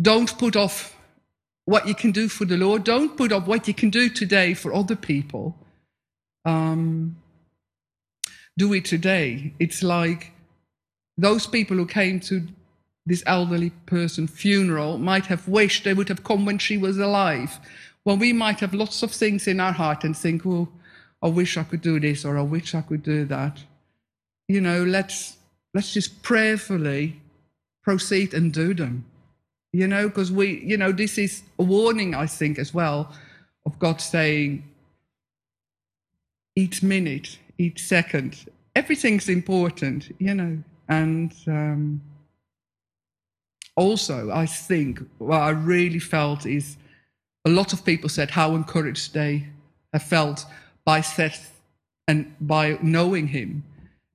don't 0.02 0.38
put 0.38 0.56
off 0.56 0.96
what 1.66 1.88
you 1.88 1.96
can 1.96 2.12
do 2.12 2.30
for 2.30 2.46
the 2.46 2.58
Lord. 2.58 2.84
Don't 2.84 3.18
put 3.18 3.32
off 3.32 3.48
what 3.48 3.68
you 3.68 3.74
can 3.74 3.90
do 3.90 4.10
today 4.10 4.54
for 4.54 4.74
other 4.74 4.96
people. 4.96 5.56
Um, 6.46 7.18
do 8.58 8.74
it 8.74 8.86
today. 8.86 9.54
It's 9.60 9.84
like 9.84 10.32
those 11.18 11.46
people 11.46 11.78
who 11.78 11.86
came 11.86 12.20
to 12.22 12.48
this 13.06 13.24
elderly 13.26 13.72
person 13.86 14.28
funeral 14.28 14.98
might 14.98 15.26
have 15.28 15.48
wished 15.48 15.84
they 15.84 15.94
would 15.94 16.10
have 16.10 16.24
come 16.24 16.46
when 16.46 16.58
she 16.58 16.78
was 16.78 16.98
alive. 16.98 17.60
Well, 18.06 18.18
we 18.18 18.34
might 18.34 18.60
have 18.60 18.74
lots 18.74 19.04
of 19.04 19.12
things 19.12 19.48
in 19.48 19.60
our 19.60 19.74
heart 19.74 20.04
and 20.04 20.16
think, 20.16 20.46
oh, 20.46 20.70
I 21.22 21.28
wish 21.28 21.58
I 21.58 21.64
could 21.64 21.82
do 21.82 22.00
this 22.00 22.24
or 22.24 22.38
I 22.38 22.44
wish 22.44 22.76
I 22.76 22.82
could 22.82 23.04
do 23.04 23.26
that. 23.26 23.64
You 24.48 24.62
know, 24.62 24.84
let's 24.84 25.38
let's 25.74 25.94
just 25.94 26.22
prayerfully 26.24 27.20
proceed 27.88 28.34
and 28.34 28.46
do 28.54 28.74
them 28.74 28.96
you 29.74 29.88
know, 29.88 30.08
because 30.08 30.32
we, 30.32 30.60
you 30.62 30.78
know, 30.78 30.92
this 30.92 31.18
is 31.18 31.44
a 31.60 31.64
warning, 31.64 32.16
I 32.16 32.26
think, 32.26 32.58
as 32.58 32.74
well, 32.74 33.14
of 33.66 33.78
God 33.80 34.02
saying 34.02 34.64
each 36.56 36.82
minute, 36.82 37.38
each 37.58 37.84
second, 37.84 38.46
everything's 38.76 39.30
important, 39.30 40.16
you 40.20 40.34
know, 40.34 40.58
and 40.90 41.32
um, 41.46 42.02
also, 43.76 44.32
I 44.32 44.46
think 44.46 45.02
what 45.20 45.42
I 45.42 45.50
really 45.50 46.00
felt 46.00 46.46
is 46.46 46.78
a 47.46 47.50
lot 47.50 47.74
of 47.74 47.86
people 47.86 48.10
said 48.10 48.32
how 48.32 48.56
encouraged 48.56 49.14
they 49.14 49.46
have 49.94 50.04
felt 50.04 50.46
by 50.86 51.02
Seth 51.02 51.62
and 52.08 52.34
by 52.42 52.80
knowing 52.82 53.28
him. 53.28 53.64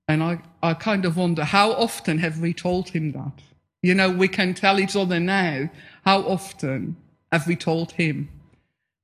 And 0.08 0.22
I, 0.22 0.40
I 0.62 0.74
kind 0.74 1.04
of 1.04 1.16
wonder 1.16 1.44
how 1.44 1.72
often 1.72 2.18
have 2.18 2.40
we 2.40 2.52
told 2.52 2.88
him 2.88 3.12
that? 3.12 3.51
You 3.82 3.94
know, 3.94 4.10
we 4.10 4.28
can 4.28 4.54
tell 4.54 4.78
each 4.78 4.94
other 4.94 5.18
now, 5.18 5.68
how 6.04 6.20
often 6.22 6.96
have 7.32 7.46
we 7.46 7.56
told 7.56 7.92
him? 7.92 8.28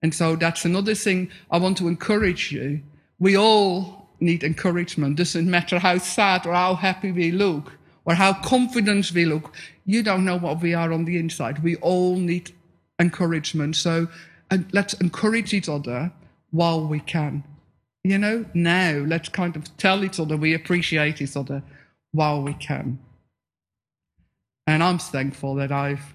And 0.02 0.14
so 0.14 0.36
that's 0.36 0.64
another 0.64 0.94
thing 0.94 1.30
I 1.50 1.58
want 1.58 1.76
to 1.78 1.88
encourage 1.88 2.52
you. 2.52 2.80
We 3.18 3.36
all 3.36 4.08
need 4.20 4.44
encouragement. 4.44 5.16
Doesn't 5.16 5.50
matter 5.50 5.80
how 5.80 5.98
sad 5.98 6.46
or 6.46 6.54
how 6.54 6.74
happy 6.74 7.10
we 7.10 7.32
look 7.32 7.72
or 8.04 8.14
how 8.14 8.34
confident 8.34 9.10
we 9.12 9.24
look. 9.24 9.52
You 9.84 10.04
don't 10.04 10.24
know 10.24 10.38
what 10.38 10.62
we 10.62 10.74
are 10.74 10.92
on 10.92 11.04
the 11.04 11.18
inside. 11.18 11.64
We 11.64 11.74
all 11.76 12.16
need 12.16 12.52
encouragement. 13.00 13.74
So 13.74 14.06
let's 14.72 14.94
encourage 14.94 15.52
each 15.52 15.68
other 15.68 16.12
while 16.50 16.86
we 16.86 17.00
can. 17.00 17.42
You 18.04 18.18
know, 18.18 18.44
now 18.54 19.04
let's 19.06 19.28
kind 19.28 19.56
of 19.56 19.76
tell 19.76 20.04
each 20.04 20.20
other 20.20 20.36
we 20.36 20.54
appreciate 20.54 21.20
each 21.20 21.36
other 21.36 21.62
while 22.12 22.40
we 22.42 22.54
can. 22.54 23.00
And 24.68 24.82
I'm 24.82 24.98
thankful 24.98 25.54
that 25.54 25.72
I've 25.72 26.14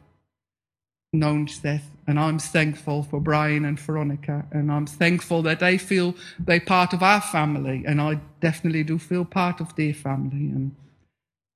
known 1.12 1.48
Seth, 1.48 1.90
and 2.06 2.20
I'm 2.20 2.38
thankful 2.38 3.02
for 3.02 3.20
Brian 3.20 3.66
and 3.66 3.80
Veronica, 3.80 4.46
and 4.52 4.72
I'm 4.72 4.86
thankful 4.86 5.42
that 5.42 5.60
they 5.60 5.80
feel 5.80 6.14
they're 6.38 6.60
part 6.60 6.94
of 6.94 7.02
our 7.02 7.20
family, 7.20 7.84
and 7.88 8.00
I 8.00 8.20
definitely 8.42 8.84
do 8.84 9.00
feel 9.00 9.26
part 9.26 9.60
of 9.60 9.76
their 9.76 9.96
family. 9.96 10.52
And, 10.52 10.76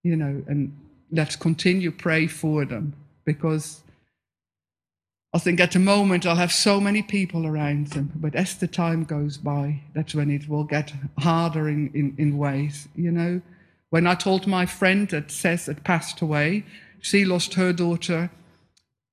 you 0.01 0.15
know, 0.15 0.43
and 0.47 0.75
let's 1.11 1.35
continue 1.35 1.91
pray 1.91 2.25
for 2.25 2.65
them 2.65 2.95
because 3.25 3.83
I 5.35 5.37
think 5.37 5.59
at 5.59 5.73
the 5.73 5.79
moment 5.79 6.25
I'll 6.25 6.35
have 6.35 6.51
so 6.51 6.81
many 6.81 7.03
people 7.03 7.45
around 7.45 7.87
them, 7.87 8.11
but 8.15 8.33
as 8.33 8.55
the 8.55 8.67
time 8.67 9.03
goes 9.03 9.37
by, 9.37 9.81
that's 9.93 10.15
when 10.15 10.31
it 10.31 10.49
will 10.49 10.63
get 10.63 10.93
harder 11.19 11.69
in, 11.69 11.91
in, 11.93 12.15
in 12.17 12.39
ways, 12.39 12.87
you 12.95 13.11
know. 13.11 13.39
When 13.91 14.07
I 14.07 14.15
told 14.15 14.47
my 14.47 14.65
friend 14.65 15.07
that 15.09 15.31
Seth 15.31 15.67
had 15.67 15.83
passed 15.83 16.21
away, 16.21 16.65
she 16.99 17.25
lost 17.25 17.53
her 17.55 17.73
daughter 17.73 18.29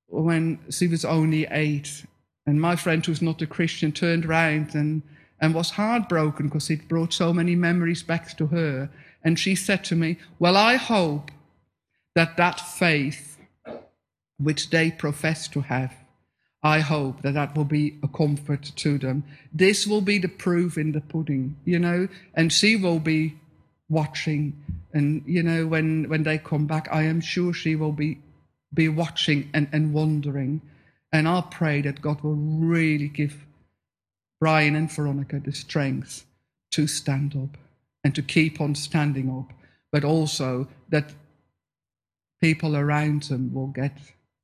when 0.07 0.59
she 0.69 0.87
was 0.87 1.05
only 1.05 1.45
eight. 1.51 2.05
And 2.45 2.61
my 2.61 2.75
friend, 2.75 3.05
who's 3.05 3.21
not 3.21 3.41
a 3.41 3.47
Christian, 3.47 3.91
turned 3.91 4.25
around 4.25 4.75
and, 4.75 5.01
and 5.39 5.53
was 5.53 5.71
heartbroken 5.71 6.47
because 6.47 6.69
it 6.69 6.87
brought 6.87 7.13
so 7.13 7.33
many 7.33 7.55
memories 7.55 8.03
back 8.03 8.37
to 8.37 8.47
her. 8.47 8.89
And 9.23 9.39
she 9.39 9.55
said 9.55 9.83
to 9.85 9.95
me, 9.95 10.17
Well, 10.37 10.55
I 10.55 10.75
hope 10.75 11.31
that 12.13 12.37
that 12.37 12.59
faith 12.59 13.37
which 14.37 14.69
they 14.69 14.91
profess 14.91 15.47
to 15.47 15.61
have, 15.61 15.93
I 16.61 16.79
hope 16.79 17.21
that 17.21 17.33
that 17.35 17.55
will 17.55 17.65
be 17.65 17.97
a 18.03 18.07
comfort 18.07 18.71
to 18.75 18.97
them. 18.97 19.23
This 19.53 19.85
will 19.85 20.01
be 20.01 20.17
the 20.17 20.27
proof 20.27 20.77
in 20.77 20.91
the 20.91 21.01
pudding, 21.01 21.55
you 21.63 21.79
know, 21.79 22.07
and 22.33 22.51
she 22.51 22.75
will 22.75 22.99
be 22.99 23.35
watching. 23.89 24.53
And, 24.95 25.23
you 25.27 25.43
know, 25.43 25.67
when, 25.67 26.07
when 26.07 26.23
they 26.23 26.37
come 26.37 26.67
back, 26.67 26.87
I 26.89 27.03
am 27.03 27.19
sure 27.19 27.51
she 27.53 27.75
will 27.75 27.91
be, 27.91 28.17
be 28.73 28.87
watching 28.87 29.49
and, 29.53 29.67
and 29.73 29.93
wondering. 29.93 30.61
And 31.11 31.27
I'll 31.27 31.43
pray 31.43 31.81
that 31.81 32.01
God 32.01 32.21
will 32.21 32.35
really 32.35 33.09
give 33.09 33.45
Brian 34.39 34.73
and 34.73 34.89
Veronica 34.89 35.41
the 35.41 35.51
strength 35.51 36.25
to 36.71 36.87
stand 36.87 37.35
up 37.35 37.57
and 38.05 38.15
to 38.15 38.21
keep 38.21 38.61
on 38.61 38.73
standing 38.73 39.29
up, 39.29 39.51
but 39.91 40.05
also 40.05 40.69
that 40.89 41.11
people 42.41 42.77
around 42.77 43.23
them 43.23 43.53
will 43.53 43.67
get 43.67 43.97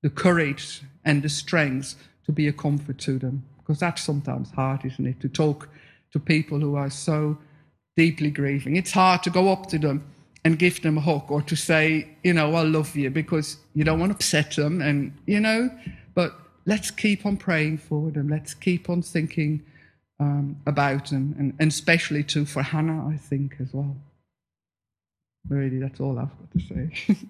the 0.04 0.10
courage 0.10 0.82
and 1.06 1.24
the 1.24 1.30
strength 1.30 1.96
to 2.26 2.34
be 2.34 2.50
a 2.50 2.54
comfort 2.54 2.98
to 2.98 3.18
them. 3.18 3.46
Because 3.60 3.80
that's 3.80 4.02
sometimes 4.02 4.52
hard, 4.52 4.84
isn't 4.84 5.08
it? 5.08 5.22
To 5.22 5.30
talk 5.30 5.70
to 6.12 6.20
people 6.20 6.60
who 6.60 6.76
are 6.76 6.90
so 6.90 7.38
deeply 7.96 8.32
grieving. 8.32 8.76
It's 8.76 8.92
hard 8.92 9.24
to 9.24 9.30
go 9.30 9.50
up 9.50 9.68
to 9.68 9.80
them 9.80 10.04
and 10.44 10.58
give 10.58 10.82
them 10.82 10.98
a 10.98 11.02
hug 11.02 11.30
or 11.30 11.42
to 11.44 11.56
say, 11.56 12.08
you 12.24 12.34
know, 12.34 12.56
I 12.56 12.64
love 12.64 12.96
you 12.96 13.10
because 13.10 13.58
you 13.76 13.84
don't 13.84 14.00
want 14.00 14.12
to 14.12 14.16
upset 14.16 14.56
them 14.56 14.82
and, 14.82 15.14
you 15.26 15.40
know, 15.40 15.70
but 16.16 16.34
let's 16.66 16.90
keep 16.92 17.26
on 17.26 17.38
praying 17.38 17.78
for 17.78 18.10
them. 18.12 18.28
Let's 18.28 18.54
keep 18.54 18.90
on 18.90 19.02
thinking 19.02 19.64
um, 20.20 20.58
about 20.66 21.10
them 21.10 21.36
and, 21.38 21.54
and 21.60 21.72
especially 21.72 22.24
too 22.24 22.46
for 22.46 22.64
Hannah, 22.64 23.08
I 23.08 23.18
think, 23.18 23.56
as 23.60 23.74
well. 23.74 23.96
Really, 25.48 25.80
that's 25.80 26.00
all 26.00 26.18
I've 26.20 26.30
got 26.30 26.52
to 26.54 26.60
say. 26.60 27.18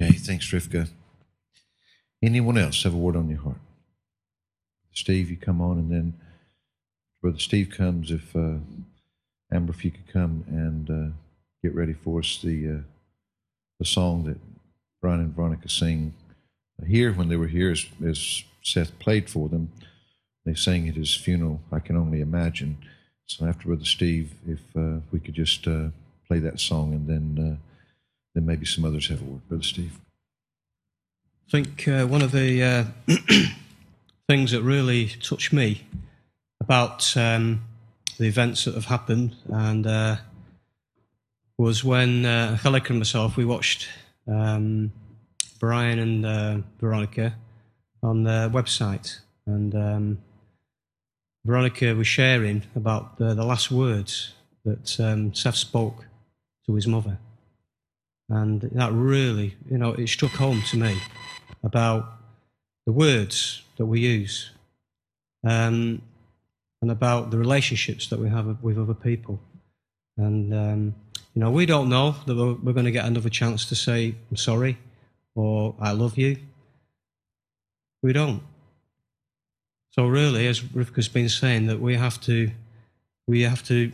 Okay, 0.00 0.14
thanks, 0.14 0.50
Rivka. 0.50 0.88
Anyone 2.22 2.58
else 2.58 2.82
have 2.82 2.94
a 2.94 2.96
word 2.96 3.14
on 3.14 3.28
your 3.28 3.38
heart? 3.38 3.60
Steve, 4.92 5.30
you 5.30 5.36
come 5.36 5.60
on, 5.60 5.78
and 5.78 5.90
then 5.92 6.14
Brother 7.20 7.38
Steve 7.38 7.70
comes. 7.70 8.10
If 8.10 8.34
uh, 8.34 8.56
Amber, 9.52 9.72
if 9.72 9.84
you 9.84 9.90
could 9.90 10.08
come 10.08 10.44
and 10.48 10.90
uh, 10.90 11.14
get 11.62 11.74
ready 11.74 11.92
for 11.92 12.20
us 12.20 12.40
the 12.42 12.68
uh, 12.68 12.82
the 13.78 13.84
song 13.84 14.24
that 14.24 14.38
Brian 15.00 15.20
and 15.20 15.34
Veronica 15.34 15.68
sing 15.68 16.14
here 16.86 17.12
when 17.12 17.28
they 17.28 17.36
were 17.36 17.48
here, 17.48 17.70
as, 17.70 17.86
as 18.04 18.44
Seth 18.62 18.98
played 18.98 19.28
for 19.28 19.48
them. 19.48 19.72
They 20.44 20.54
sang 20.54 20.88
at 20.88 20.94
his 20.94 21.14
funeral. 21.14 21.60
I 21.70 21.80
can 21.80 21.96
only 21.96 22.20
imagine. 22.20 22.78
So 23.26 23.46
after 23.46 23.68
Brother 23.68 23.84
Steve, 23.84 24.34
if 24.46 24.60
uh, 24.76 25.00
we 25.10 25.20
could 25.20 25.34
just 25.34 25.66
uh, 25.68 25.88
play 26.26 26.38
that 26.40 26.60
song, 26.60 26.92
and 26.92 27.08
then 27.08 27.52
uh, 27.52 27.56
then 28.34 28.46
maybe 28.46 28.66
some 28.66 28.84
others 28.84 29.08
have 29.08 29.20
a 29.20 29.24
word. 29.24 29.48
Brother 29.48 29.64
Steve. 29.64 29.98
I 31.48 31.50
think 31.50 31.86
uh, 31.86 32.06
one 32.06 32.22
of 32.22 32.32
the 32.32 32.86
things 34.28 34.52
that 34.52 34.62
really 34.62 35.08
touched 35.08 35.52
me 35.52 35.82
about 36.60 37.16
um, 37.16 37.62
the 38.18 38.26
events 38.26 38.64
that 38.64 38.74
have 38.74 38.86
happened 38.86 39.36
and 39.48 39.86
uh, 39.86 40.16
was 41.58 41.84
when 41.84 42.24
uh, 42.24 42.50
Angelica 42.52 42.90
and 42.90 43.00
myself 43.00 43.36
we 43.36 43.44
watched 43.44 43.88
um, 44.28 44.92
Brian 45.58 45.98
and 45.98 46.26
uh, 46.26 46.58
Veronica 46.80 47.34
on 48.02 48.24
their 48.24 48.48
website, 48.50 49.20
and 49.46 49.74
um, 49.74 50.18
Veronica 51.44 51.94
was 51.94 52.06
sharing 52.06 52.64
about 52.74 53.18
the, 53.18 53.34
the 53.34 53.44
last 53.44 53.70
words 53.70 54.34
that 54.64 54.98
um, 55.00 55.34
Seth 55.34 55.56
spoke 55.56 56.06
to 56.66 56.74
his 56.74 56.86
mother. 56.86 57.18
And 58.28 58.62
that 58.62 58.92
really, 58.92 59.56
you 59.70 59.78
know, 59.78 59.92
it 59.92 60.08
struck 60.08 60.32
home 60.32 60.62
to 60.70 60.76
me 60.76 60.98
about 61.62 62.12
the 62.86 62.92
words 62.92 63.62
that 63.76 63.86
we 63.86 64.00
use. 64.00 64.50
Um, 65.44 66.02
and 66.82 66.90
about 66.90 67.30
the 67.30 67.38
relationships 67.38 68.08
that 68.08 68.18
we 68.18 68.28
have 68.28 68.62
with 68.62 68.76
other 68.76 68.94
people. 68.94 69.40
And, 70.18 70.52
um, 70.52 70.94
you 71.34 71.40
know, 71.40 71.50
we 71.50 71.64
don't 71.64 71.88
know 71.88 72.16
that 72.26 72.36
we're, 72.36 72.74
going 72.74 72.84
to 72.84 72.90
get 72.90 73.06
another 73.06 73.30
chance 73.30 73.64
to 73.66 73.74
say, 73.74 74.14
I'm 74.30 74.36
sorry 74.36 74.76
or 75.34 75.74
I 75.80 75.92
love 75.92 76.18
you. 76.18 76.36
We 78.02 78.12
don't. 78.12 78.42
So 79.90 80.06
really, 80.06 80.46
as 80.46 80.60
Rivka's 80.60 81.08
been 81.08 81.28
saying, 81.28 81.66
that 81.68 81.80
we 81.80 81.96
have 81.96 82.20
to, 82.22 82.50
we 83.26 83.42
have 83.42 83.62
to 83.68 83.92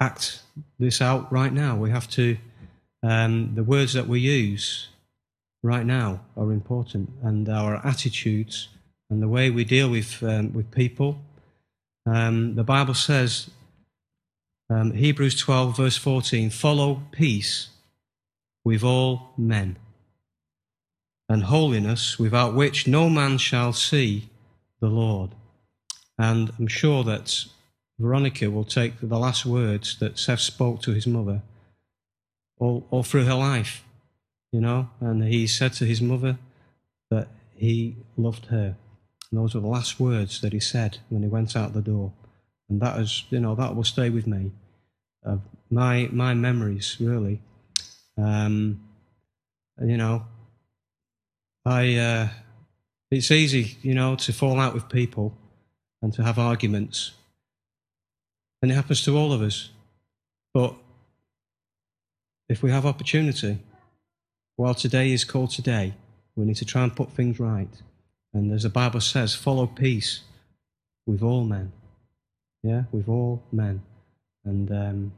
act 0.00 0.42
this 0.78 1.02
out 1.02 1.30
right 1.30 1.52
now. 1.52 1.76
We 1.76 1.90
have 1.90 2.08
to 2.10 2.38
um, 3.02 3.54
the 3.54 3.62
words 3.62 3.92
that 3.92 4.08
we 4.08 4.20
use 4.20 4.88
right 5.62 5.86
now 5.86 6.20
are 6.36 6.52
important, 6.52 7.10
and 7.22 7.48
our 7.48 7.76
attitudes 7.86 8.68
and 9.10 9.22
the 9.22 9.28
way 9.28 9.50
we 9.50 9.64
deal 9.64 9.90
with 9.90 10.22
um, 10.22 10.52
with 10.52 10.70
people. 10.70 11.20
Um, 12.06 12.54
the 12.54 12.64
Bible 12.64 12.94
says, 12.94 13.50
um, 14.70 14.92
Hebrews 14.92 15.38
12, 15.40 15.76
verse 15.76 15.96
14, 15.96 16.50
follow 16.50 17.02
peace 17.10 17.68
with 18.64 18.82
all 18.82 19.32
men, 19.36 19.76
and 21.28 21.44
holiness 21.44 22.18
without 22.18 22.54
which 22.54 22.86
no 22.86 23.08
man 23.08 23.38
shall 23.38 23.72
see 23.72 24.28
the 24.80 24.88
Lord. 24.88 25.30
And 26.18 26.52
I'm 26.58 26.68
sure 26.68 27.04
that 27.04 27.44
Veronica 27.98 28.50
will 28.50 28.64
take 28.64 28.94
the 29.00 29.18
last 29.18 29.44
words 29.44 29.98
that 29.98 30.18
Seth 30.18 30.40
spoke 30.40 30.82
to 30.82 30.92
his 30.92 31.06
mother 31.06 31.42
all, 32.58 32.86
all 32.90 33.02
through 33.02 33.24
her 33.24 33.34
life, 33.34 33.84
you 34.52 34.60
know. 34.60 34.90
And 35.00 35.24
he 35.24 35.46
said 35.46 35.72
to 35.74 35.84
his 35.84 36.00
mother 36.00 36.38
that 37.10 37.28
he 37.54 37.96
loved 38.16 38.46
her. 38.46 38.76
And 39.30 39.40
those 39.40 39.54
were 39.54 39.60
the 39.60 39.66
last 39.66 39.98
words 39.98 40.40
that 40.40 40.52
he 40.52 40.60
said 40.60 40.98
when 41.08 41.22
he 41.22 41.28
went 41.28 41.56
out 41.56 41.72
the 41.72 41.82
door. 41.82 42.12
And 42.68 42.80
that 42.80 42.98
is, 42.98 43.24
you 43.30 43.40
know, 43.40 43.54
that 43.54 43.74
will 43.74 43.84
stay 43.84 44.10
with 44.10 44.26
me. 44.26 44.52
Uh, 45.24 45.38
my 45.70 46.08
my 46.12 46.34
memories, 46.34 46.96
really. 47.00 47.40
Um, 48.16 48.80
you 49.82 49.96
know, 49.96 50.24
I 51.64 51.96
uh, 51.96 52.28
it's 53.10 53.30
easy, 53.30 53.76
you 53.82 53.94
know, 53.94 54.16
to 54.16 54.32
fall 54.32 54.60
out 54.60 54.74
with 54.74 54.88
people 54.88 55.36
and 56.02 56.12
to 56.14 56.22
have 56.22 56.38
arguments, 56.38 57.12
and 58.62 58.70
it 58.70 58.74
happens 58.74 59.02
to 59.04 59.16
all 59.16 59.32
of 59.32 59.42
us. 59.42 59.70
But 60.54 60.74
if 62.48 62.62
we 62.62 62.70
have 62.70 62.86
opportunity, 62.86 63.58
while 64.56 64.74
today 64.74 65.12
is 65.12 65.24
called 65.24 65.50
today, 65.50 65.94
we 66.36 66.44
need 66.44 66.56
to 66.56 66.64
try 66.64 66.82
and 66.82 66.94
put 66.94 67.10
things 67.12 67.40
right. 67.40 67.68
And 68.36 68.52
as 68.52 68.64
the 68.64 68.68
Bible 68.68 69.00
says, 69.00 69.34
follow 69.34 69.66
peace 69.66 70.20
with 71.06 71.22
all 71.22 71.42
men. 71.42 71.72
Yeah, 72.62 72.82
with 72.92 73.08
all 73.08 73.42
men. 73.50 73.80
And 74.44 74.70
um, 74.70 75.12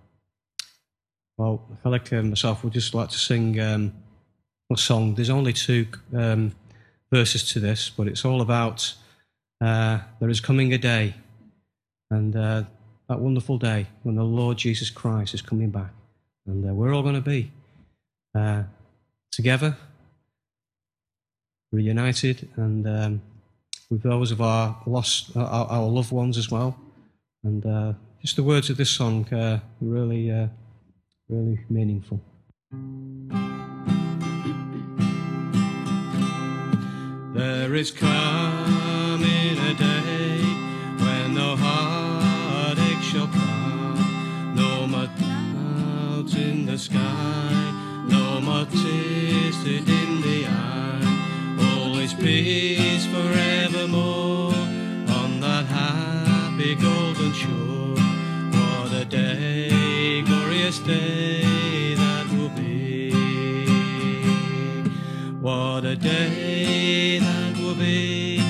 well, 1.36 1.60
feel 1.82 1.90
like 1.90 2.12
uh, 2.12 2.22
myself 2.22 2.62
would 2.62 2.74
just 2.74 2.94
like 2.94 3.08
to 3.08 3.18
sing 3.18 3.58
um, 3.58 3.92
a 4.72 4.76
song. 4.76 5.16
There's 5.16 5.30
only 5.30 5.52
two 5.52 5.88
um, 6.14 6.52
verses 7.12 7.48
to 7.50 7.58
this, 7.58 7.90
but 7.90 8.06
it's 8.06 8.24
all 8.24 8.40
about 8.40 8.94
uh, 9.60 9.98
there 10.20 10.28
is 10.28 10.40
coming 10.40 10.72
a 10.72 10.78
day, 10.78 11.14
and 12.12 12.36
uh, 12.36 12.62
that 13.08 13.18
wonderful 13.18 13.58
day 13.58 13.88
when 14.04 14.14
the 14.14 14.22
Lord 14.22 14.58
Jesus 14.58 14.90
Christ 14.90 15.34
is 15.34 15.42
coming 15.42 15.70
back, 15.70 15.90
and 16.46 16.64
uh, 16.70 16.72
we're 16.72 16.94
all 16.94 17.02
going 17.02 17.16
to 17.16 17.20
be 17.20 17.50
uh, 18.36 18.62
together, 19.32 19.76
reunited, 21.72 22.48
and 22.56 22.86
um, 22.86 23.22
with 23.90 24.02
those 24.02 24.30
of 24.30 24.40
our 24.40 24.76
lost, 24.86 25.36
our, 25.36 25.66
our 25.66 25.86
loved 25.86 26.12
ones 26.12 26.36
as 26.38 26.50
well. 26.50 26.78
And 27.44 27.64
uh, 27.64 27.92
just 28.20 28.36
the 28.36 28.42
words 28.42 28.70
of 28.70 28.76
this 28.76 28.90
song 28.90 29.32
uh, 29.32 29.60
really, 29.80 30.30
uh, 30.30 30.48
really 31.28 31.60
meaningful. 31.70 32.20
There 37.34 37.74
is 37.74 37.90
coming 37.90 39.58
a 39.58 39.74
day 39.74 40.40
when 40.98 41.34
no 41.34 41.56
heartache 41.56 43.02
shall 43.02 43.28
come, 43.28 44.54
no 44.56 44.86
more 44.86 45.08
clouds 45.16 46.34
in 46.34 46.66
the 46.66 46.76
sky, 46.76 48.04
no 48.08 48.40
more 48.40 48.66
tears 48.66 49.62
to 49.64 50.07
peace 52.20 53.06
forevermore 53.06 54.52
on 54.52 55.40
that 55.40 55.66
happy 55.66 56.74
golden 56.74 57.32
shore. 57.32 57.94
What 58.52 58.92
a 58.92 59.04
day, 59.04 60.22
glorious 60.22 60.78
day 60.80 61.94
that 61.94 62.26
will 62.32 62.48
be. 62.50 63.12
What 65.40 65.84
a 65.84 65.96
day 65.96 67.18
that 67.20 67.56
will 67.58 67.76
be 67.76 68.40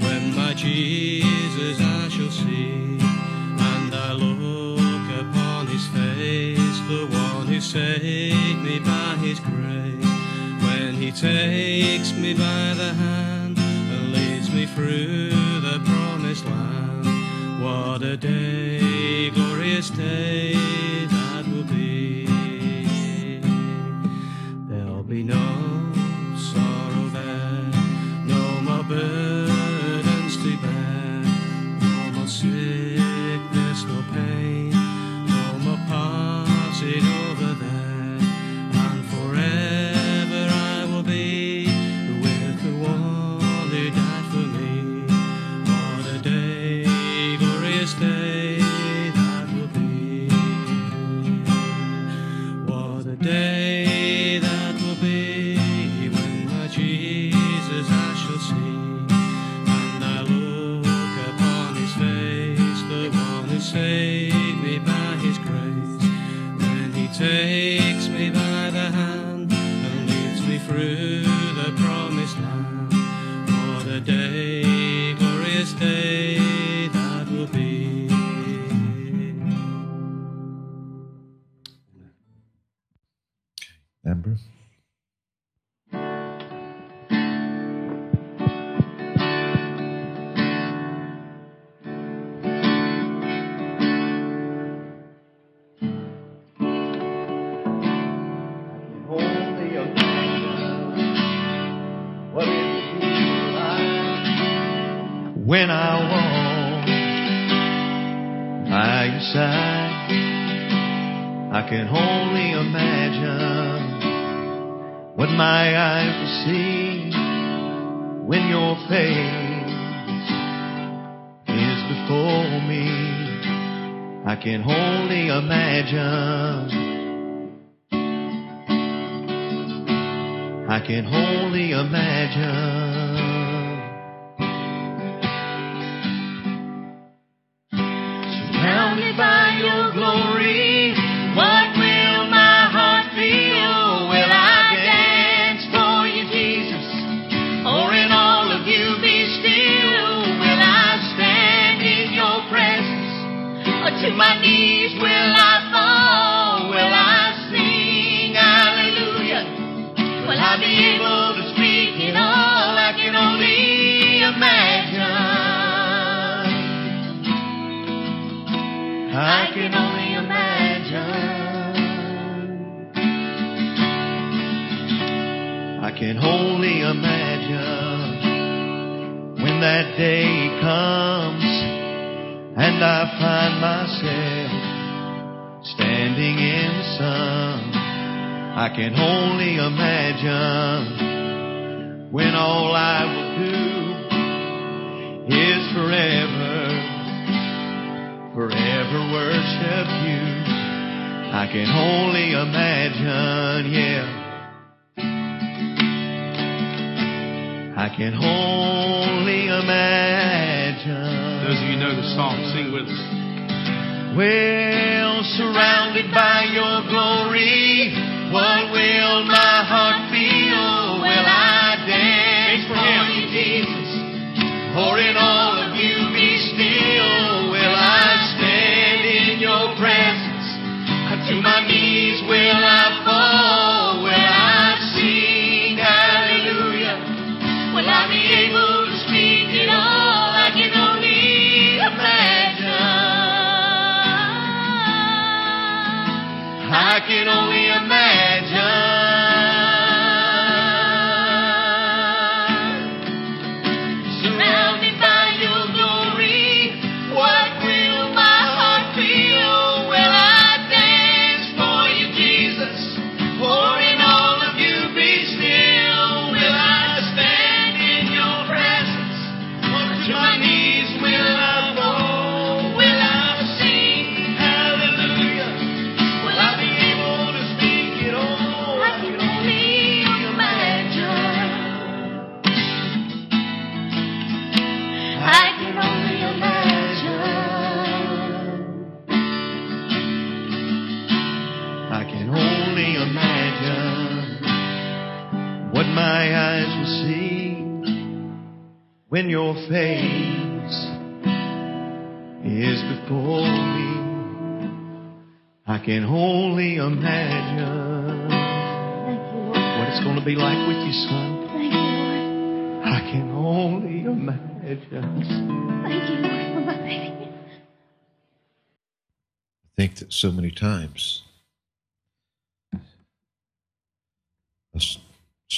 when 0.00 0.34
my 0.36 0.52
Jesus 0.54 1.80
I 1.80 2.08
shall 2.08 2.30
see, 2.30 2.98
and 3.00 3.94
I 3.94 4.12
look 4.12 5.08
upon 5.20 5.66
his 5.68 5.86
face, 5.88 6.78
the 6.88 7.08
one 7.10 7.46
who 7.46 7.60
saved 7.60 8.62
me 8.62 8.78
by 8.80 9.16
his 9.16 9.40
grace. 9.40 10.03
Takes 11.16 12.12
me 12.12 12.34
by 12.34 12.74
the 12.74 12.92
hand 12.92 13.56
and 13.56 14.12
leads 14.12 14.52
me 14.52 14.66
through 14.66 15.30
the 15.60 15.80
promised 15.84 16.44
land, 16.44 17.62
what 17.62 18.02
a 18.02 18.16
day, 18.16 19.30
glorious 19.30 19.90
day 19.90 20.83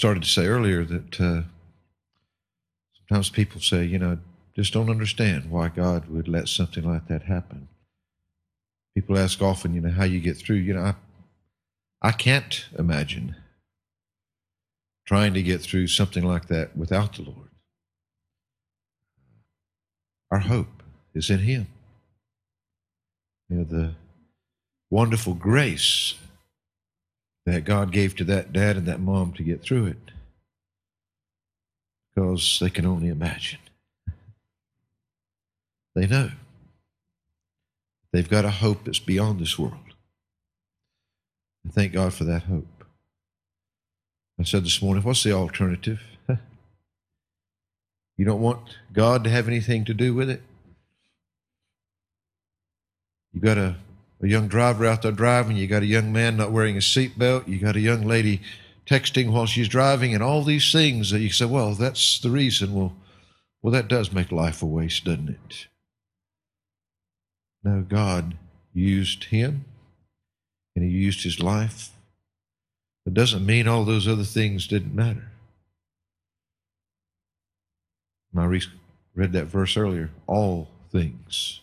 started 0.07 0.22
to 0.22 0.28
say 0.28 0.46
earlier 0.46 0.84
that 0.84 1.20
uh, 1.20 1.42
sometimes 2.96 3.28
people 3.28 3.61
say, 3.61 3.82
you 3.82 3.98
know, 3.98 4.16
just 4.54 4.72
don't 4.72 4.88
understand 4.88 5.50
why 5.50 5.68
God 5.68 6.09
would 6.09 6.28
let 6.28 6.46
something 6.46 6.84
like 6.84 7.09
that 7.09 7.24
happen. 7.24 7.66
People 8.94 9.18
ask 9.18 9.42
often, 9.42 9.74
you 9.74 9.80
know, 9.80 9.90
how 9.90 10.04
you 10.04 10.20
get 10.20 10.36
through. 10.36 10.59
You 10.59 10.74
know, 10.74 10.80
I, 10.80 10.94
I 12.00 12.12
can't 12.12 12.66
imagine 12.78 13.34
trying 15.09 15.34
to 15.34 15.42
get 15.42 15.61
through 15.61 15.88
something 15.88 16.22
like 16.22 16.46
that 16.46 16.76
without 16.76 17.16
the 17.16 17.22
Lord. 17.22 17.50
Our 20.30 20.38
hope 20.38 20.84
is 21.16 21.30
in 21.30 21.40
Him. 21.40 21.66
You 23.48 23.57
know, 23.57 23.64
the 23.64 23.94
wonderful 24.88 25.34
grace 25.34 26.14
that 27.47 27.64
God 27.64 27.92
gave 27.92 28.14
to 28.16 28.24
that 28.24 28.53
dad 28.53 28.76
and 28.76 28.86
that 28.86 29.01
mom 29.01 29.32
to 29.34 29.42
get 29.42 29.62
through 29.62 29.86
it 29.86 30.11
because 32.14 32.59
they 32.61 32.70
can 32.70 32.84
only 32.84 33.09
imagine. 33.09 33.61
They 35.94 36.07
know. 36.07 36.30
They've 38.12 38.28
got 38.28 38.44
a 38.44 38.51
hope 38.51 38.84
that's 38.84 38.99
beyond 38.99 39.40
this 39.40 39.59
world. 39.59 39.74
And 41.64 41.72
thank 41.72 41.92
God 41.92 42.12
for 42.12 42.24
that 42.24 42.44
hope. 42.44 42.84
I 44.38 44.42
said 44.42 44.64
this 44.64 44.82
morning, 44.82 45.03
what's 45.03 45.22
the 45.22 45.32
alternative? 45.32 46.03
You 48.18 48.24
don't 48.24 48.40
want 48.40 48.78
God 48.92 49.24
to 49.24 49.30
have 49.30 49.47
anything 49.47 49.84
to 49.84 49.94
do 49.94 50.14
with 50.14 50.30
it? 50.30 50.42
You've 53.32 53.44
got 53.44 53.59
a, 53.59 53.76
a 54.22 54.26
young 54.26 54.48
driver 54.48 54.86
out 54.86 55.02
there 55.02 55.12
driving, 55.12 55.56
you 55.56 55.66
got 55.66 55.82
a 55.82 55.86
young 55.86 56.12
man 56.12 56.36
not 56.36 56.52
wearing 56.52 56.76
a 56.76 56.80
seatbelt, 56.80 57.48
you 57.48 57.58
got 57.58 57.76
a 57.76 57.80
young 57.80 58.02
lady 58.02 58.40
texting 58.86 59.30
while 59.30 59.46
she's 59.46 59.68
driving, 59.68 60.14
and 60.14 60.22
all 60.22 60.42
these 60.42 60.72
things 60.72 61.10
that 61.10 61.20
you 61.20 61.30
say, 61.30 61.44
well, 61.44 61.74
that's 61.74 62.18
the 62.20 62.30
reason. 62.30 62.72
Well, 62.72 62.96
well, 63.62 63.72
that 63.72 63.88
does 63.88 64.12
make 64.12 64.30
life 64.30 64.62
a 64.62 64.66
waste, 64.66 65.04
doesn't 65.04 65.28
it? 65.28 65.66
No, 67.64 67.82
God 67.82 68.36
used 68.72 69.24
him 69.24 69.64
and 70.76 70.84
he 70.84 70.90
used 70.90 71.24
his 71.24 71.40
life. 71.40 71.90
It 73.06 73.14
doesn't 73.14 73.44
mean 73.44 73.66
all 73.66 73.84
those 73.84 74.06
other 74.06 74.24
things 74.24 74.66
didn't 74.66 74.94
matter. 74.94 75.32
I 78.36 78.44
read 78.44 79.32
that 79.32 79.46
verse 79.46 79.76
earlier. 79.76 80.10
All 80.26 80.68
things 80.92 81.60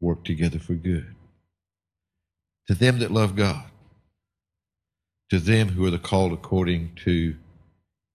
work 0.00 0.24
together 0.24 0.58
for 0.58 0.74
good. 0.74 1.14
To 2.70 2.76
them 2.76 3.00
that 3.00 3.10
love 3.10 3.34
God, 3.34 3.64
to 5.28 5.40
them 5.40 5.70
who 5.70 5.84
are 5.86 5.90
the 5.90 5.98
called 5.98 6.32
according 6.32 6.92
to 7.04 7.34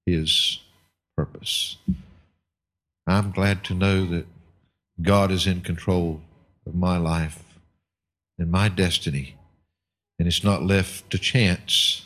his 0.06 0.60
purpose. 1.18 1.76
I'm 3.06 3.32
glad 3.32 3.66
to 3.66 3.74
know 3.74 4.06
that 4.06 4.28
God 5.01 5.30
is 5.30 5.45
in 5.45 5.60
control 5.60 6.22
of 6.66 6.74
my 6.74 6.95
life 6.95 7.43
and 8.39 8.49
my 8.49 8.70
destiny, 8.70 9.36
and 10.20 10.26
it's 10.26 10.41
not 10.41 10.64
left 10.64 11.10
to 11.10 11.18
chance, 11.18 12.06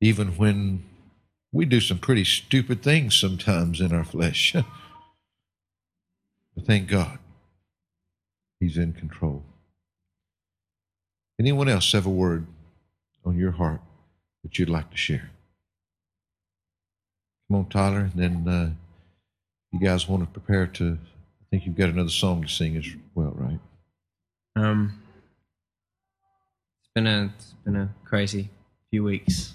even 0.00 0.38
when 0.38 0.82
we 1.52 1.66
do 1.66 1.80
some 1.80 1.98
pretty 1.98 2.24
stupid 2.24 2.82
things 2.82 3.14
sometimes 3.14 3.78
in 3.78 3.92
our 3.92 4.04
flesh. 4.04 4.54
but 6.54 6.64
thank 6.64 6.88
God, 6.88 7.18
He's 8.58 8.78
in 8.78 8.94
control. 8.94 9.42
Anyone 11.40 11.68
else 11.68 11.90
have 11.92 12.06
a 12.06 12.10
word 12.10 12.46
on 13.24 13.36
your 13.36 13.52
heart 13.52 13.80
that 14.42 14.58
you'd 14.58 14.68
like 14.68 14.90
to 14.90 14.96
share? 14.96 15.30
Come 17.48 17.58
on, 17.58 17.68
Tyler, 17.68 18.00
and 18.00 18.12
then 18.14 18.48
uh, 18.48 18.70
you 19.72 19.80
guys 19.80 20.08
want 20.08 20.22
to 20.22 20.40
prepare 20.40 20.66
to. 20.66 20.98
I 21.40 21.44
think 21.50 21.66
you've 21.66 21.76
got 21.76 21.90
another 21.90 22.10
song 22.10 22.42
to 22.42 22.48
sing 22.48 22.76
as 22.76 22.86
well, 23.14 23.32
right? 23.34 23.58
Um, 24.56 25.02
it's 26.80 26.90
been 26.94 27.06
a 27.06 27.32
it's 27.36 27.54
been 27.64 27.76
a 27.76 27.90
crazy 28.04 28.50
few 28.90 29.04
weeks, 29.04 29.54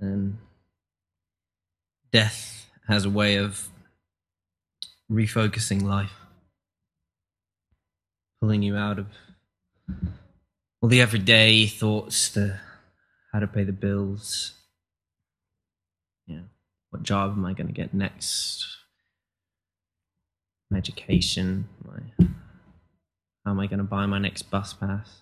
and 0.00 0.38
death 2.12 2.66
has 2.88 3.04
a 3.04 3.10
way 3.10 3.36
of 3.36 3.68
refocusing 5.10 5.82
life, 5.82 6.12
pulling 8.40 8.62
you 8.62 8.76
out 8.76 8.98
of 8.98 9.06
all 10.80 10.88
the 10.88 11.00
everyday 11.00 11.66
thoughts, 11.66 12.28
the 12.30 12.58
how 13.32 13.40
to 13.40 13.46
pay 13.46 13.64
the 13.64 13.72
bills, 13.72 14.52
yeah, 16.26 16.40
what 16.90 17.02
job 17.02 17.32
am 17.32 17.44
I 17.44 17.52
going 17.52 17.66
to 17.66 17.72
get 17.72 17.94
next, 17.94 18.66
my 20.70 20.78
education, 20.78 21.68
my 21.84 22.26
how 23.44 23.50
am 23.50 23.60
I 23.60 23.66
going 23.66 23.78
to 23.78 23.84
buy 23.84 24.06
my 24.06 24.18
next 24.18 24.42
bus 24.50 24.72
pass? 24.72 25.20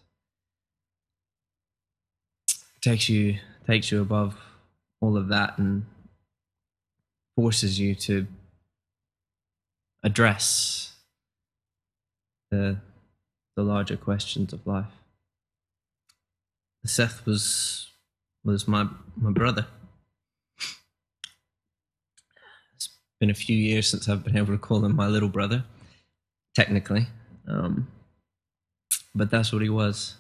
Takes 2.81 3.09
you 3.09 3.39
takes 3.67 3.93
you 3.93 4.03
above 4.03 4.37
all 5.01 5.17
of 5.17 5.29
that 5.29 5.57
and 5.59 5.87
forces 7.37 7.79
you 7.79 7.95
to 7.95 8.27
address 10.03 10.95
the 12.51 12.77
the 13.57 13.63
larger 13.63 13.97
questions 13.97 14.53
of 14.53 14.67
life. 14.67 14.87
Seth 16.85 17.25
was 17.27 17.91
was 18.45 18.67
my 18.67 18.89
my 19.17 19.31
brother. 19.31 19.67
It's 22.75 22.89
been 23.21 23.31
a 23.31 23.35
few 23.35 23.57
years 23.57 23.87
since 23.87 24.09
I've 24.09 24.25
been 24.25 24.37
able 24.37 24.53
to 24.53 24.59
call 24.59 24.85
him 24.85 24.97
my 24.97 25.07
little 25.07 25.29
brother, 25.29 25.65
technically. 26.55 27.07
Um, 27.47 27.89
but 29.15 29.31
that's 29.31 29.53
what 29.53 29.63
he 29.63 29.69
was. 29.69 30.17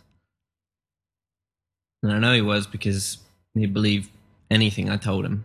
And 2.03 2.13
I 2.13 2.19
know 2.19 2.35
he 2.35 2.43
was 2.43 2.67
because 2.67 3.19
he 3.55 3.67
believed 3.67 4.11
anything 4.51 4.91
I 4.91 4.97
told 4.97 5.25
him, 5.25 5.45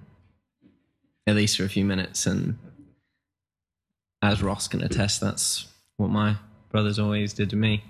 at 1.25 1.35
least 1.35 1.57
for 1.57 1.63
a 1.63 1.69
few 1.69 1.85
minutes. 1.85 2.25
And 2.25 2.57
as 4.21 4.41
Ross 4.43 4.67
can 4.67 4.83
attest, 4.83 5.21
that's 5.21 5.67
what 5.97 6.09
my 6.09 6.38
brothers 6.70 6.99
always 6.99 7.34
did 7.34 7.49
to 7.51 7.55
me. 7.55 7.84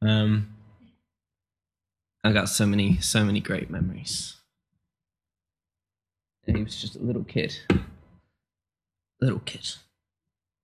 Um, 0.00 0.48
I 2.24 2.32
got 2.32 2.48
so 2.48 2.66
many, 2.66 2.98
so 3.00 3.24
many 3.24 3.40
great 3.40 3.70
memories. 3.70 4.36
And 6.46 6.56
he 6.56 6.62
was 6.62 6.80
just 6.80 6.96
a 6.96 7.00
little 7.00 7.24
kid. 7.24 7.56
Little 9.20 9.40
kid. 9.40 9.74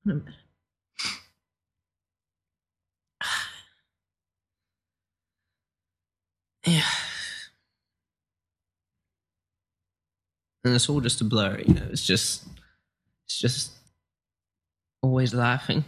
Yeah. 6.66 6.82
And 10.64 10.74
it's 10.74 10.88
all 10.90 11.00
just 11.00 11.22
a 11.22 11.24
blur, 11.24 11.60
you 11.66 11.72
know, 11.72 11.86
it's 11.90 12.04
just, 12.04 12.44
it's 13.24 13.38
just 13.38 13.72
always 15.02 15.32
laughing 15.32 15.84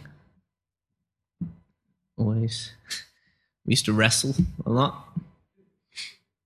always. 2.21 2.71
We 3.65 3.71
used 3.71 3.85
to 3.85 3.93
wrestle 3.93 4.35
a 4.65 4.69
lot. 4.69 5.07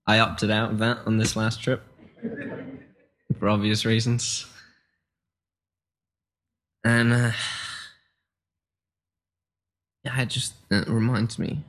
I 0.07 0.19
opted 0.19 0.51
out 0.51 0.71
of 0.71 0.79
that 0.79 0.99
on 1.05 1.17
this 1.17 1.35
last 1.35 1.61
trip 1.61 1.83
for 3.39 3.49
obvious 3.49 3.85
reasons. 3.85 4.45
And 6.83 7.11
uh, 7.11 7.31
yeah, 10.03 10.21
it 10.21 10.29
just 10.29 10.53
it 10.69 10.87
reminds 10.87 11.39
me. 11.39 11.63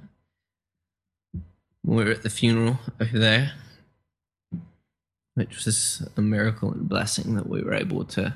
We 1.85 2.05
were 2.05 2.11
at 2.11 2.23
the 2.23 2.31
funeral 2.31 2.79
over 3.01 3.19
there, 3.19 3.53
which 5.35 5.65
was 5.65 6.07
a 6.17 6.21
miracle 6.21 6.73
and 6.73 6.89
blessing 6.89 7.35
that 7.37 7.49
we 7.49 7.63
were 7.63 7.75
able 7.75 8.05
to 8.07 8.35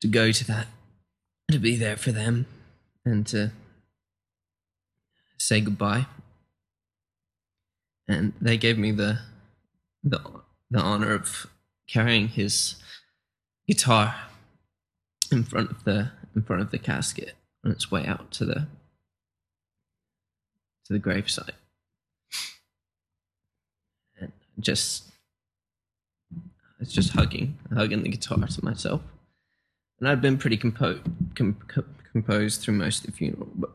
to 0.00 0.08
go 0.08 0.30
to 0.30 0.46
that, 0.46 0.68
to 1.50 1.58
be 1.58 1.76
there 1.76 1.96
for 1.96 2.12
them, 2.12 2.46
and 3.04 3.26
to 3.28 3.50
say 5.42 5.60
goodbye. 5.60 6.06
And 8.08 8.32
they 8.40 8.56
gave 8.56 8.78
me 8.78 8.92
the 8.92 9.18
the 10.04 10.20
the 10.70 10.80
honor 10.80 11.12
of 11.12 11.46
carrying 11.88 12.28
his 12.28 12.76
guitar 13.66 14.14
in 15.30 15.42
front 15.42 15.70
of 15.70 15.84
the 15.84 16.10
in 16.36 16.42
front 16.42 16.62
of 16.62 16.70
the 16.70 16.78
casket 16.78 17.34
on 17.64 17.72
its 17.72 17.90
way 17.90 18.06
out 18.06 18.30
to 18.32 18.44
the 18.44 18.66
to 20.84 20.92
the 20.92 21.00
gravesite. 21.00 21.50
And 24.20 24.32
just 24.60 25.10
it's 26.80 26.92
just 26.92 27.12
hugging 27.12 27.58
hugging 27.74 28.02
the 28.02 28.10
guitar 28.10 28.38
to 28.38 28.64
myself. 28.64 29.00
And 29.98 30.08
I'd 30.08 30.20
been 30.20 30.38
pretty 30.38 30.56
compo- 30.56 31.00
com- 31.34 31.56
com- 31.68 31.94
composed 32.12 32.60
through 32.60 32.74
most 32.74 33.04
of 33.04 33.06
the 33.06 33.16
funeral, 33.16 33.48
but 33.54 33.70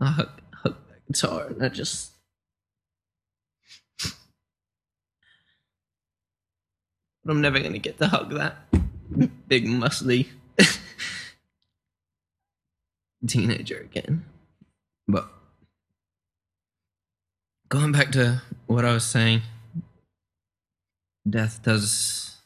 I 0.00 0.10
hug, 0.10 0.30
hug 0.54 0.76
that 0.88 1.06
guitar 1.06 1.46
and 1.48 1.62
I 1.62 1.68
just 1.68 2.12
but 7.24 7.30
I'm 7.32 7.40
never 7.40 7.60
gonna 7.60 7.78
get 7.78 7.98
to 7.98 8.08
hug 8.08 8.30
that 8.30 8.56
big 9.48 9.66
muscly 9.66 10.28
teenager 13.26 13.78
again. 13.78 14.24
But 15.06 15.28
going 17.68 17.92
back 17.92 18.12
to 18.12 18.42
what 18.66 18.84
I 18.84 18.92
was 18.92 19.04
saying, 19.04 19.42
death 21.28 21.62
does 21.62 22.38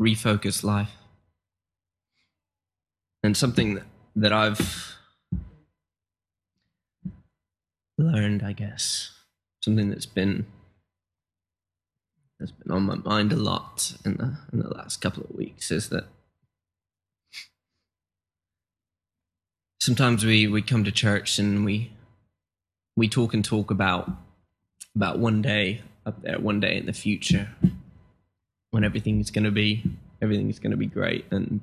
refocus 0.00 0.62
life. 0.62 0.92
And 3.22 3.36
something 3.36 3.74
that, 3.74 3.86
that 4.14 4.32
I've 4.32 4.95
learned, 7.98 8.42
I 8.42 8.52
guess, 8.52 9.12
something 9.62 9.90
that's 9.90 10.06
been 10.06 10.46
that's 12.38 12.52
been 12.52 12.70
on 12.70 12.82
my 12.82 12.96
mind 12.96 13.32
a 13.32 13.36
lot 13.36 13.94
in 14.04 14.16
the 14.16 14.36
in 14.52 14.60
the 14.60 14.68
last 14.68 15.00
couple 15.00 15.24
of 15.24 15.34
weeks 15.34 15.70
is 15.70 15.88
that 15.88 16.04
sometimes 19.80 20.24
we 20.24 20.46
we 20.46 20.60
come 20.60 20.84
to 20.84 20.92
church 20.92 21.38
and 21.38 21.64
we 21.64 21.90
we 22.96 23.08
talk 23.08 23.32
and 23.32 23.44
talk 23.44 23.70
about 23.70 24.10
about 24.94 25.18
one 25.18 25.42
day 25.42 25.82
up 26.04 26.22
there, 26.22 26.38
one 26.38 26.60
day 26.60 26.76
in 26.76 26.86
the 26.86 26.92
future, 26.92 27.48
when 28.70 28.84
everything's 28.84 29.30
going 29.30 29.44
to 29.44 29.50
be 29.50 29.82
everything's 30.20 30.58
going 30.58 30.70
to 30.70 30.76
be 30.76 30.86
great, 30.86 31.24
and 31.30 31.60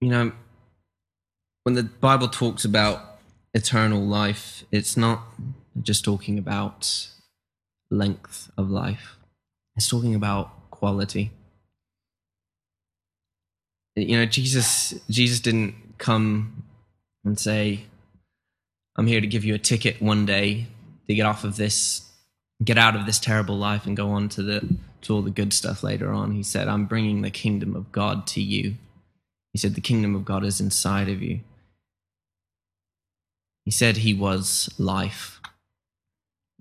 you 0.00 0.10
know, 0.10 0.32
when 1.64 1.74
the 1.74 1.84
Bible 1.84 2.28
talks 2.28 2.64
about 2.64 3.13
eternal 3.54 4.02
life, 4.02 4.64
it's 4.70 4.96
not 4.96 5.22
just 5.80 6.04
talking 6.04 6.38
about 6.38 7.08
length 7.90 8.50
of 8.58 8.70
life. 8.70 9.16
It's 9.76 9.88
talking 9.88 10.14
about 10.14 10.70
quality. 10.70 11.30
You 13.96 14.18
know, 14.18 14.26
Jesus 14.26 14.94
Jesus 15.08 15.40
didn't 15.40 15.74
come 15.98 16.64
and 17.24 17.38
say, 17.38 17.84
I'm 18.96 19.06
here 19.06 19.20
to 19.20 19.26
give 19.26 19.44
you 19.44 19.54
a 19.54 19.58
ticket 19.58 20.02
one 20.02 20.26
day 20.26 20.66
to 21.06 21.14
get 21.14 21.26
off 21.26 21.44
of 21.44 21.56
this 21.56 22.10
get 22.64 22.78
out 22.78 22.96
of 22.96 23.06
this 23.06 23.18
terrible 23.18 23.56
life 23.56 23.86
and 23.86 23.96
go 23.96 24.10
on 24.10 24.28
to 24.30 24.42
the 24.42 24.76
to 25.02 25.14
all 25.14 25.22
the 25.22 25.30
good 25.30 25.52
stuff 25.52 25.82
later 25.82 26.12
on. 26.12 26.32
He 26.32 26.42
said, 26.42 26.66
I'm 26.66 26.86
bringing 26.86 27.22
the 27.22 27.30
kingdom 27.30 27.76
of 27.76 27.92
God 27.92 28.26
to 28.28 28.40
you. 28.40 28.76
He 29.52 29.58
said, 29.58 29.74
the 29.74 29.80
kingdom 29.80 30.16
of 30.16 30.24
God 30.24 30.44
is 30.44 30.60
inside 30.60 31.08
of 31.08 31.22
you. 31.22 31.40
He 33.64 33.70
said 33.70 33.98
he 33.98 34.14
was 34.14 34.72
life 34.78 35.40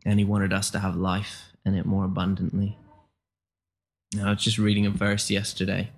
and 0.05 0.19
he 0.19 0.25
wanted 0.25 0.53
us 0.53 0.69
to 0.71 0.79
have 0.79 0.95
life 0.95 1.51
and 1.65 1.75
it 1.75 1.85
more 1.85 2.05
abundantly. 2.05 2.77
Now, 4.13 4.27
I 4.27 4.29
was 4.31 4.43
just 4.43 4.57
reading 4.57 4.85
a 4.85 4.91
verse 4.91 5.29
yesterday 5.29 5.89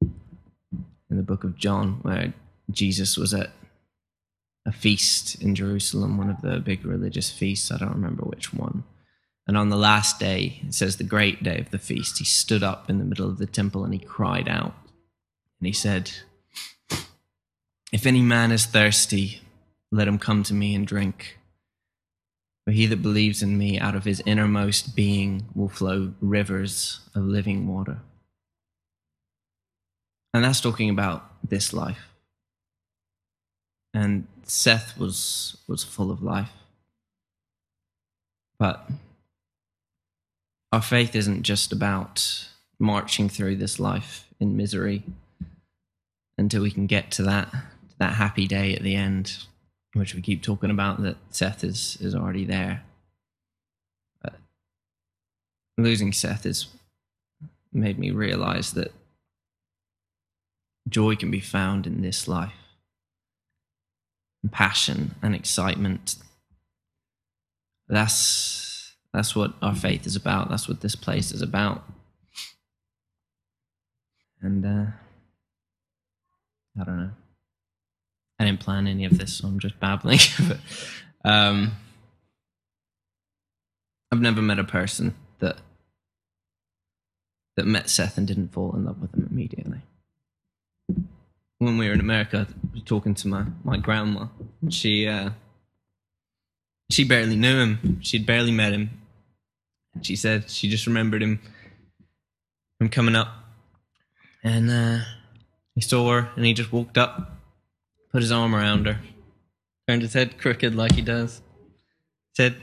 in 0.00 1.16
the 1.16 1.22
book 1.22 1.44
of 1.44 1.56
John 1.56 2.00
where 2.02 2.34
Jesus 2.70 3.16
was 3.16 3.32
at 3.32 3.50
a 4.66 4.72
feast 4.72 5.40
in 5.42 5.54
Jerusalem, 5.54 6.16
one 6.16 6.30
of 6.30 6.40
the 6.40 6.58
big 6.58 6.84
religious 6.84 7.30
feasts. 7.30 7.70
I 7.70 7.78
don't 7.78 7.92
remember 7.92 8.24
which 8.24 8.52
one. 8.52 8.84
And 9.46 9.58
on 9.58 9.68
the 9.68 9.76
last 9.76 10.18
day, 10.18 10.60
it 10.66 10.74
says 10.74 10.96
the 10.96 11.04
great 11.04 11.42
day 11.42 11.58
of 11.58 11.70
the 11.70 11.78
feast, 11.78 12.18
he 12.18 12.24
stood 12.24 12.62
up 12.62 12.88
in 12.88 12.98
the 12.98 13.04
middle 13.04 13.28
of 13.28 13.38
the 13.38 13.46
temple 13.46 13.84
and 13.84 13.92
he 13.92 14.00
cried 14.00 14.48
out. 14.48 14.74
And 15.60 15.66
he 15.66 15.72
said, 15.72 16.10
If 17.92 18.06
any 18.06 18.22
man 18.22 18.52
is 18.52 18.64
thirsty, 18.64 19.42
let 19.94 20.08
him 20.08 20.18
come 20.18 20.42
to 20.42 20.54
me 20.54 20.74
and 20.74 20.86
drink. 20.86 21.38
For 22.64 22.72
he 22.72 22.86
that 22.86 23.02
believes 23.02 23.42
in 23.42 23.56
me, 23.56 23.78
out 23.78 23.94
of 23.94 24.04
his 24.04 24.22
innermost 24.26 24.96
being 24.96 25.46
will 25.54 25.68
flow 25.68 26.14
rivers 26.20 27.00
of 27.14 27.24
living 27.24 27.68
water. 27.68 27.98
And 30.32 30.42
that's 30.42 30.60
talking 30.60 30.90
about 30.90 31.30
this 31.48 31.72
life. 31.72 32.08
And 33.92 34.26
Seth 34.42 34.98
was 34.98 35.58
was 35.68 35.84
full 35.84 36.10
of 36.10 36.22
life. 36.22 36.50
But 38.58 38.90
our 40.72 40.82
faith 40.82 41.14
isn't 41.14 41.44
just 41.44 41.70
about 41.70 42.48
marching 42.80 43.28
through 43.28 43.56
this 43.56 43.78
life 43.78 44.26
in 44.40 44.56
misery 44.56 45.04
until 46.36 46.62
we 46.62 46.72
can 46.72 46.86
get 46.86 47.12
to 47.12 47.22
that 47.22 47.54
that 47.98 48.14
happy 48.14 48.48
day 48.48 48.74
at 48.74 48.82
the 48.82 48.96
end 48.96 49.44
which 49.94 50.14
we 50.14 50.20
keep 50.20 50.42
talking 50.42 50.70
about 50.70 51.02
that 51.02 51.16
Seth 51.30 51.64
is 51.64 51.96
is 52.00 52.14
already 52.14 52.44
there. 52.44 52.82
But 54.22 54.34
losing 55.78 56.12
Seth 56.12 56.44
has 56.44 56.66
made 57.72 57.98
me 57.98 58.10
realize 58.10 58.72
that 58.72 58.92
joy 60.88 61.16
can 61.16 61.30
be 61.30 61.40
found 61.40 61.86
in 61.86 62.02
this 62.02 62.28
life. 62.28 62.52
And 64.42 64.52
passion 64.52 65.14
and 65.22 65.34
excitement. 65.34 66.16
That's 67.88 68.94
that's 69.12 69.36
what 69.36 69.54
our 69.62 69.74
faith 69.74 70.06
is 70.06 70.16
about. 70.16 70.50
That's 70.50 70.68
what 70.68 70.80
this 70.80 70.96
place 70.96 71.30
is 71.32 71.40
about. 71.40 71.84
And 74.42 74.66
uh, 74.66 74.90
I 76.78 76.84
don't 76.84 76.98
know. 76.98 77.10
I 78.38 78.44
didn't 78.44 78.60
plan 78.60 78.86
any 78.86 79.04
of 79.04 79.18
this, 79.18 79.34
so 79.34 79.48
I'm 79.48 79.58
just 79.58 79.78
babbling. 79.78 80.18
but, 80.48 80.58
um, 81.24 81.72
I've 84.10 84.20
never 84.20 84.42
met 84.42 84.58
a 84.58 84.64
person 84.64 85.14
that 85.40 85.58
that 87.56 87.66
met 87.66 87.88
Seth 87.88 88.18
and 88.18 88.26
didn't 88.26 88.52
fall 88.52 88.74
in 88.74 88.84
love 88.84 89.00
with 89.00 89.14
him 89.14 89.28
immediately. 89.30 89.80
When 91.58 91.78
we 91.78 91.86
were 91.86 91.94
in 91.94 92.00
America, 92.00 92.46
talking 92.84 93.14
to 93.14 93.28
my 93.28 93.46
my 93.62 93.76
grandma, 93.76 94.26
she 94.68 95.06
uh, 95.06 95.30
she 96.90 97.04
barely 97.04 97.36
knew 97.36 97.58
him. 97.58 97.98
She'd 98.02 98.26
barely 98.26 98.52
met 98.52 98.72
him. 98.72 98.90
She 100.02 100.16
said 100.16 100.50
she 100.50 100.68
just 100.68 100.86
remembered 100.86 101.22
him 101.22 101.40
from 102.78 102.88
coming 102.88 103.16
up, 103.16 103.28
and 104.42 104.70
uh, 104.70 104.98
he 105.74 105.80
saw 105.80 106.10
her, 106.12 106.30
and 106.36 106.44
he 106.44 106.52
just 106.52 106.72
walked 106.72 106.98
up 106.98 107.33
put 108.14 108.22
his 108.22 108.30
arm 108.30 108.54
around 108.54 108.86
her, 108.86 109.00
turned 109.88 110.00
his 110.00 110.12
head 110.12 110.38
crooked 110.38 110.72
like 110.72 110.92
he 110.92 111.02
does, 111.02 111.42
said, 112.32 112.54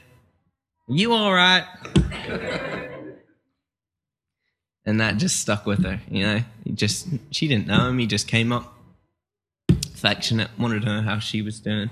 You 0.88 1.11
all 1.11 1.34
right? 1.34 1.65
and 4.86 5.02
that 5.02 5.18
just 5.18 5.41
stuck 5.41 5.65
with 5.65 5.84
her, 5.84 5.99
you 6.10 6.23
know. 6.23 6.40
He 6.64 6.72
just 6.72 7.10
she 7.32 7.49
didn't 7.49 7.68
know 7.68 7.90
him, 7.90 7.99
he 7.99 8.07
just 8.07 8.30
came 8.30 8.53
up 8.53 8.73
affectionate, 9.94 10.52
wanted 10.57 10.84
to 10.84 10.86
know 10.86 11.02
how 11.02 11.19
she 11.19 11.41
was 11.41 11.60
doing. 11.60 11.90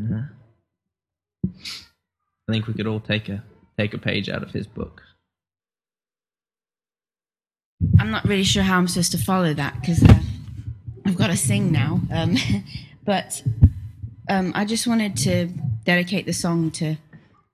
Uh, 0.00 0.22
I 1.44 2.52
think 2.52 2.66
we 2.66 2.72
could 2.72 2.86
all 2.86 3.00
take 3.00 3.28
a 3.28 3.44
take 3.78 3.92
a 3.92 3.98
page 3.98 4.30
out 4.30 4.42
of 4.42 4.52
his 4.52 4.66
book. 4.66 5.02
I'm 7.98 8.10
not 8.10 8.24
really 8.24 8.44
sure 8.44 8.62
how 8.62 8.78
I'm 8.78 8.88
supposed 8.88 9.12
to 9.12 9.18
follow 9.18 9.54
that 9.54 9.80
because 9.80 10.02
uh, 10.02 10.20
I've 11.06 11.16
got 11.16 11.28
to 11.28 11.36
sing 11.36 11.72
now. 11.72 12.00
Um, 12.12 12.36
but 13.04 13.42
um, 14.28 14.52
I 14.54 14.64
just 14.64 14.86
wanted 14.86 15.16
to 15.18 15.46
dedicate 15.84 16.26
the 16.26 16.32
song 16.32 16.70
to 16.72 16.96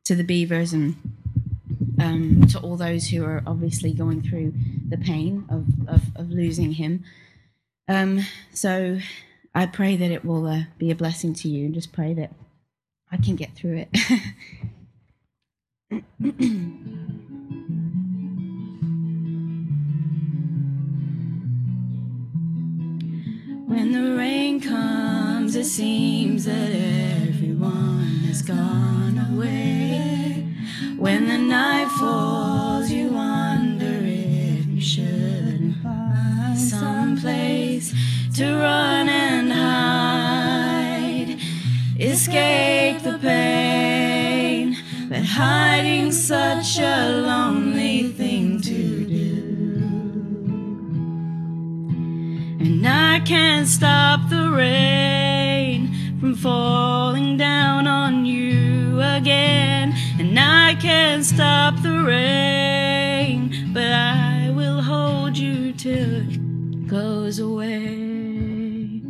to 0.05 0.15
the 0.15 0.25
beavers 0.25 0.73
and 0.73 0.97
um, 2.01 2.47
to 2.47 2.59
all 2.61 2.77
those 2.77 3.09
who 3.09 3.25
are 3.25 3.43
obviously 3.47 3.93
going 3.93 4.23
through 4.23 4.55
the 4.89 4.99
pain 4.99 5.45
of 5.49 5.67
of, 5.89 6.03
of 6.17 6.31
losing 6.31 6.73
him. 6.73 7.05
Um, 7.89 8.21
so 8.53 8.99
I 9.55 9.67
pray 9.67 9.97
that 9.97 10.11
it 10.11 10.25
will 10.25 10.47
uh, 10.47 10.63
be 10.79 10.91
a 10.91 10.95
blessing 10.95 11.35
to 11.35 11.49
you, 11.49 11.67
and 11.67 11.75
just 11.75 11.93
pray 11.93 12.15
that 12.15 12.33
I 13.11 13.17
can 13.17 13.37
get 13.37 13.55
through 13.55 13.87
it. 13.87 13.97
When 23.69 23.93
the 23.93 24.17
rain 24.17 24.63
comes, 24.63 25.55
it 25.55 25.67
seems 25.67 26.47
that 26.47 26.71
everyone 26.73 28.25
has 28.27 28.41
gone 28.41 29.19
away. 29.31 30.47
When 30.97 31.29
the 31.29 31.37
night 31.37 31.89
falls, 32.01 32.91
you 32.91 33.09
wonder 33.09 34.01
if 34.03 34.67
you 34.69 34.81
should 34.81 35.75
find 35.83 36.59
some 36.59 37.19
place 37.19 37.93
to 38.37 38.55
run 38.57 39.11
and 39.11 39.53
hide, 39.53 41.39
escape 42.01 43.03
the 43.03 43.19
pain. 43.19 44.79
But 45.11 45.25
hiding 45.25 46.11
such 46.11 46.79
a 46.79 47.21
lonely 47.21 47.88
I 53.19 53.21
can't 53.23 53.67
stop 53.67 54.31
the 54.31 54.49
rain 54.49 55.93
from 56.21 56.37
falling 56.37 57.37
down 57.37 57.89
on 57.89 58.25
you 58.25 59.01
again. 59.01 59.93
And 60.21 60.39
I 60.39 60.77
can't 60.77 61.25
stop 61.25 61.83
the 61.83 62.05
rain, 62.05 63.73
but 63.75 63.91
I 63.91 64.53
will 64.55 64.81
hold 64.81 65.37
you 65.37 65.73
till 65.73 66.31
it 66.31 66.87
goes 66.87 67.41
away. 67.41 69.03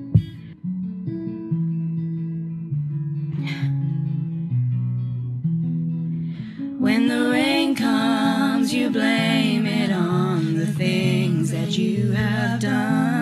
When 6.79 7.09
the 7.09 7.29
rain 7.31 7.75
comes, 7.75 8.73
you 8.73 8.89
blame 8.89 9.67
it 9.67 9.93
on 9.93 10.55
the 10.55 10.67
things 10.67 11.51
that 11.51 11.77
you 11.77 12.13
have 12.13 12.61
done. 12.61 13.18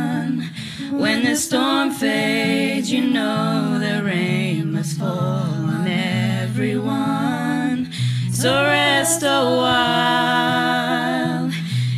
When 0.96 1.24
the 1.24 1.36
storm 1.36 1.90
fades, 1.90 2.90
you 2.90 3.10
know 3.10 3.78
the 3.78 4.02
rain 4.02 4.72
must 4.72 4.98
fall 4.98 5.68
on 5.74 5.86
everyone. 5.86 7.92
So 8.32 8.64
rest 8.64 9.22
a 9.22 9.44
while, 9.62 11.50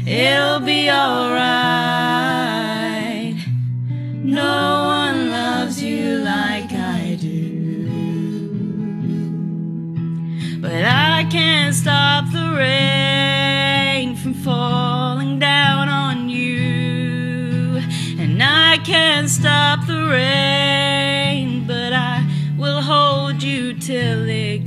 it'll 0.04 0.60
be 0.60 0.90
alright. 0.90 1.36
No 4.24 4.84
one 4.98 5.30
loves 5.30 5.80
you 5.80 6.18
like 6.18 6.72
I 6.72 7.16
do. 7.20 7.88
But 10.60 10.84
I 10.84 11.24
can't 11.30 11.72
stop 11.72 12.24
the 12.32 12.52
rain 12.56 12.97
can't 18.88 19.28
stop 19.28 19.86
the 19.86 20.06
rain, 20.06 21.66
but 21.66 21.92
I 21.92 22.24
will 22.56 22.80
hold 22.80 23.42
you 23.42 23.74
till 23.74 24.26
it 24.26 24.57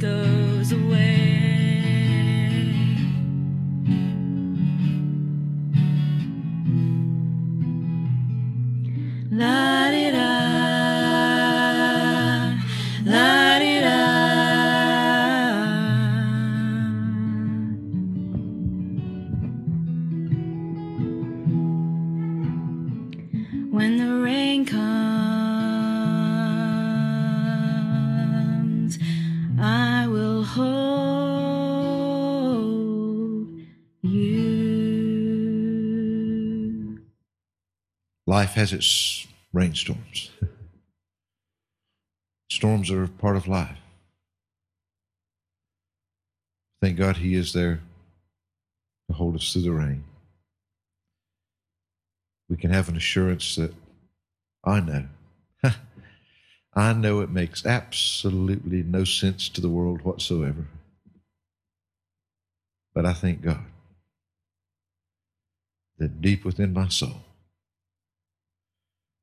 Life 38.31 38.53
has 38.53 38.71
its 38.71 39.27
rainstorms. 39.51 40.31
Storms 42.49 42.89
are 42.89 43.05
part 43.05 43.35
of 43.35 43.45
life. 43.45 43.77
Thank 46.81 46.97
God 46.97 47.17
He 47.17 47.35
is 47.35 47.51
there 47.51 47.81
to 49.09 49.17
hold 49.17 49.35
us 49.35 49.51
through 49.51 49.63
the 49.63 49.73
rain. 49.73 50.05
We 52.47 52.55
can 52.55 52.71
have 52.71 52.87
an 52.87 52.95
assurance 52.95 53.57
that 53.57 53.73
I 54.63 54.79
know. 54.79 55.07
I 56.73 56.93
know 56.93 57.19
it 57.19 57.29
makes 57.29 57.65
absolutely 57.65 58.81
no 58.81 59.03
sense 59.03 59.49
to 59.49 59.59
the 59.59 59.67
world 59.67 60.03
whatsoever. 60.03 60.67
But 62.93 63.05
I 63.05 63.11
thank 63.11 63.41
God 63.41 63.65
that 65.97 66.21
deep 66.21 66.45
within 66.45 66.71
my 66.71 66.87
soul, 66.87 67.25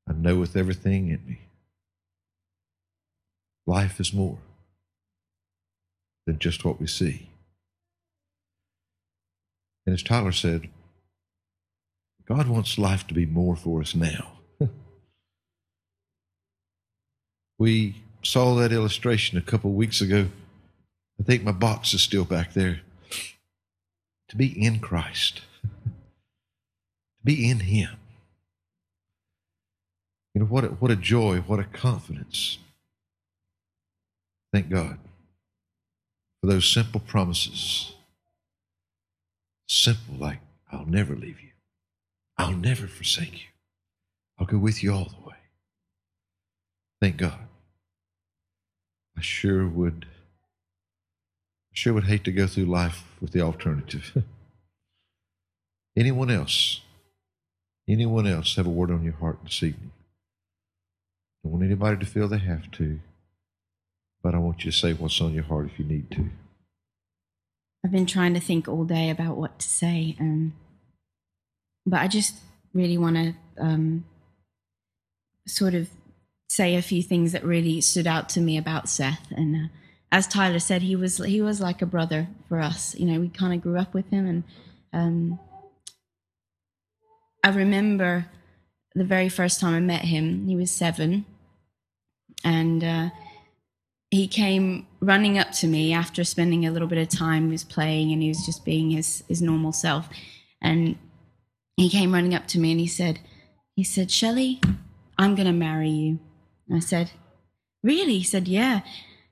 I 0.09 0.12
know 0.14 0.36
with 0.36 0.56
everything 0.56 1.09
in 1.09 1.24
me, 1.26 1.40
life 3.66 4.01
is 4.01 4.12
more 4.12 4.39
than 6.26 6.39
just 6.39 6.64
what 6.64 6.80
we 6.80 6.86
see. 6.86 7.28
And 9.86 9.94
as 9.94 10.02
Tyler 10.02 10.32
said, 10.32 10.68
God 12.26 12.48
wants 12.48 12.78
life 12.78 13.06
to 13.06 13.14
be 13.14 13.26
more 13.26 13.56
for 13.56 13.80
us 13.80 13.94
now. 13.94 14.32
we 17.59 17.97
saw 18.22 18.55
that 18.56 18.72
illustration 18.72 19.39
a 19.39 19.43
couple 19.43 19.72
weeks 19.72 20.01
ago. 20.01 20.28
I 21.18 21.22
think 21.22 21.43
my 21.43 21.52
box 21.52 21.94
is 21.94 22.02
still 22.02 22.24
back 22.24 22.52
there. 22.52 22.80
To 24.28 24.36
be 24.36 24.48
in 24.62 24.78
Christ, 24.80 25.40
to 25.64 27.24
be 27.24 27.48
in 27.48 27.60
Him. 27.60 27.97
You 30.39 30.44
know, 30.44 30.51
what 30.51 30.62
a, 30.62 30.69
what 30.69 30.93
a 30.93 30.94
joy, 30.94 31.39
what 31.48 31.59
a 31.59 31.65
confidence. 31.65 32.59
Thank 34.52 34.70
God 34.70 34.97
for 36.40 36.47
those 36.47 36.73
simple 36.73 37.01
promises. 37.01 37.93
Simple, 39.69 40.15
like, 40.15 40.39
I'll 40.70 40.86
never 40.86 41.16
leave 41.16 41.40
you, 41.40 41.48
I'll 42.36 42.52
never 42.52 42.86
forsake 42.86 43.32
you, 43.32 43.48
I'll 44.39 44.47
go 44.47 44.59
with 44.59 44.81
you 44.81 44.93
all 44.93 45.06
the 45.06 45.28
way. 45.28 45.35
Thank 47.02 47.16
God. 47.16 47.40
I 49.16 49.20
sure 49.20 49.66
would. 49.66 50.06
Sure 51.73 51.94
would 51.94 52.05
hate 52.05 52.23
to 52.23 52.31
go 52.31 52.47
through 52.47 52.66
life 52.66 53.02
with 53.20 53.32
the 53.32 53.40
alternative. 53.40 54.23
anyone 55.97 56.31
else? 56.31 56.82
Anyone 57.89 58.28
else 58.28 58.55
have 58.55 58.69
a 58.69 58.70
word 58.70 58.93
on 58.93 59.02
your 59.02 59.15
heart 59.15 59.39
this 59.43 59.65
evening? 59.65 59.90
I 61.48 61.50
don't 61.50 61.60
want 61.60 61.64
anybody 61.64 62.04
to 62.04 62.04
feel 62.04 62.28
they 62.28 62.36
have 62.36 62.70
to, 62.72 63.00
but 64.22 64.34
I 64.34 64.38
want 64.38 64.66
you 64.66 64.70
to 64.70 64.76
say 64.76 64.92
what's 64.92 65.18
on 65.22 65.32
your 65.32 65.44
heart 65.44 65.70
if 65.72 65.78
you 65.78 65.84
need 65.86 66.10
to. 66.10 66.28
I've 67.82 67.90
been 67.90 68.04
trying 68.04 68.34
to 68.34 68.40
think 68.40 68.68
all 68.68 68.84
day 68.84 69.08
about 69.08 69.38
what 69.38 69.58
to 69.60 69.66
say, 69.66 70.14
um, 70.20 70.52
but 71.86 72.00
I 72.00 72.08
just 72.08 72.34
really 72.74 72.98
want 72.98 73.16
to 73.16 73.34
um, 73.58 74.04
sort 75.46 75.72
of 75.72 75.88
say 76.50 76.74
a 76.74 76.82
few 76.82 77.02
things 77.02 77.32
that 77.32 77.42
really 77.44 77.80
stood 77.80 78.06
out 78.06 78.28
to 78.30 78.42
me 78.42 78.58
about 78.58 78.86
Seth. 78.86 79.30
And 79.30 79.56
uh, 79.56 79.68
as 80.12 80.28
Tyler 80.28 80.58
said, 80.58 80.82
he 80.82 80.96
was 80.96 81.16
he 81.16 81.40
was 81.40 81.62
like 81.62 81.80
a 81.80 81.86
brother 81.86 82.28
for 82.50 82.60
us. 82.60 82.94
You 82.94 83.06
know, 83.06 83.20
we 83.20 83.30
kind 83.30 83.54
of 83.54 83.62
grew 83.62 83.78
up 83.78 83.94
with 83.94 84.10
him, 84.10 84.26
and 84.26 84.44
um, 84.92 85.40
I 87.42 87.48
remember 87.48 88.26
the 88.94 89.04
very 89.04 89.30
first 89.30 89.60
time 89.60 89.72
I 89.72 89.80
met 89.80 90.02
him. 90.02 90.46
He 90.46 90.54
was 90.54 90.70
seven, 90.70 91.24
and 92.44 92.85
uh, 92.85 93.10
he 94.10 94.27
came 94.27 94.86
running 95.01 95.39
up 95.39 95.52
to 95.52 95.66
me 95.66 95.93
after 95.93 96.24
spending 96.24 96.66
a 96.66 96.70
little 96.70 96.89
bit 96.89 96.98
of 96.98 97.09
time. 97.09 97.47
He 97.47 97.52
was 97.52 97.65
playing 97.65 98.12
and 98.12 98.23
he 98.23 98.28
was 98.28 98.44
just 98.47 98.65
being 98.65 98.90
his, 98.90 99.23
his 99.28 99.43
normal 99.43 99.73
self. 99.73 100.09
And 100.62 100.97
he 101.77 101.89
came 101.90 102.12
running 102.12 102.35
up 102.35 102.47
to 102.48 102.59
me 102.59 102.73
and 102.73 102.81
he 102.81 102.86
said, 102.86 103.20
he 103.77 103.85
said, 103.85 104.10
Shelley, 104.10 104.60
I'm 105.19 105.35
going 105.35 105.47
to 105.47 105.52
marry 105.52 105.90
you. 105.90 106.19
And 106.69 106.77
I 106.77 106.81
said, 106.81 107.10
really? 107.82 108.19
He 108.19 108.24
said, 108.24 108.48
yeah. 108.48 108.81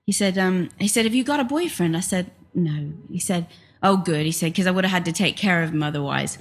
He 0.05 0.13
said, 0.13 0.39
um, 0.39 0.69
he 0.79 0.89
said, 0.89 1.05
have 1.05 1.15
you 1.15 1.25
got 1.25 1.41
a 1.41 1.45
boyfriend? 1.45 1.97
I 1.97 2.01
said, 2.01 2.31
no. 2.55 2.93
He 3.11 3.19
said, 3.19 3.47
oh, 3.83 3.97
good. 3.97 4.25
He 4.27 4.33
said, 4.33 4.53
because 4.53 4.67
I 4.67 4.71
would 4.71 4.85
have 4.85 4.93
had 4.93 5.05
to 5.07 5.13
take 5.13 5.37
care 5.37 5.63
of 5.63 5.71
him 5.71 5.83
otherwise. 5.83 6.39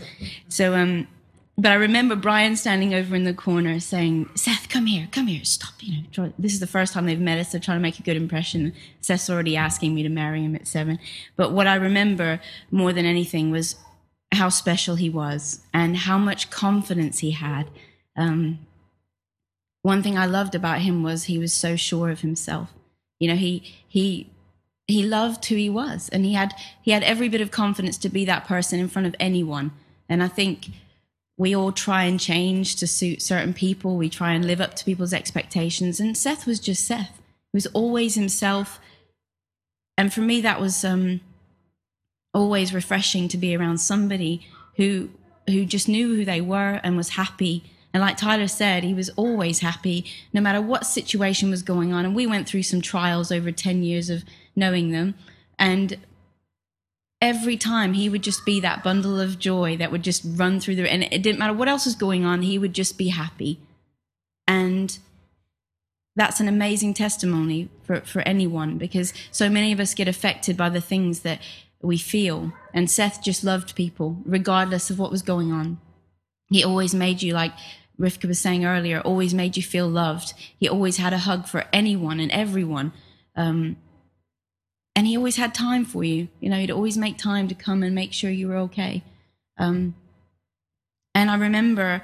So, 0.47 0.75
um, 0.75 1.07
but 1.57 1.71
I 1.71 1.75
remember 1.75 2.15
Brian 2.15 2.57
standing 2.57 2.93
over 2.93 3.15
in 3.15 3.23
the 3.23 3.33
corner 3.33 3.79
saying, 3.79 4.29
Seth, 4.35 4.67
come 4.67 4.87
here, 4.87 5.07
come 5.11 5.27
here, 5.27 5.45
stop. 5.45 5.73
You 5.79 6.03
know, 6.17 6.33
this 6.37 6.53
is 6.53 6.59
the 6.59 6.67
first 6.67 6.91
time 6.91 7.05
they've 7.05 7.19
met 7.19 7.39
us. 7.39 7.51
They're 7.51 7.61
trying 7.61 7.77
to 7.77 7.81
make 7.81 7.97
a 7.97 8.03
good 8.03 8.17
impression. 8.17 8.73
Seth's 8.99 9.29
already 9.29 9.55
asking 9.55 9.95
me 9.95 10.03
to 10.03 10.09
marry 10.09 10.43
him 10.43 10.55
at 10.55 10.67
seven. 10.67 10.99
But 11.37 11.53
what 11.53 11.67
I 11.67 11.75
remember 11.75 12.41
more 12.71 12.91
than 12.91 13.05
anything 13.05 13.51
was 13.51 13.77
how 14.33 14.49
special 14.49 14.95
he 14.95 15.09
was 15.09 15.61
and 15.73 15.95
how 15.95 16.17
much 16.17 16.49
confidence 16.49 17.19
he 17.19 17.31
had. 17.31 17.69
Um, 18.17 18.59
one 19.81 20.03
thing 20.03 20.17
I 20.17 20.25
loved 20.25 20.55
about 20.55 20.81
him 20.81 21.03
was 21.03 21.25
he 21.25 21.37
was 21.37 21.53
so 21.53 21.75
sure 21.75 22.09
of 22.09 22.19
himself. 22.21 22.73
You 23.19 23.29
know, 23.29 23.35
he 23.35 23.75
he 23.87 24.29
he 24.87 25.03
loved 25.03 25.45
who 25.45 25.55
he 25.55 25.69
was, 25.69 26.09
and 26.09 26.25
he 26.25 26.33
had 26.33 26.53
he 26.81 26.91
had 26.91 27.03
every 27.03 27.29
bit 27.29 27.39
of 27.39 27.51
confidence 27.51 27.97
to 27.99 28.09
be 28.09 28.25
that 28.25 28.45
person 28.45 28.79
in 28.79 28.89
front 28.89 29.07
of 29.07 29.15
anyone. 29.19 29.71
And 30.09 30.21
I 30.21 30.27
think 30.27 30.69
we 31.37 31.55
all 31.55 31.71
try 31.71 32.03
and 32.03 32.19
change 32.19 32.77
to 32.77 32.87
suit 32.87 33.21
certain 33.21 33.53
people. 33.53 33.97
We 33.97 34.09
try 34.09 34.31
and 34.33 34.45
live 34.45 34.61
up 34.61 34.73
to 34.75 34.85
people's 34.85 35.13
expectations. 35.13 35.99
And 35.99 36.17
Seth 36.17 36.45
was 36.45 36.59
just 36.59 36.85
Seth. 36.85 37.21
He 37.51 37.57
was 37.57 37.67
always 37.67 38.15
himself. 38.15 38.79
And 39.97 40.13
for 40.13 40.21
me, 40.21 40.41
that 40.41 40.61
was 40.61 40.85
um, 40.85 41.19
always 42.33 42.73
refreshing 42.73 43.27
to 43.29 43.37
be 43.37 43.55
around 43.55 43.79
somebody 43.79 44.47
who 44.75 45.09
who 45.47 45.63
just 45.63 45.87
knew 45.87 46.15
who 46.15 46.25
they 46.25 46.41
were 46.41 46.79
and 46.83 46.97
was 46.97 47.09
happy. 47.09 47.63
And 47.93 48.01
like 48.01 48.17
Tyler 48.17 48.47
said, 48.47 48.83
he 48.83 48.95
was 48.95 49.09
always 49.09 49.59
happy 49.59 50.05
no 50.33 50.41
matter 50.41 50.59
what 50.59 50.87
situation 50.87 51.51
was 51.51 51.61
going 51.61 51.93
on. 51.93 52.03
And 52.03 52.15
we 52.15 52.25
went 52.25 52.49
through 52.49 52.63
some 52.63 52.81
trials 52.81 53.31
over 53.31 53.51
10 53.51 53.83
years 53.83 54.09
of 54.09 54.23
knowing 54.55 54.89
them. 54.89 55.13
And 55.59 55.97
every 57.21 57.57
time 57.57 57.93
he 57.93 58.09
would 58.09 58.21
just 58.21 58.45
be 58.45 58.59
that 58.59 58.83
bundle 58.83 59.19
of 59.19 59.39
joy 59.39 59.77
that 59.77 59.91
would 59.91 60.03
just 60.03 60.23
run 60.25 60.59
through 60.59 60.75
the 60.75 60.91
and 60.91 61.03
it 61.03 61.23
didn't 61.23 61.39
matter 61.39 61.53
what 61.53 61.67
else 61.67 61.85
was 61.85 61.95
going 61.95 62.25
on 62.25 62.41
he 62.41 62.59
would 62.59 62.73
just 62.73 62.97
be 62.97 63.09
happy. 63.09 63.59
And 64.47 64.97
that's 66.15 66.39
an 66.39 66.47
amazing 66.47 66.93
testimony 66.93 67.69
for, 67.83 68.01
for 68.01 68.21
anyone 68.21 68.77
because 68.77 69.13
so 69.31 69.49
many 69.49 69.71
of 69.71 69.79
us 69.79 69.93
get 69.93 70.07
affected 70.07 70.55
by 70.55 70.69
the 70.69 70.81
things 70.81 71.21
that 71.21 71.39
we 71.81 71.97
feel. 71.97 72.53
And 72.73 72.89
seth 72.89 73.21
just 73.23 73.43
loved 73.43 73.75
people 73.75 74.17
regardless 74.25 74.89
of 74.89 74.99
what 74.99 75.11
was 75.11 75.21
going 75.21 75.51
on. 75.51 75.79
He 76.49 76.63
always 76.63 76.93
made 76.93 77.21
you 77.21 77.33
like 77.33 77.53
rivka 77.99 78.27
was 78.27 78.39
saying 78.39 78.65
earlier 78.65 78.99
always 79.01 79.33
made 79.33 79.57
you 79.57 79.63
feel 79.63 79.87
loved. 79.87 80.33
He 80.57 80.69
always 80.69 80.97
had 80.97 81.13
a 81.13 81.19
hug 81.19 81.47
for 81.47 81.65
anyone 81.71 82.19
and 82.19 82.31
everyone. 82.31 82.93
Um, 83.35 83.77
and 84.95 85.05
he 85.05 85.17
always 85.17 85.35
had 85.35 85.53
time 85.53 85.85
for 85.85 86.03
you. 86.03 86.29
You 86.39 86.49
know, 86.49 86.57
he'd 86.57 86.71
always 86.71 86.97
make 86.97 87.17
time 87.17 87.47
to 87.49 87.55
come 87.55 87.83
and 87.83 87.93
make 87.93 88.13
sure 88.13 88.29
you 88.29 88.47
were 88.47 88.57
okay. 88.57 89.03
Um, 89.57 89.95
and 91.13 91.29
I 91.29 91.35
remember 91.35 92.03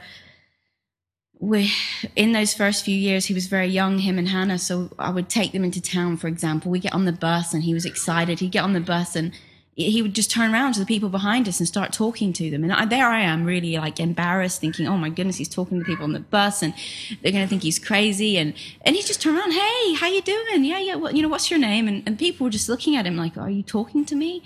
we, 1.40 1.72
in 2.16 2.34
those 2.34 2.54
first 2.54 2.86
few 2.86 2.96
years, 2.96 3.26
he 3.26 3.34
was 3.34 3.48
very 3.48 3.68
young, 3.68 4.00
him 4.00 4.20
and 4.20 4.28
Hannah. 4.28 4.60
So 4.60 4.92
I 5.00 5.10
would 5.10 5.28
take 5.28 5.54
them 5.54 5.64
into 5.64 5.82
town, 5.82 6.18
for 6.18 6.28
example. 6.28 6.70
We 6.70 6.80
get 6.80 6.94
on 6.94 7.06
the 7.06 7.12
bus 7.12 7.54
and 7.54 7.64
he 7.64 7.74
was 7.74 7.86
excited. 7.86 8.40
He'd 8.40 8.52
get 8.52 8.64
on 8.64 8.74
the 8.74 8.80
bus 8.80 9.16
and 9.16 9.34
he 9.76 10.02
would 10.02 10.14
just 10.14 10.30
turn 10.30 10.54
around 10.54 10.74
to 10.74 10.80
the 10.80 10.86
people 10.86 11.08
behind 11.08 11.48
us 11.48 11.60
and 11.60 11.68
start 11.68 11.94
talking 11.94 12.34
to 12.34 12.50
them. 12.50 12.64
And 12.64 12.74
I, 12.74 12.86
there 12.86 13.08
I 13.08 13.22
am, 13.22 13.46
really 13.46 13.78
like 13.78 14.00
embarrassed, 14.00 14.60
thinking, 14.60 14.88
"Oh 14.88 14.98
my 14.98 15.10
goodness, 15.10 15.38
he's 15.38 15.50
talking 15.50 15.80
to 15.80 15.86
people 15.86 16.04
on 16.04 16.14
the 16.14 16.20
bus, 16.20 16.62
and 16.62 16.74
they're 17.22 17.32
going 17.32 17.44
to 17.44 17.50
think 17.50 17.64
he's 17.64 17.80
crazy." 17.80 18.38
And 18.38 18.54
and 18.82 18.96
he 18.96 19.02
just 19.02 19.22
turned 19.22 19.38
around, 19.38 19.54
"Hey, 19.54 19.94
how 19.94 20.08
you 20.08 20.22
doing? 20.22 20.66
Yeah, 20.66 20.80
yeah. 20.80 20.96
Well, 20.96 21.14
you 21.16 21.22
know, 21.22 21.30
what's 21.30 21.50
your 21.50 21.60
name?" 21.60 21.88
And 21.88 22.04
and 22.06 22.20
people 22.20 22.46
were 22.46 22.52
just 22.52 22.70
looking 22.70 22.96
at 22.96 23.06
him 23.06 23.16
like, 23.16 23.38
"Are 23.38 23.50
you 23.50 23.64
talking 23.64 24.06
to 24.06 24.16
me?" 24.16 24.44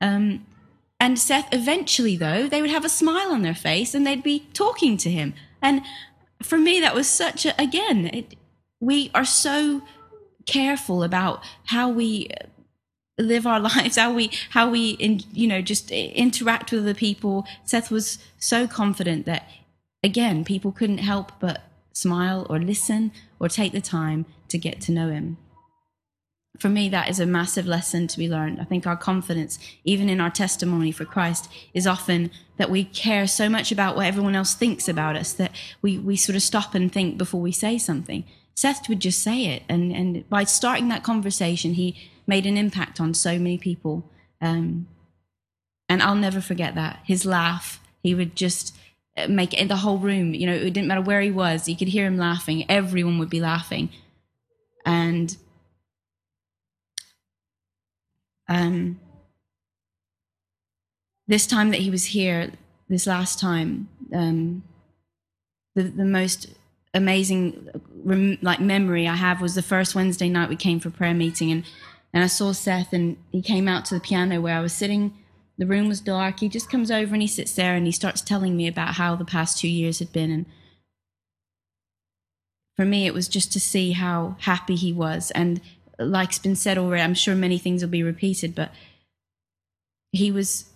Um, 0.00 0.46
and 1.00 1.18
Seth, 1.18 1.48
eventually, 1.52 2.16
though, 2.16 2.48
they 2.48 2.60
would 2.60 2.70
have 2.70 2.84
a 2.84 2.88
smile 2.88 3.30
on 3.30 3.42
their 3.42 3.54
face 3.54 3.94
and 3.94 4.06
they'd 4.06 4.22
be 4.22 4.48
talking 4.52 4.96
to 4.98 5.10
him. 5.10 5.34
And 5.62 5.82
for 6.42 6.58
me, 6.58 6.80
that 6.80 6.94
was 6.94 7.08
such 7.08 7.46
a 7.46 7.60
again, 7.60 8.06
it, 8.06 8.34
we 8.80 9.10
are 9.14 9.24
so 9.24 9.82
careful 10.46 11.02
about 11.02 11.42
how 11.66 11.88
we 11.88 12.30
live 13.18 13.46
our 13.46 13.60
lives 13.76 13.96
how 13.96 14.12
we 14.12 14.30
how 14.50 14.70
we 14.70 14.90
in, 14.90 15.22
you 15.32 15.46
know 15.46 15.60
just 15.60 15.90
interact 15.90 16.72
with 16.72 16.82
other 16.82 16.94
people. 16.94 17.46
Seth 17.64 17.90
was 17.90 18.18
so 18.38 18.66
confident 18.66 19.26
that 19.26 19.48
again 20.02 20.44
people 20.44 20.72
couldn't 20.72 20.98
help 20.98 21.32
but 21.40 21.62
smile 21.92 22.46
or 22.48 22.58
listen 22.58 23.10
or 23.40 23.48
take 23.48 23.72
the 23.72 23.80
time 23.80 24.24
to 24.48 24.56
get 24.56 24.80
to 24.80 24.92
know 24.92 25.10
him. 25.10 25.36
For 26.58 26.68
me 26.68 26.88
that 26.88 27.08
is 27.08 27.20
a 27.20 27.26
massive 27.26 27.66
lesson 27.66 28.06
to 28.08 28.18
be 28.18 28.28
learned. 28.28 28.60
I 28.60 28.64
think 28.64 28.86
our 28.86 28.96
confidence 28.96 29.58
even 29.84 30.08
in 30.08 30.20
our 30.20 30.30
testimony 30.30 30.92
for 30.92 31.04
christ 31.04 31.50
is 31.74 31.86
often 31.86 32.30
that 32.56 32.70
we 32.70 32.84
care 32.84 33.26
so 33.26 33.48
much 33.48 33.70
about 33.70 33.96
what 33.96 34.06
everyone 34.06 34.34
else 34.34 34.54
thinks 34.54 34.88
about 34.88 35.16
us 35.16 35.32
that 35.34 35.52
we 35.82 35.98
we 35.98 36.16
sort 36.16 36.36
of 36.36 36.42
stop 36.42 36.74
and 36.74 36.92
think 36.92 37.18
before 37.18 37.40
we 37.40 37.52
say 37.52 37.78
something. 37.78 38.24
Seth 38.54 38.88
would 38.88 39.00
just 39.00 39.22
say 39.22 39.46
it 39.46 39.62
and 39.68 39.92
and 39.92 40.28
by 40.28 40.44
starting 40.44 40.88
that 40.88 41.04
conversation 41.04 41.74
he 41.74 41.96
made 42.28 42.46
an 42.46 42.56
impact 42.56 43.00
on 43.00 43.14
so 43.14 43.32
many 43.38 43.58
people. 43.58 44.08
Um, 44.40 44.86
and 45.88 46.02
I'll 46.02 46.14
never 46.14 46.40
forget 46.40 46.74
that. 46.74 47.00
His 47.04 47.24
laugh, 47.24 47.80
he 48.02 48.14
would 48.14 48.36
just 48.36 48.76
uh, 49.16 49.26
make 49.26 49.54
it 49.54 49.58
in 49.58 49.68
the 49.68 49.76
whole 49.76 49.98
room. 49.98 50.34
You 50.34 50.46
know, 50.46 50.54
it 50.54 50.72
didn't 50.74 50.86
matter 50.86 51.00
where 51.00 51.22
he 51.22 51.30
was, 51.30 51.68
you 51.68 51.76
could 51.76 51.88
hear 51.88 52.06
him 52.06 52.18
laughing. 52.18 52.64
Everyone 52.70 53.18
would 53.18 53.30
be 53.30 53.40
laughing. 53.40 53.88
And 54.84 55.36
um, 58.48 59.00
this 61.26 61.46
time 61.46 61.70
that 61.70 61.80
he 61.80 61.90
was 61.90 62.06
here, 62.06 62.52
this 62.88 63.06
last 63.06 63.38
time, 63.38 63.88
um, 64.12 64.62
the, 65.74 65.84
the 65.84 66.04
most 66.04 66.48
amazing 66.94 67.68
rem- 68.02 68.38
like 68.42 68.60
memory 68.60 69.06
I 69.06 69.14
have 69.14 69.40
was 69.40 69.54
the 69.54 69.62
first 69.62 69.94
Wednesday 69.94 70.28
night 70.28 70.48
we 70.48 70.56
came 70.56 70.80
for 70.80 70.90
prayer 70.90 71.14
meeting 71.14 71.50
and 71.52 71.64
and 72.12 72.24
I 72.24 72.26
saw 72.26 72.52
Seth, 72.52 72.92
and 72.92 73.16
he 73.30 73.42
came 73.42 73.68
out 73.68 73.84
to 73.86 73.94
the 73.94 74.00
piano 74.00 74.40
where 74.40 74.56
I 74.56 74.60
was 74.60 74.72
sitting. 74.72 75.16
The 75.58 75.66
room 75.66 75.88
was 75.88 76.00
dark. 76.00 76.40
He 76.40 76.48
just 76.48 76.70
comes 76.70 76.90
over 76.90 77.12
and 77.12 77.20
he 77.20 77.28
sits 77.28 77.52
there 77.54 77.74
and 77.74 77.84
he 77.84 77.90
starts 77.90 78.20
telling 78.20 78.56
me 78.56 78.68
about 78.68 78.94
how 78.94 79.16
the 79.16 79.24
past 79.24 79.58
two 79.58 79.68
years 79.68 79.98
had 79.98 80.12
been. 80.12 80.30
And 80.30 80.46
for 82.76 82.84
me, 82.84 83.06
it 83.06 83.12
was 83.12 83.26
just 83.26 83.52
to 83.54 83.60
see 83.60 83.92
how 83.92 84.36
happy 84.38 84.76
he 84.76 84.92
was. 84.92 85.32
And 85.32 85.60
like's 85.98 86.38
been 86.38 86.54
said 86.54 86.78
already, 86.78 87.02
I'm 87.02 87.14
sure 87.14 87.34
many 87.34 87.58
things 87.58 87.82
will 87.82 87.90
be 87.90 88.04
repeated, 88.04 88.54
but 88.54 88.72
he 90.12 90.30
was, 90.30 90.66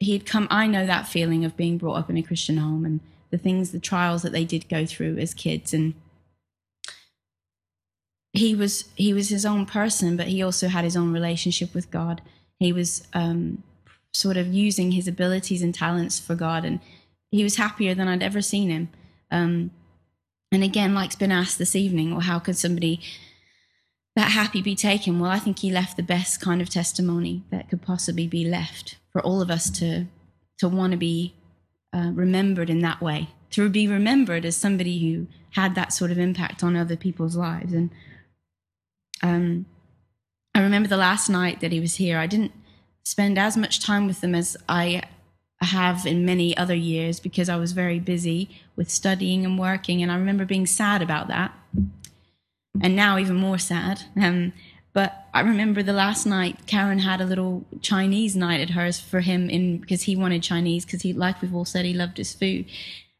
he 0.00 0.14
had 0.14 0.24
come, 0.24 0.48
I 0.50 0.66
know 0.66 0.86
that 0.86 1.06
feeling 1.06 1.44
of 1.44 1.56
being 1.56 1.76
brought 1.76 1.98
up 1.98 2.08
in 2.08 2.16
a 2.16 2.22
Christian 2.22 2.56
home 2.56 2.86
and 2.86 3.00
the 3.30 3.36
things, 3.36 3.72
the 3.72 3.78
trials 3.78 4.22
that 4.22 4.32
they 4.32 4.46
did 4.46 4.70
go 4.70 4.86
through 4.86 5.18
as 5.18 5.34
kids. 5.34 5.74
And 5.74 5.92
he 8.34 8.54
was 8.54 8.84
he 8.96 9.14
was 9.14 9.28
his 9.28 9.46
own 9.46 9.64
person, 9.64 10.16
but 10.16 10.26
he 10.26 10.42
also 10.42 10.68
had 10.68 10.84
his 10.84 10.96
own 10.96 11.12
relationship 11.12 11.72
with 11.72 11.90
God. 11.90 12.20
He 12.58 12.72
was 12.72 13.06
um, 13.14 13.62
sort 14.12 14.36
of 14.36 14.52
using 14.52 14.92
his 14.92 15.08
abilities 15.08 15.62
and 15.62 15.72
talents 15.72 16.18
for 16.18 16.34
God, 16.34 16.64
and 16.64 16.80
he 17.30 17.44
was 17.44 17.56
happier 17.56 17.94
than 17.94 18.08
I'd 18.08 18.22
ever 18.22 18.42
seen 18.42 18.70
him. 18.70 18.88
Um, 19.30 19.70
and 20.50 20.64
again, 20.64 20.94
like's 20.94 21.16
been 21.16 21.32
asked 21.32 21.58
this 21.58 21.76
evening, 21.76 22.12
or 22.12 22.22
how 22.22 22.40
could 22.40 22.56
somebody 22.58 23.00
that 24.16 24.32
happy 24.32 24.62
be 24.62 24.74
taken? 24.74 25.20
Well, 25.20 25.30
I 25.30 25.38
think 25.38 25.60
he 25.60 25.70
left 25.70 25.96
the 25.96 26.02
best 26.02 26.40
kind 26.40 26.60
of 26.60 26.68
testimony 26.68 27.44
that 27.50 27.68
could 27.70 27.82
possibly 27.82 28.26
be 28.26 28.44
left 28.44 28.96
for 29.12 29.22
all 29.22 29.40
of 29.40 29.50
us 29.50 29.70
to 29.78 30.06
to 30.58 30.68
want 30.68 30.90
to 30.90 30.96
be 30.96 31.34
uh, 31.92 32.10
remembered 32.14 32.70
in 32.70 32.80
that 32.80 33.00
way, 33.00 33.28
to 33.50 33.68
be 33.68 33.86
remembered 33.86 34.44
as 34.44 34.56
somebody 34.56 34.98
who 34.98 35.28
had 35.50 35.76
that 35.76 35.92
sort 35.92 36.10
of 36.10 36.18
impact 36.18 36.64
on 36.64 36.74
other 36.74 36.96
people's 36.96 37.36
lives, 37.36 37.72
and 37.72 37.90
um, 39.22 39.66
I 40.54 40.60
remember 40.60 40.88
the 40.88 40.96
last 40.96 41.28
night 41.28 41.60
that 41.60 41.72
he 41.72 41.80
was 41.80 41.96
here, 41.96 42.18
I 42.18 42.26
didn't 42.26 42.52
spend 43.04 43.38
as 43.38 43.56
much 43.56 43.80
time 43.80 44.06
with 44.06 44.20
them 44.20 44.34
as 44.34 44.56
I 44.68 45.02
have 45.60 46.06
in 46.06 46.24
many 46.24 46.56
other 46.56 46.74
years 46.74 47.20
because 47.20 47.48
I 47.48 47.56
was 47.56 47.72
very 47.72 47.98
busy 47.98 48.48
with 48.76 48.90
studying 48.90 49.44
and 49.44 49.58
working. 49.58 50.02
And 50.02 50.10
I 50.10 50.16
remember 50.16 50.44
being 50.44 50.66
sad 50.66 51.02
about 51.02 51.28
that. 51.28 51.52
And 52.80 52.96
now 52.96 53.18
even 53.18 53.36
more 53.36 53.58
sad. 53.58 54.02
Um, 54.16 54.52
but 54.92 55.26
I 55.34 55.40
remember 55.40 55.82
the 55.82 55.92
last 55.92 56.24
night 56.24 56.66
Karen 56.66 57.00
had 57.00 57.20
a 57.20 57.24
little 57.24 57.64
Chinese 57.80 58.36
night 58.36 58.60
at 58.60 58.70
hers 58.70 59.00
for 59.00 59.20
him 59.20 59.50
in 59.50 59.78
because 59.78 60.02
he 60.02 60.14
wanted 60.14 60.42
Chinese 60.42 60.84
because 60.84 61.02
he, 61.02 61.12
like 61.12 61.42
we've 61.42 61.54
all 61.54 61.64
said, 61.64 61.84
he 61.84 61.92
loved 61.92 62.16
his 62.16 62.32
food. 62.32 62.66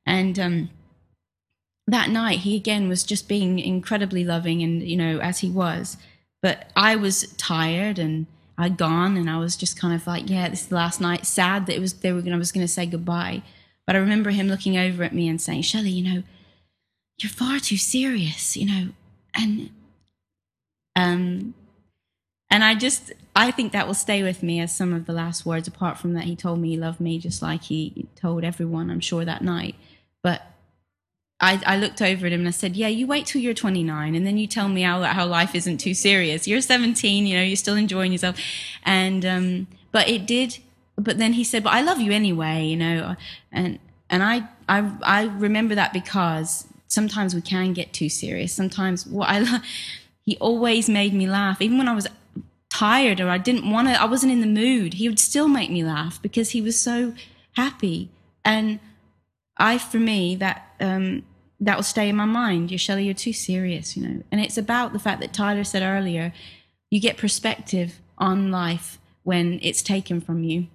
And 0.06 0.38
um, 0.38 0.70
that 1.86 2.10
night 2.10 2.40
he 2.40 2.56
again 2.56 2.88
was 2.88 3.04
just 3.04 3.28
being 3.28 3.58
incredibly 3.58 4.24
loving 4.24 4.62
and 4.62 4.82
you 4.82 4.96
know 4.96 5.18
as 5.18 5.40
he 5.40 5.50
was 5.50 5.96
but 6.44 6.70
I 6.76 6.96
was 6.96 7.32
tired 7.38 7.98
and 7.98 8.26
I'd 8.56 8.76
gone, 8.76 9.16
and 9.16 9.28
I 9.28 9.38
was 9.38 9.56
just 9.56 9.80
kind 9.80 9.94
of 9.94 10.06
like, 10.06 10.28
yeah, 10.28 10.48
this 10.48 10.62
is 10.62 10.66
the 10.68 10.74
last 10.76 11.00
night. 11.00 11.26
Sad 11.26 11.64
that 11.66 11.74
it 11.74 11.80
was 11.80 11.94
they 11.94 12.12
were 12.12 12.20
gonna, 12.20 12.36
I 12.36 12.38
was 12.38 12.52
going 12.52 12.66
to 12.66 12.72
say 12.72 12.86
goodbye, 12.86 13.42
but 13.86 13.96
I 13.96 13.98
remember 13.98 14.30
him 14.30 14.48
looking 14.48 14.76
over 14.76 15.02
at 15.02 15.14
me 15.14 15.26
and 15.26 15.40
saying, 15.40 15.62
Shelley, 15.62 15.90
you 15.90 16.04
know, 16.04 16.22
you're 17.18 17.30
far 17.30 17.58
too 17.58 17.76
serious, 17.76 18.56
you 18.56 18.66
know, 18.66 18.88
and 19.32 19.70
um, 20.94 21.54
and 22.50 22.62
I 22.62 22.74
just 22.74 23.12
I 23.34 23.50
think 23.50 23.72
that 23.72 23.86
will 23.86 23.94
stay 23.94 24.22
with 24.22 24.42
me 24.42 24.60
as 24.60 24.76
some 24.76 24.92
of 24.92 25.06
the 25.06 25.12
last 25.12 25.44
words. 25.44 25.66
Apart 25.66 25.98
from 25.98 26.12
that, 26.12 26.24
he 26.24 26.36
told 26.36 26.60
me 26.60 26.68
he 26.70 26.76
loved 26.76 27.00
me 27.00 27.18
just 27.18 27.42
like 27.42 27.62
he 27.64 28.06
told 28.16 28.44
everyone, 28.44 28.90
I'm 28.90 29.00
sure 29.00 29.24
that 29.24 29.42
night. 29.42 29.74
But 30.22 30.42
I, 31.40 31.60
I 31.66 31.76
looked 31.76 32.00
over 32.00 32.26
at 32.26 32.32
him 32.32 32.40
and 32.40 32.48
I 32.48 32.52
said, 32.52 32.76
"Yeah, 32.76 32.88
you 32.88 33.06
wait 33.06 33.26
till 33.26 33.40
you're 33.40 33.54
29, 33.54 34.14
and 34.14 34.26
then 34.26 34.38
you 34.38 34.46
tell 34.46 34.68
me 34.68 34.82
how 34.82 35.02
how 35.02 35.26
life 35.26 35.54
isn't 35.54 35.78
too 35.78 35.94
serious. 35.94 36.46
You're 36.46 36.60
17, 36.60 37.26
you 37.26 37.36
know, 37.36 37.42
you're 37.42 37.56
still 37.56 37.76
enjoying 37.76 38.12
yourself." 38.12 38.38
And 38.84 39.24
um, 39.26 39.66
but 39.92 40.08
it 40.08 40.26
did. 40.26 40.58
But 40.96 41.18
then 41.18 41.32
he 41.32 41.44
said, 41.44 41.64
"But 41.64 41.72
I 41.72 41.82
love 41.82 42.00
you 42.00 42.12
anyway," 42.12 42.64
you 42.66 42.76
know, 42.76 43.16
and 43.50 43.78
and 44.08 44.22
I 44.22 44.48
I 44.68 44.90
I 45.02 45.24
remember 45.24 45.74
that 45.74 45.92
because 45.92 46.66
sometimes 46.86 47.34
we 47.34 47.40
can 47.40 47.72
get 47.72 47.92
too 47.92 48.08
serious. 48.08 48.52
Sometimes 48.52 49.06
what 49.06 49.28
I 49.28 49.40
lo- 49.40 49.58
he 50.24 50.36
always 50.38 50.88
made 50.88 51.12
me 51.12 51.26
laugh, 51.26 51.60
even 51.60 51.78
when 51.78 51.88
I 51.88 51.94
was 51.94 52.06
tired 52.70 53.20
or 53.20 53.28
I 53.28 53.38
didn't 53.38 53.68
want 53.68 53.88
to. 53.88 54.00
I 54.00 54.04
wasn't 54.06 54.32
in 54.32 54.40
the 54.40 54.46
mood. 54.46 54.94
He 54.94 55.08
would 55.08 55.18
still 55.18 55.48
make 55.48 55.70
me 55.70 55.84
laugh 55.84 56.22
because 56.22 56.50
he 56.50 56.62
was 56.62 56.78
so 56.78 57.12
happy 57.54 58.08
and. 58.44 58.78
I, 59.56 59.78
for 59.78 59.98
me, 59.98 60.34
that 60.36 60.74
um, 60.80 61.22
that 61.60 61.76
will 61.76 61.82
stay 61.82 62.08
in 62.08 62.16
my 62.16 62.24
mind. 62.24 62.70
You're 62.70 62.78
Shelley, 62.78 63.04
you're 63.04 63.14
too 63.14 63.32
serious, 63.32 63.96
you 63.96 64.06
know. 64.06 64.22
And 64.30 64.40
it's 64.40 64.58
about 64.58 64.92
the 64.92 64.98
fact 64.98 65.20
that 65.20 65.32
Tyler 65.32 65.64
said 65.64 65.82
earlier, 65.82 66.32
you 66.90 67.00
get 67.00 67.16
perspective 67.16 68.00
on 68.18 68.50
life 68.50 68.98
when 69.22 69.58
it's 69.62 69.82
taken 69.82 70.20
from 70.20 70.44
you. 70.44 70.66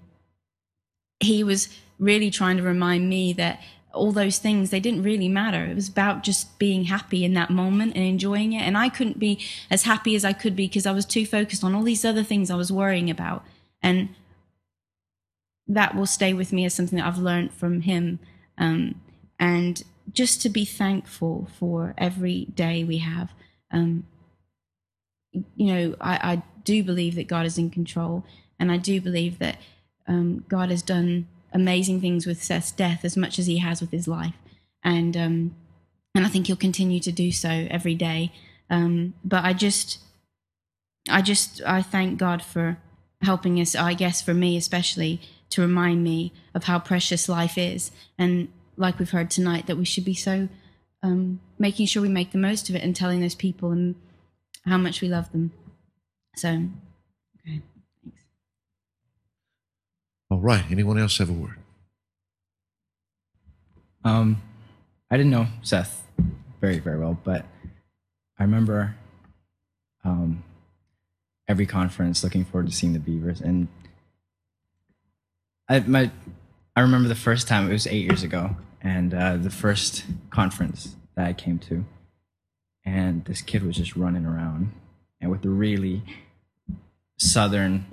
He 1.20 1.44
was 1.44 1.70
really 2.00 2.32
trying 2.32 2.58
to 2.58 2.64
remind 2.64 3.10
me 3.10 3.34
that 3.34 3.62
all 3.94 4.12
those 4.12 4.38
things 4.38 4.70
they 4.70 4.80
didn't 4.80 5.04
really 5.04 5.28
matter. 5.28 5.66
It 5.66 5.76
was 5.76 5.90
about 5.90 6.24
just 6.24 6.58
being 6.60 6.86
happy 6.86 7.26
in 7.26 7.34
that 7.34 7.50
moment 7.50 7.96
and 7.96 8.04
enjoying 8.04 8.54
it. 8.54 8.62
And 8.62 8.78
I 8.78 8.88
couldn't 8.90 9.20
be 9.20 9.40
as 9.70 9.84
happy 9.84 10.16
as 10.16 10.24
I 10.24 10.34
could 10.34 10.56
be 10.56 10.68
because 10.68 10.86
I 10.86 10.92
was 10.92 11.06
too 11.06 11.26
focused 11.26 11.64
on 11.64 11.76
all 11.76 11.84
these 11.84 12.06
other 12.06 12.24
things 12.24 12.50
I 12.50 12.56
was 12.56 12.72
worrying 12.72 13.10
about. 13.10 13.44
And 13.82 14.10
that 15.68 15.96
will 15.96 16.06
stay 16.06 16.34
with 16.34 16.54
me 16.54 16.66
as 16.66 16.74
something 16.74 16.98
that 16.98 17.08
I've 17.08 17.18
learned 17.18 17.54
from 17.54 17.82
him 17.82 18.20
um, 18.60 19.02
and 19.40 19.84
just 20.12 20.42
to 20.42 20.50
be 20.50 20.66
thankful 20.66 21.48
for 21.58 21.94
every 21.98 22.46
day 22.46 22.84
we 22.84 23.00
have. 23.00 23.32
Um, 23.72 24.06
you 25.32 25.74
know, 25.74 25.96
I, 26.02 26.14
I, 26.16 26.44
do 26.66 26.84
believe 26.84 27.16
that 27.16 27.28
God 27.28 27.46
is 27.48 27.58
in 27.58 27.70
control, 27.72 28.26
and 28.60 28.72
I 28.72 28.78
do 28.78 29.00
believe 29.00 29.40
that 29.40 29.58
um, 30.08 30.44
God 30.48 30.70
has 30.70 30.82
done 30.84 31.28
amazing 31.52 32.02
things 32.02 32.28
with 32.28 32.44
Seth's 32.44 32.72
death 32.72 33.04
as 33.04 33.16
much 33.16 33.40
as 33.40 33.48
He 33.48 33.58
has 33.58 33.82
with 33.82 33.92
his 33.92 34.08
life, 34.08 34.36
and 34.84 35.16
um, 35.16 35.56
and 36.14 36.26
I 36.26 36.30
think 36.30 36.48
He'll 36.48 36.56
continue 36.56 37.00
to 37.00 37.12
do 37.12 37.32
so 37.32 37.68
every 37.72 37.96
day. 37.96 38.32
Um, 38.70 39.16
but 39.24 39.46
I 39.46 39.54
just, 39.54 40.00
I 41.10 41.22
just, 41.22 41.62
I 41.66 41.82
thank 41.82 42.20
God 42.20 42.44
for 42.44 42.78
helping 43.22 43.60
us. 43.60 43.74
I 43.76 43.94
guess 43.94 44.22
for 44.22 44.34
me 44.34 44.58
especially 44.58 45.22
to 45.52 45.62
remind 45.62 46.04
me 46.04 46.32
of 46.54 46.66
how 46.66 46.80
precious 46.80 47.28
life 47.28 47.58
is. 47.58 47.92
And 48.18 48.50
like 48.78 49.00
we've 49.00 49.10
heard 49.10 49.30
tonight, 49.30 49.68
that 49.68 49.78
we 49.78 49.86
should 49.86 50.06
be 50.06 50.14
so 50.14 50.48
um, 51.02 51.40
making 51.58 51.88
sure 51.88 52.02
we 52.02 52.10
make 52.10 52.32
the 52.32 52.38
most 52.38 52.70
of 52.70 52.76
it 52.76 52.84
and 52.84 52.96
telling 52.96 53.22
those 53.22 53.36
people 53.36 53.72
and 53.72 53.96
how 54.66 54.78
much 54.78 55.02
we 55.02 55.08
love 55.08 55.32
them. 55.32 55.52
So, 56.36 56.50
okay, 56.50 57.62
thanks. 58.04 58.24
All 60.30 60.40
right. 60.40 60.64
Anyone 60.70 61.00
else 61.00 61.18
have 61.18 61.30
a 61.30 61.34
word? 61.34 61.58
Um, 64.04 64.42
I 65.12 65.18
didn't 65.18 65.32
know 65.32 65.48
Seth 65.62 66.08
very, 66.62 66.80
very 66.80 67.00
well, 67.00 67.18
but 67.24 67.46
I 68.38 68.44
remember 68.44 68.96
um, 70.04 70.44
every 71.48 71.66
conference 71.66 72.24
looking 72.24 72.46
forward 72.46 72.68
to 72.68 72.74
seeing 72.74 72.94
the 72.94 73.00
Beavers. 73.00 73.42
And 73.42 73.68
I, 75.70 75.80
my, 75.82 76.10
I 76.76 76.82
remember 76.82 77.08
the 77.08 77.16
first 77.16 77.48
time, 77.48 77.70
it 77.70 77.72
was 77.72 77.86
eight 77.86 78.04
years 78.04 78.24
ago, 78.24 78.56
and 78.82 79.14
uh, 79.14 79.38
the 79.38 79.52
first 79.52 80.04
conference 80.32 80.96
that 81.16 81.28
I 81.28 81.34
came 81.34 81.60
to. 81.60 81.86
And 82.86 83.24
this 83.26 83.42
kid 83.42 83.64
was 83.64 83.76
just 83.76 83.96
running 83.96 84.26
around 84.26 84.72
and 85.22 85.30
with 85.30 85.46
a 85.46 85.50
really 85.50 86.02
southern 87.18 87.86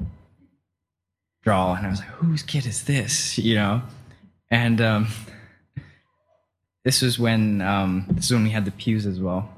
drawl. 1.42 1.74
And 1.74 1.86
I 1.86 1.90
was 1.90 2.00
like, 2.00 2.08
whose 2.08 2.42
kid 2.42 2.64
is 2.64 2.84
this? 2.84 3.36
You 3.36 3.56
know? 3.56 3.82
And 4.50 4.80
um, 4.80 5.08
this 6.84 7.02
was 7.02 7.18
when 7.18 7.60
um, 7.60 8.06
this 8.10 8.26
is 8.26 8.32
when 8.32 8.44
we 8.44 8.50
had 8.50 8.64
the 8.64 8.70
pews 8.70 9.04
as 9.04 9.20
well. 9.20 9.52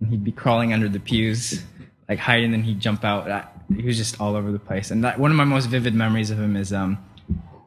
And 0.00 0.10
he'd 0.10 0.22
be 0.22 0.30
crawling 0.30 0.72
under 0.72 0.88
the 0.88 1.00
pews, 1.00 1.64
like 2.08 2.18
hiding, 2.18 2.44
and 2.44 2.54
then 2.54 2.62
he'd 2.62 2.80
jump 2.80 3.02
out. 3.04 3.28
I, 3.30 3.46
he 3.74 3.82
was 3.82 3.96
just 3.96 4.20
all 4.20 4.36
over 4.36 4.52
the 4.52 4.58
place. 4.58 4.90
And 4.90 5.02
that, 5.02 5.18
one 5.18 5.30
of 5.30 5.36
my 5.36 5.44
most 5.44 5.66
vivid 5.66 5.94
memories 5.94 6.30
of 6.30 6.38
him 6.38 6.54
is 6.54 6.72
um, 6.72 6.98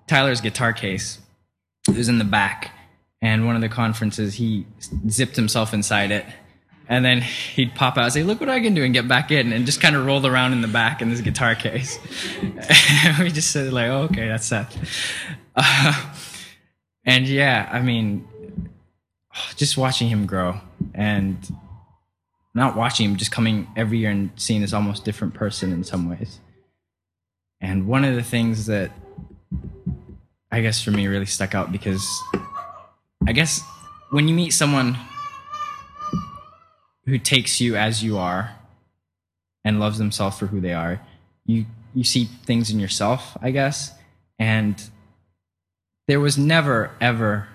Tyler's 0.10 0.42
guitar 0.42 0.74
case. 0.74 1.20
It 1.88 1.96
was 1.96 2.10
in 2.10 2.18
the 2.18 2.26
back, 2.26 2.72
and 3.22 3.46
one 3.46 3.56
of 3.56 3.62
the 3.62 3.70
conferences, 3.70 4.34
he 4.36 4.66
zipped 5.08 5.36
himself 5.36 5.74
inside 5.74 6.12
it. 6.12 6.26
And 6.88 7.06
then 7.06 7.22
he'd 7.22 7.76
pop 7.76 7.98
out 7.98 8.06
and 8.06 8.14
say, 8.14 8.24
Look 8.24 8.40
what 8.40 8.50
I 8.50 8.60
can 8.60 8.74
do, 8.74 8.84
and 8.84 8.94
get 8.94 9.08
back 9.08 9.32
in, 9.32 9.54
and 9.54 9.66
just 9.66 9.80
kind 9.80 9.96
of 9.96 10.06
rolled 10.06 10.26
around 10.26 10.54
in 10.54 10.62
the 10.62 10.68
back 10.68 11.02
in 11.02 11.10
this 11.10 11.22
guitar 11.22 11.54
case. 11.54 12.00
we 13.20 13.30
just 13.30 13.52
said, 13.52 13.72
like, 13.72 13.90
oh, 13.90 14.04
okay, 14.04 14.28
that's 14.28 14.48
Seth. 14.48 14.76
Uh, 15.56 16.14
and 17.06 17.28
yeah, 17.28 17.70
I 17.72 17.82
mean, 17.82 18.28
just 19.56 19.78
watching 19.78 20.10
him 20.10 20.26
grow 20.26 20.60
and 20.96 21.38
not 22.56 22.76
watching 22.76 23.12
him, 23.12 23.16
just 23.18 23.32
coming 23.32 23.68
every 23.76 24.00
year 24.00 24.10
and 24.10 24.32
seeing 24.36 24.62
this 24.62 24.74
almost 24.74 25.06
different 25.06 25.36
person 25.36 25.72
in 25.72 25.84
some 25.84 26.10
ways. 26.10 26.40
And 27.62 27.88
one 27.88 28.04
of 28.04 28.16
the 28.16 28.24
things 28.24 28.66
that 28.66 28.92
I 30.52 30.62
guess 30.62 30.82
for 30.82 30.92
me 30.92 31.08
really 31.08 31.26
stuck 31.26 31.54
out 31.54 31.72
because 31.72 32.06
I 33.28 33.34
guess 33.34 33.62
when 34.10 34.28
you 34.28 34.34
meet 34.34 34.52
someone 34.52 34.98
who 37.06 37.18
takes 37.20 37.62
you 37.62 37.76
as 37.76 38.04
you 38.04 38.18
are 38.18 38.56
and 39.64 39.80
loves 39.80 39.98
themselves 39.98 40.40
for 40.40 40.48
who 40.48 40.60
they 40.60 40.74
are, 40.74 41.02
you 41.46 41.66
you 41.94 42.04
see 42.04 42.26
things 42.26 42.70
in 42.70 42.80
yourself, 42.80 43.36
I 43.42 43.52
guess. 43.52 43.92
And 44.38 44.82
there 46.08 46.20
was 46.20 46.38
never 46.38 46.92
ever 47.02 47.48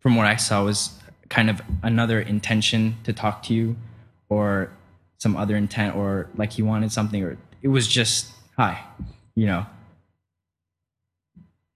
from 0.00 0.16
what 0.16 0.26
I 0.26 0.36
saw 0.36 0.64
was 0.64 0.98
kind 1.28 1.50
of 1.50 1.60
another 1.82 2.20
intention 2.20 2.96
to 3.04 3.12
talk 3.12 3.42
to 3.44 3.54
you 3.54 3.76
or 4.28 4.70
some 5.18 5.36
other 5.36 5.56
intent 5.56 5.94
or 5.94 6.28
like 6.36 6.52
he 6.52 6.62
wanted 6.62 6.90
something 6.90 7.22
or 7.22 7.36
it 7.62 7.68
was 7.68 7.86
just 7.86 8.32
hi, 8.56 8.82
you 9.34 9.46
know. 9.46 9.66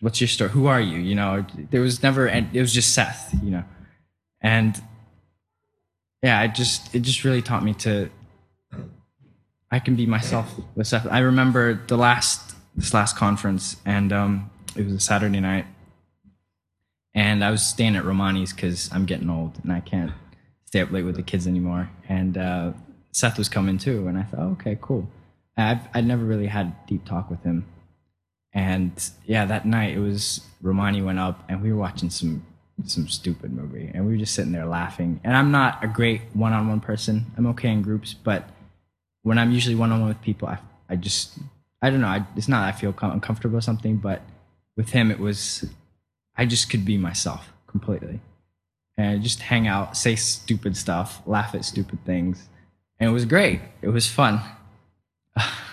What's 0.05 0.21
your 0.21 0.29
story? 0.29 0.51
Who 0.51 0.67
are 0.67 0.81
you? 0.81 0.99
You 0.99 1.15
know, 1.15 1.47
there 1.71 1.81
was 1.81 2.03
never 2.03 2.29
and 2.29 2.55
it 2.55 2.61
was 2.61 2.75
just 2.75 2.93
Seth, 2.93 3.35
you 3.43 3.51
know. 3.51 3.65
And 4.43 4.81
yeah, 6.23 6.43
it 6.43 6.55
just 6.55 6.95
it 6.95 7.01
just 7.01 7.25
really 7.25 7.41
taught 7.41 7.65
me 7.65 7.73
to 7.75 8.11
I 9.71 9.79
can 9.79 9.97
be 9.97 10.05
myself 10.05 10.55
with 10.75 10.87
Seth. 10.87 11.07
I 11.11 11.21
remember 11.21 11.81
the 11.87 11.97
last 11.97 12.55
this 12.77 12.93
last 12.93 13.17
conference, 13.17 13.79
and 13.87 14.13
um, 14.13 14.51
it 14.77 14.85
was 14.85 14.93
a 14.93 15.01
Saturday 15.01 15.41
night, 15.41 15.65
and 17.15 17.43
I 17.43 17.51
was 17.51 17.67
staying 17.67 17.97
at 17.97 18.05
Romani's 18.05 18.53
because 18.53 18.91
I'm 18.93 19.07
getting 19.07 19.31
old 19.31 19.59
and 19.63 19.73
I 19.73 19.81
can't 19.81 20.13
stay 20.67 20.83
up 20.83 20.93
late 20.93 21.05
with 21.05 21.17
the 21.17 21.23
kids 21.23 21.47
anymore. 21.47 21.91
And 22.11 22.37
uh, 22.37 22.73
Seth 23.13 23.39
was 23.39 23.49
coming 23.49 23.79
too, 23.79 24.07
and 24.07 24.19
I 24.19 24.25
thought, 24.25 24.41
oh, 24.41 24.57
okay, 24.61 24.77
cool. 24.83 25.09
I've 25.57 25.89
I'd 25.95 26.07
never 26.07 26.25
really 26.25 26.49
had 26.49 26.87
deep 26.87 27.07
talk 27.07 27.31
with 27.31 27.43
him, 27.43 27.65
and 28.55 29.11
yeah, 29.27 29.45
that 29.45 29.67
night 29.67 29.95
it 29.95 29.99
was 30.01 30.41
Romani 30.63 31.03
went 31.03 31.19
up, 31.19 31.45
and 31.49 31.61
we 31.61 31.73
were 31.73 31.79
watching 31.79 32.09
some 32.09 32.47
some 32.87 33.09
stupid 33.09 33.53
movie, 33.53 33.91
and 33.93 34.07
we 34.07 34.13
were 34.13 34.19
just 34.19 34.35
sitting 34.35 34.53
there 34.53 34.67
laughing. 34.67 35.21
And 35.25 35.37
I'm 35.37 35.51
not 35.51 35.83
a 35.83 35.89
great 35.89 36.23
one-on-one 36.33 36.81
person. 36.81 37.27
I'm 37.37 37.47
okay 37.49 37.69
in 37.69 37.83
groups, 37.83 38.15
but 38.15 38.49
when 39.23 39.39
I'm 39.39 39.53
usually 39.53 39.75
one-on-one 39.75 40.09
with 40.09 40.23
people, 40.23 40.49
I 40.49 40.59
I 40.89 40.97
just 40.97 41.39
I 41.83 41.91
don't 41.91 42.01
know. 42.01 42.07
I, 42.09 42.25
it's 42.37 42.49
not 42.49 42.63
I 42.63 42.73
feel 42.73 42.93
com- 42.93 43.13
uncomfortable 43.13 43.59
or 43.59 43.61
something, 43.61 43.97
but 43.97 44.23
with 44.77 44.91
him 44.91 45.11
it 45.11 45.19
was 45.19 45.65
I 46.37 46.47
just 46.47 46.71
could 46.71 46.85
be 46.85 46.97
myself 46.97 47.53
completely, 47.67 48.21
and 48.97 49.21
just 49.23 49.41
hang 49.41 49.67
out, 49.67 49.97
say 49.97 50.15
stupid 50.15 50.77
stuff, 50.77 51.23
laugh 51.27 51.55
at 51.57 51.65
stupid 51.65 52.05
things, 52.05 52.49
and 53.01 53.11
it 53.11 53.13
was 53.13 53.25
great. 53.25 53.61
It 53.83 53.89
was 53.89 54.07
fun. 54.07 54.41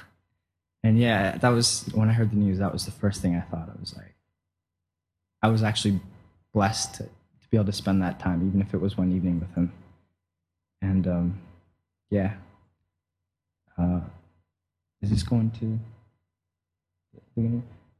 and 0.84 1.00
yeah, 1.00 1.38
that 1.38 1.50
was 1.50 1.90
when 1.94 2.10
I 2.10 2.14
heard 2.14 2.32
the 2.32 2.38
news. 2.38 2.60
That 2.60 2.74
was 2.74 2.86
the 2.86 2.92
first 2.92 3.22
thing 3.22 3.36
I 3.36 3.42
thought. 3.42 3.70
I 3.70 3.80
was 3.80 3.96
like, 3.96 4.16
I 5.42 5.50
was 5.50 5.64
actually 5.64 6.00
blessed 6.54 6.96
to, 6.96 7.04
to 7.04 7.50
be 7.50 7.58
able 7.58 7.66
to 7.68 7.74
spend 7.74 8.02
that 8.02 8.20
time, 8.20 8.48
even 8.48 8.62
if 8.62 8.74
it 8.74 8.82
was 8.82 8.98
one 8.98 9.12
evening 9.12 9.40
with 9.40 9.54
him. 9.56 9.72
And 10.82 11.08
um, 11.08 11.42
yeah, 12.10 12.34
uh, 13.78 14.02
is 15.02 15.10
this 15.12 15.24
going 15.24 15.52
to? 15.52 15.80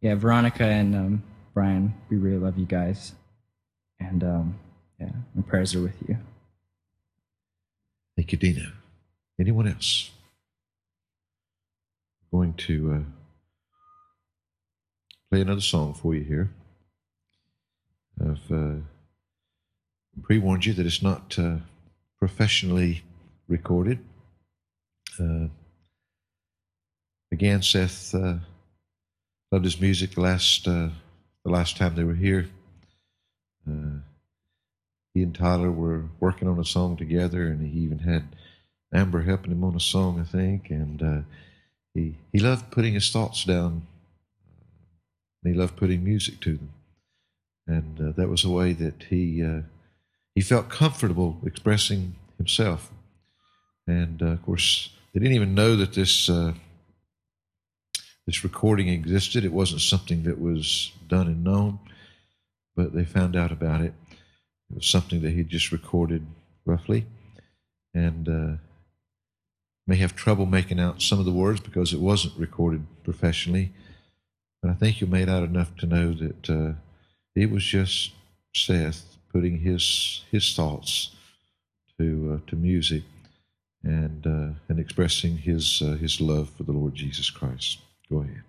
Yeah, 0.02 0.16
Veronica 0.16 0.64
and 0.64 0.96
um, 0.96 1.24
Brian, 1.54 1.94
we 2.10 2.18
really 2.18 2.38
love 2.38 2.58
you 2.58 2.66
guys, 2.66 3.14
and 4.00 4.24
um, 4.24 4.60
yeah, 5.00 5.12
my 5.36 5.44
prayers 5.44 5.76
are 5.76 5.82
with 5.82 5.96
you. 6.08 6.18
Thank 8.16 8.32
you, 8.32 8.38
Dina. 8.38 8.74
Anyone 9.40 9.68
else? 9.68 10.12
Going 12.32 12.54
to 12.54 12.94
uh, 12.94 13.12
play 15.30 15.42
another 15.42 15.60
song 15.60 15.94
for 15.94 16.16
you 16.16 16.24
here. 16.24 16.50
I've 18.22 18.52
uh, 18.52 18.76
pre 20.22 20.40
warned 20.40 20.66
you 20.66 20.72
that 20.74 20.86
it's 20.86 21.04
not 21.04 21.38
uh, 21.38 21.58
professionally 22.20 23.04
recorded. 23.50 24.00
Uh, 25.20 25.48
again, 27.34 27.62
Seth 27.62 28.16
uh, 28.16 28.36
loved 29.52 29.66
his 29.66 29.82
music 29.82 30.12
the 30.12 30.22
last, 30.22 30.66
uh, 30.70 30.88
the 31.44 31.52
last 31.52 31.76
time 31.76 31.96
they 31.96 32.06
were 32.06 32.14
here. 32.14 32.48
He 35.14 35.24
and 35.24 35.36
Tyler 35.36 35.70
were 35.70 36.06
working 36.22 36.48
on 36.48 36.58
a 36.58 36.64
song 36.64 36.96
together, 36.96 37.48
and 37.48 37.68
he 37.68 37.82
even 37.82 38.00
had 38.00 38.24
Amber 38.94 39.22
helping 39.24 39.52
him 39.52 39.66
on 39.66 39.76
a 39.76 39.82
song, 39.82 40.22
I 40.22 40.24
think. 40.24 40.70
And 40.70 41.26
he 41.94 42.16
he 42.32 42.40
loved 42.40 42.72
putting 42.72 42.94
his 42.94 43.10
thoughts 43.10 43.44
down, 43.44 43.86
and 45.44 45.54
he 45.54 45.60
loved 45.60 45.76
putting 45.76 46.04
music 46.04 46.40
to 46.42 46.58
them, 46.58 46.74
and 47.68 48.00
uh, 48.00 48.12
that 48.16 48.30
was 48.30 48.44
a 48.44 48.50
way 48.50 48.74
that 48.74 49.04
he 49.10 49.44
uh, 49.44 49.62
he 50.36 50.42
felt 50.42 50.70
comfortable 50.70 51.38
expressing 51.46 52.16
himself. 52.38 52.92
And 53.88 54.22
uh, 54.22 54.28
of 54.28 54.44
course, 54.44 54.90
they 55.14 55.20
didn't 55.20 55.36
even 55.36 55.56
know 55.56 55.76
that 55.76 55.94
this 55.94 56.30
uh, 56.30 56.54
this 58.26 58.44
recording 58.44 58.88
existed. 58.88 59.44
It 59.44 59.54
wasn't 59.54 59.82
something 59.82 60.24
that 60.24 60.40
was 60.40 60.92
done 61.08 61.28
and 61.28 61.44
known, 61.44 61.80
but 62.76 62.94
they 62.94 63.04
found 63.04 63.36
out 63.36 63.52
about 63.52 63.82
it. 63.82 63.94
It 64.70 64.76
was 64.76 64.88
something 64.88 65.22
that 65.22 65.32
he 65.32 65.44
just 65.44 65.72
recorded 65.72 66.26
roughly, 66.66 67.06
and 67.94 68.30
uh, 68.30 68.71
may 69.92 69.98
have 69.98 70.16
trouble 70.16 70.46
making 70.46 70.80
out 70.80 71.02
some 71.02 71.20
of 71.20 71.26
the 71.26 71.34
words 71.34 71.60
because 71.60 71.92
it 71.92 72.00
wasn't 72.00 72.34
recorded 72.38 72.82
professionally. 73.04 73.74
But 74.62 74.72
I 74.72 74.74
think 74.76 75.02
you 75.02 75.08
made 75.08 75.28
out 75.28 75.44
enough 75.44 75.76
to 75.78 75.86
know 75.86 76.14
that 76.14 76.50
uh, 76.50 76.74
it 77.36 77.52
was 77.52 77.66
just 77.66 78.12
Seth 78.56 79.18
putting 79.34 79.60
his 79.60 80.24
his 80.32 80.56
thoughts 80.56 81.14
to 82.00 82.06
uh, 82.40 82.50
to 82.50 82.56
music 82.56 83.04
and 83.84 84.26
uh, 84.26 84.60
and 84.70 84.80
expressing 84.80 85.36
his 85.36 85.82
uh, 85.82 85.98
his 85.98 86.22
love 86.22 86.50
for 86.52 86.64
the 86.64 86.72
Lord 86.72 86.96
Jesus 86.96 87.30
Christ. 87.30 87.80
Go 88.10 88.22
ahead. 88.22 88.44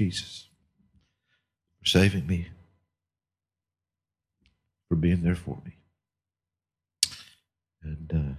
Jesus, 0.00 0.48
for 1.78 1.84
saving 1.84 2.26
me, 2.26 2.48
for 4.88 4.94
being 4.96 5.22
there 5.22 5.34
for 5.34 5.58
me. 5.62 5.76
And 7.82 8.10
uh, 8.14 8.36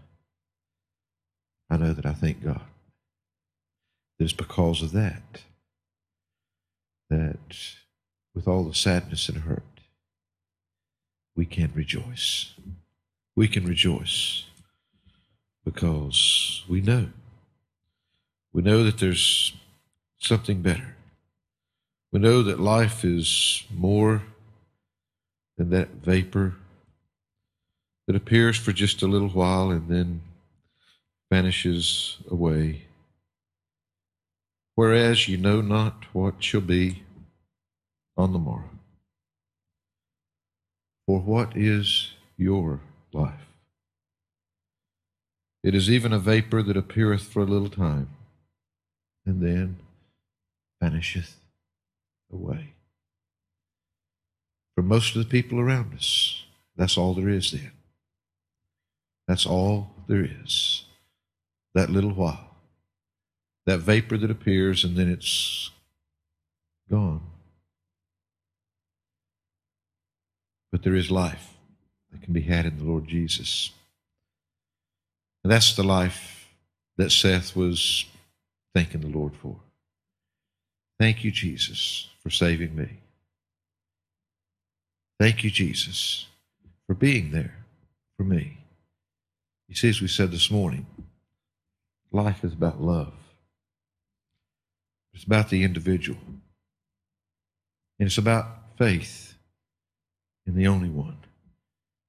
I 1.72 1.78
know 1.78 1.94
that 1.94 2.08
I 2.08 2.14
thank 2.14 2.44
God 2.44 2.62
it's 4.18 4.34
because 4.34 4.82
of 4.82 4.92
that 4.94 5.42
that 7.12 7.38
with 8.34 8.48
all 8.48 8.64
the 8.64 8.74
sadness 8.74 9.30
and 9.30 9.44
hurt, 9.44 9.82
we 11.36 11.46
can 11.46 11.72
rejoice. 11.76 12.56
We 13.36 13.48
can 13.48 13.68
rejoice 13.68 14.46
because 15.64 16.64
we 16.68 16.82
know. 16.82 17.10
We 18.52 18.64
know 18.64 18.84
that 18.84 18.98
there's 18.98 19.54
something 20.18 20.64
better. 20.64 20.91
We 22.12 22.20
know 22.20 22.44
that 22.44 22.60
life 22.60 23.06
is 23.06 23.64
more 23.74 24.24
than 25.58 25.70
that 25.70 25.90
vapor 26.04 26.56
that 28.08 28.16
appears 28.16 28.58
for 28.58 28.74
just 28.74 29.02
a 29.02 29.08
little 29.08 29.30
while 29.30 29.72
and 29.72 29.88
then 29.88 30.22
vanishes 31.32 32.18
away. 32.30 32.82
Whereas 34.76 35.30
you 35.30 35.38
know 35.38 35.62
not 35.62 36.06
what 36.12 36.44
shall 36.44 36.62
be 36.62 37.04
on 38.18 38.34
the 38.34 38.40
morrow. 38.40 38.70
For 41.08 41.20
what 41.20 41.56
is 41.56 42.12
your 42.38 42.82
life? 43.14 43.48
It 45.64 45.76
is 45.76 45.90
even 45.90 46.12
a 46.12 46.20
vapor 46.20 46.62
that 46.64 46.76
appeareth 46.76 47.24
for 47.24 47.42
a 47.42 47.46
little 47.46 47.70
time, 47.70 48.10
and 49.26 49.42
then 49.42 49.78
vanisheth 50.82 51.41
away. 52.32 52.74
For 54.76 54.82
most 54.82 55.16
of 55.16 55.24
the 55.24 55.30
people 55.30 55.60
around 55.60 55.94
us, 55.94 56.44
that's 56.76 56.98
all 56.98 57.14
there 57.14 57.30
is 57.30 57.52
then. 57.52 57.72
That's 59.28 59.46
all 59.46 59.92
there 60.08 60.28
is. 60.44 60.86
That 61.74 61.90
little 61.90 62.14
while. 62.14 62.56
That 63.66 63.80
vapor 63.80 64.18
that 64.18 64.32
appears 64.32 64.84
and 64.84 64.98
then 64.98 65.10
it's 65.10 65.70
gone. 66.90 67.22
But 70.72 70.84
there 70.84 70.96
is 70.96 71.12
life 71.12 71.56
that 72.12 72.22
can 72.22 72.34
be 72.34 72.42
had 72.42 72.66
in 72.66 72.78
the 72.78 72.84
Lord 72.84 73.08
Jesus. 73.08 73.72
And 75.44 75.52
that's 75.52 75.76
the 75.76 75.84
life 75.84 76.50
that 76.98 77.12
Seth 77.12 77.56
was 77.56 78.06
thanking 78.74 79.02
the 79.02 79.08
Lord 79.08 79.36
for. 79.36 79.58
Thank 81.00 81.24
you, 81.24 81.32
Jesus, 81.32 82.10
for 82.22 82.30
saving 82.30 82.76
me. 82.76 83.00
Thank 85.20 85.44
you, 85.44 85.52
Jesus, 85.52 86.28
for 86.88 86.96
being 86.96 87.32
there 87.32 87.56
for 88.18 88.24
me. 88.24 88.58
You 89.68 89.76
see, 89.76 89.90
as 89.90 90.02
we 90.02 90.08
said 90.08 90.32
this 90.32 90.52
morning, 90.52 90.86
life 92.12 92.44
is 92.44 92.54
about 92.54 92.82
love. 92.82 93.14
It's 95.14 95.24
about 95.24 95.50
the 95.50 95.64
individual. 95.64 96.20
And 98.00 98.08
it's 98.08 98.18
about 98.18 98.48
faith 98.78 99.36
in 100.46 100.56
the 100.56 100.68
only 100.68 100.90
one 100.90 101.18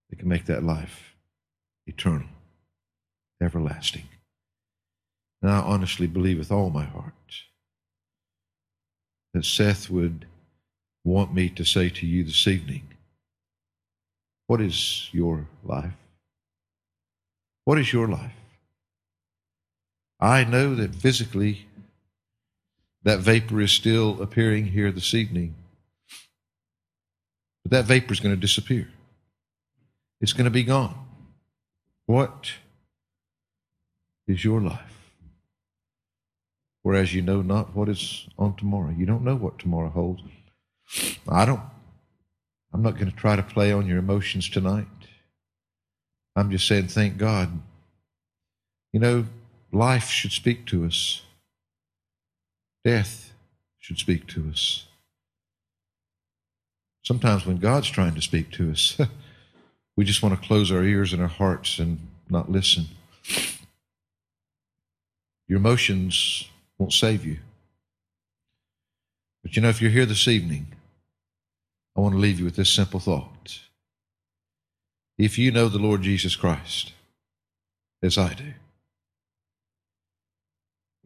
that 0.08 0.18
can 0.18 0.28
make 0.28 0.46
that 0.46 0.64
life 0.64 1.14
eternal, 1.86 2.28
everlasting. 3.42 4.08
And 5.42 5.50
I 5.50 5.58
honestly 5.58 6.06
believe 6.06 6.38
with 6.38 6.52
all 6.52 6.70
my 6.70 6.84
heart 6.84 7.12
that 9.32 9.44
Seth 9.44 9.90
would 9.90 10.26
want 11.04 11.34
me 11.34 11.48
to 11.50 11.64
say 11.64 11.88
to 11.88 12.06
you 12.06 12.24
this 12.24 12.46
evening 12.46 12.88
what 14.46 14.60
is 14.60 15.08
your 15.12 15.46
life? 15.64 15.94
What 17.64 17.78
is 17.78 17.92
your 17.92 18.08
life? 18.08 18.34
I 20.20 20.44
know 20.44 20.74
that 20.74 20.94
physically 20.94 21.66
that 23.02 23.20
vapor 23.20 23.60
is 23.60 23.72
still 23.72 24.20
appearing 24.22 24.66
here 24.66 24.92
this 24.92 25.14
evening, 25.14 25.54
but 27.62 27.72
that 27.72 27.84
vapor 27.86 28.12
is 28.12 28.20
going 28.20 28.34
to 28.34 28.40
disappear. 28.40 28.88
It's 30.20 30.32
going 30.32 30.44
to 30.44 30.50
be 30.50 30.64
gone. 30.64 30.94
What 32.06 32.52
is 34.26 34.44
your 34.44 34.60
life? 34.60 35.01
Whereas 36.82 37.14
you 37.14 37.22
know 37.22 37.42
not 37.42 37.74
what 37.74 37.88
is 37.88 38.26
on 38.38 38.56
tomorrow. 38.56 38.90
You 38.90 39.06
don't 39.06 39.24
know 39.24 39.36
what 39.36 39.58
tomorrow 39.58 39.88
holds. 39.88 40.22
I 41.28 41.44
don't. 41.44 41.60
I'm 42.72 42.82
not 42.82 42.94
going 42.94 43.10
to 43.10 43.16
try 43.16 43.36
to 43.36 43.42
play 43.42 43.72
on 43.72 43.86
your 43.86 43.98
emotions 43.98 44.48
tonight. 44.48 44.86
I'm 46.34 46.50
just 46.50 46.66
saying, 46.66 46.88
thank 46.88 47.18
God. 47.18 47.60
You 48.92 49.00
know, 49.00 49.26
life 49.70 50.08
should 50.08 50.32
speak 50.32 50.66
to 50.66 50.84
us, 50.84 51.22
death 52.84 53.32
should 53.78 53.98
speak 53.98 54.26
to 54.28 54.48
us. 54.50 54.86
Sometimes 57.04 57.46
when 57.46 57.56
God's 57.56 57.90
trying 57.90 58.14
to 58.14 58.22
speak 58.22 58.50
to 58.52 58.70
us, 58.70 58.98
we 59.96 60.04
just 60.04 60.22
want 60.22 60.40
to 60.40 60.46
close 60.46 60.70
our 60.70 60.84
ears 60.84 61.12
and 61.12 61.20
our 61.20 61.28
hearts 61.28 61.78
and 61.78 61.98
not 62.28 62.50
listen. 62.50 62.86
Your 65.48 65.58
emotions 65.58 66.48
won't 66.82 66.92
save 66.92 67.24
you. 67.24 67.38
But 69.44 69.54
you 69.54 69.62
know, 69.62 69.68
if 69.68 69.80
you're 69.80 69.92
here 69.92 70.04
this 70.04 70.26
evening, 70.26 70.66
I 71.96 72.00
want 72.00 72.14
to 72.14 72.18
leave 72.18 72.40
you 72.40 72.44
with 72.44 72.56
this 72.56 72.70
simple 72.70 72.98
thought. 72.98 73.60
If 75.16 75.38
you 75.38 75.52
know 75.52 75.68
the 75.68 75.78
Lord 75.78 76.02
Jesus 76.02 76.34
Christ, 76.34 76.92
as 78.02 78.18
I 78.18 78.34
do, 78.34 78.54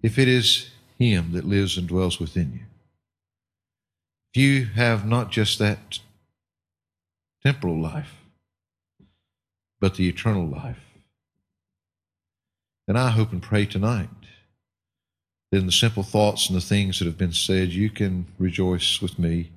if 0.02 0.18
it 0.18 0.28
is 0.28 0.70
Him 0.98 1.32
that 1.32 1.44
lives 1.44 1.76
and 1.76 1.86
dwells 1.86 2.18
within 2.18 2.52
you, 2.54 2.66
if 4.32 4.40
you 4.40 4.64
have 4.76 5.06
not 5.06 5.30
just 5.30 5.58
that 5.58 5.98
temporal 7.42 7.78
life, 7.78 8.14
but 9.78 9.96
the 9.96 10.08
eternal 10.08 10.46
life, 10.46 10.84
then 12.86 12.96
I 12.96 13.10
hope 13.10 13.32
and 13.32 13.42
pray 13.42 13.66
tonight 13.66 14.08
that 15.50 15.58
in 15.58 15.66
the 15.66 15.72
simple 15.72 16.02
thoughts 16.02 16.48
and 16.48 16.56
the 16.56 16.60
things 16.60 16.98
that 16.98 17.06
have 17.06 17.18
been 17.18 17.32
said, 17.32 17.68
you 17.68 17.90
can 17.90 18.26
rejoice 18.38 19.00
with 19.00 19.18
me. 19.18 19.50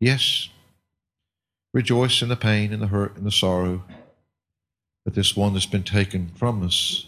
Yes, 0.00 0.48
rejoice 1.72 2.22
in 2.22 2.28
the 2.28 2.36
pain 2.36 2.72
and 2.72 2.82
the 2.82 2.88
hurt 2.88 3.16
and 3.16 3.26
the 3.26 3.32
sorrow 3.32 3.82
at 5.06 5.14
this 5.14 5.36
one 5.36 5.54
that's 5.54 5.66
been 5.66 5.82
taken 5.82 6.28
from 6.34 6.62
us, 6.62 7.06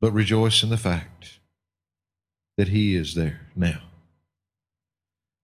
but 0.00 0.12
rejoice 0.12 0.62
in 0.62 0.68
the 0.68 0.76
fact 0.76 1.38
that 2.56 2.68
He 2.68 2.94
is 2.94 3.14
there 3.14 3.40
now. 3.54 3.80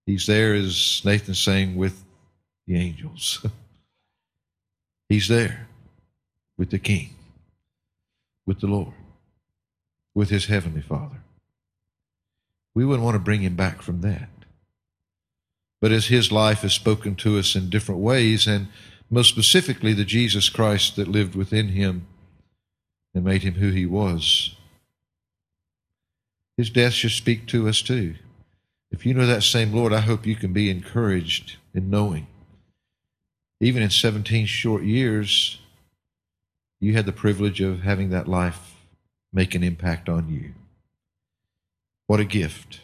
He's 0.05 0.27
there, 0.27 0.53
as 0.53 1.01
Nathan 1.05 1.33
saying, 1.33 1.75
with 1.75 2.03
the 2.67 2.75
angels. 2.75 3.45
He's 5.09 5.27
there 5.27 5.67
with 6.57 6.71
the 6.71 6.79
King, 6.79 7.15
with 8.45 8.59
the 8.59 8.67
Lord, 8.67 8.93
with 10.15 10.29
His 10.29 10.45
Heavenly 10.45 10.81
Father. 10.81 11.21
We 12.75 12.85
wouldn't 12.85 13.03
want 13.03 13.15
to 13.15 13.19
bring 13.19 13.41
Him 13.41 13.55
back 13.55 13.81
from 13.81 14.01
that. 14.01 14.29
But 15.81 15.91
as 15.91 16.07
His 16.07 16.31
life 16.31 16.61
has 16.61 16.73
spoken 16.73 17.15
to 17.17 17.37
us 17.37 17.55
in 17.55 17.69
different 17.69 18.01
ways, 18.01 18.47
and 18.47 18.67
most 19.09 19.29
specifically 19.29 19.93
the 19.93 20.05
Jesus 20.05 20.49
Christ 20.49 20.95
that 20.95 21.07
lived 21.07 21.35
within 21.35 21.69
Him 21.69 22.07
and 23.13 23.23
made 23.23 23.43
Him 23.43 23.55
who 23.55 23.69
He 23.69 23.85
was, 23.85 24.55
His 26.57 26.69
death 26.69 26.93
should 26.93 27.11
speak 27.11 27.47
to 27.47 27.67
us 27.67 27.81
too. 27.81 28.15
If 28.91 29.05
you 29.05 29.13
know 29.13 29.25
that 29.25 29.43
same 29.43 29.73
Lord, 29.73 29.91
I 29.91 30.01
hope 30.01 30.25
you 30.25 30.35
can 30.35 30.53
be 30.53 30.69
encouraged 30.69 31.57
in 31.73 31.89
knowing. 31.89 32.27
Even 33.59 33.81
in 33.81 33.89
17 33.89 34.45
short 34.45 34.83
years, 34.83 35.59
you 36.79 36.93
had 36.93 37.05
the 37.05 37.11
privilege 37.11 37.59
of 37.59 37.81
having 37.81 38.09
that 38.09 38.27
life 38.27 38.72
make 39.33 39.55
an 39.55 39.63
impact 39.63 40.07
on 40.07 40.29
you. 40.29 40.53
What 42.07 42.19
a 42.19 42.25
gift. 42.25 42.81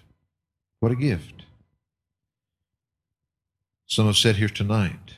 What 0.79 0.91
a 0.91 0.95
gift. 0.95 1.43
Some 3.85 4.07
have 4.07 4.17
said 4.17 4.35
here 4.35 4.49
tonight. 4.49 5.15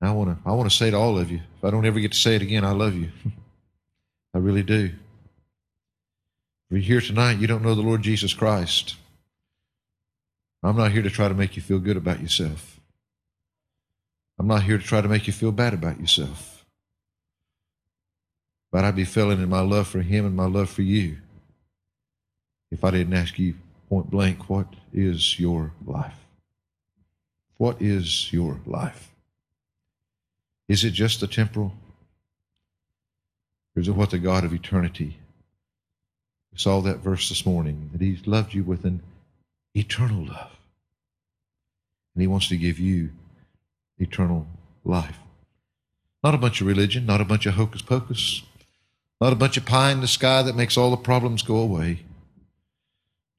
I 0.00 0.10
want 0.10 0.30
to 0.30 0.48
I 0.48 0.52
want 0.52 0.68
to 0.68 0.76
say 0.76 0.90
to 0.90 0.96
all 0.96 1.16
of 1.16 1.30
you, 1.30 1.40
if 1.56 1.64
I 1.64 1.70
don't 1.70 1.86
ever 1.86 2.00
get 2.00 2.12
to 2.12 2.18
say 2.18 2.34
it 2.34 2.42
again, 2.42 2.64
I 2.64 2.72
love 2.72 2.94
you. 2.94 3.08
I 4.34 4.38
really 4.38 4.62
do. 4.62 4.90
If 6.70 6.70
you're 6.70 6.80
here 6.80 7.00
tonight, 7.00 7.38
you 7.38 7.46
don't 7.46 7.62
know 7.62 7.74
the 7.74 7.82
Lord 7.82 8.02
Jesus 8.02 8.34
Christ. 8.34 8.96
I'm 10.62 10.76
not 10.76 10.92
here 10.92 11.02
to 11.02 11.10
try 11.10 11.28
to 11.28 11.34
make 11.34 11.56
you 11.56 11.62
feel 11.62 11.78
good 11.78 11.96
about 11.96 12.20
yourself. 12.20 12.80
I'm 14.38 14.46
not 14.46 14.62
here 14.62 14.78
to 14.78 14.84
try 14.84 15.00
to 15.00 15.08
make 15.08 15.26
you 15.26 15.32
feel 15.32 15.52
bad 15.52 15.74
about 15.74 16.00
yourself. 16.00 16.51
But 18.72 18.84
I'd 18.84 18.96
be 18.96 19.04
failing 19.04 19.40
in 19.40 19.48
my 19.48 19.60
love 19.60 19.86
for 19.86 20.00
Him 20.00 20.26
and 20.26 20.34
my 20.34 20.46
love 20.46 20.68
for 20.68 20.82
you 20.82 21.18
if 22.72 22.82
I 22.82 22.90
didn't 22.90 23.12
ask 23.12 23.38
you 23.38 23.54
point 23.90 24.10
blank, 24.10 24.48
what 24.48 24.66
is 24.94 25.38
your 25.38 25.72
life? 25.86 26.16
What 27.58 27.80
is 27.82 28.32
your 28.32 28.58
life? 28.66 29.12
Is 30.68 30.82
it 30.82 30.92
just 30.92 31.20
the 31.20 31.26
temporal? 31.26 31.74
Or 33.76 33.82
is 33.82 33.88
it 33.88 33.92
what 33.92 34.10
the 34.10 34.18
God 34.18 34.44
of 34.44 34.54
eternity? 34.54 35.18
We 36.50 36.58
saw 36.58 36.80
that 36.80 37.00
verse 37.00 37.28
this 37.28 37.44
morning 37.44 37.90
that 37.92 38.00
He's 38.00 38.26
loved 38.26 38.54
you 38.54 38.64
with 38.64 38.86
an 38.86 39.02
eternal 39.74 40.24
love. 40.24 40.56
And 42.14 42.22
He 42.22 42.26
wants 42.26 42.48
to 42.48 42.56
give 42.56 42.78
you 42.78 43.10
eternal 43.98 44.46
life. 44.82 45.18
Not 46.24 46.34
a 46.34 46.38
bunch 46.38 46.62
of 46.62 46.66
religion, 46.66 47.04
not 47.04 47.20
a 47.20 47.26
bunch 47.26 47.44
of 47.44 47.54
hocus 47.54 47.82
pocus, 47.82 48.42
not 49.22 49.32
a 49.32 49.36
bunch 49.36 49.56
of 49.56 49.64
pie 49.64 49.92
in 49.92 50.00
the 50.00 50.08
sky 50.08 50.42
that 50.42 50.56
makes 50.56 50.76
all 50.76 50.90
the 50.90 50.96
problems 50.96 51.42
go 51.42 51.58
away. 51.58 52.00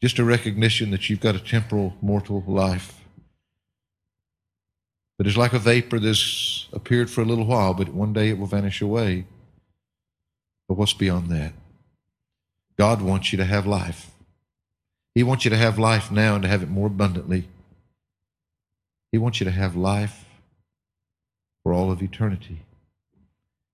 Just 0.02 0.18
a 0.18 0.24
recognition 0.24 0.92
that 0.92 1.10
you've 1.10 1.20
got 1.20 1.36
a 1.36 1.40
temporal, 1.40 1.94
mortal 2.02 2.42
life. 2.48 3.02
that 5.18 5.28
is 5.28 5.36
like 5.36 5.52
a 5.52 5.60
vapor 5.60 6.00
that's 6.00 6.70
appeared 6.72 7.10
for 7.10 7.20
a 7.20 7.26
little 7.26 7.46
while, 7.46 7.74
but 7.74 7.90
one 7.90 8.14
day 8.14 8.30
it 8.30 8.40
will 8.40 8.48
vanish 8.48 8.80
away. 8.80 9.26
But 10.70 10.76
what's 10.76 10.94
beyond 10.94 11.30
that? 11.32 11.52
God 12.78 13.02
wants 13.02 13.34
you 13.34 13.38
to 13.38 13.46
have 13.46 13.68
life. 13.68 14.12
He 15.14 15.22
wants 15.22 15.44
you 15.44 15.52
to 15.52 15.58
have 15.58 15.78
life 15.78 16.10
now 16.10 16.36
and 16.36 16.44
to 16.44 16.50
have 16.50 16.64
it 16.64 16.70
more 16.70 16.88
abundantly. 16.88 17.50
He 19.12 19.18
wants 19.18 19.42
you 19.42 19.44
to 19.44 19.52
have 19.52 19.76
life 19.76 20.24
for 21.62 21.74
all 21.74 21.92
of 21.92 22.02
eternity. 22.02 22.60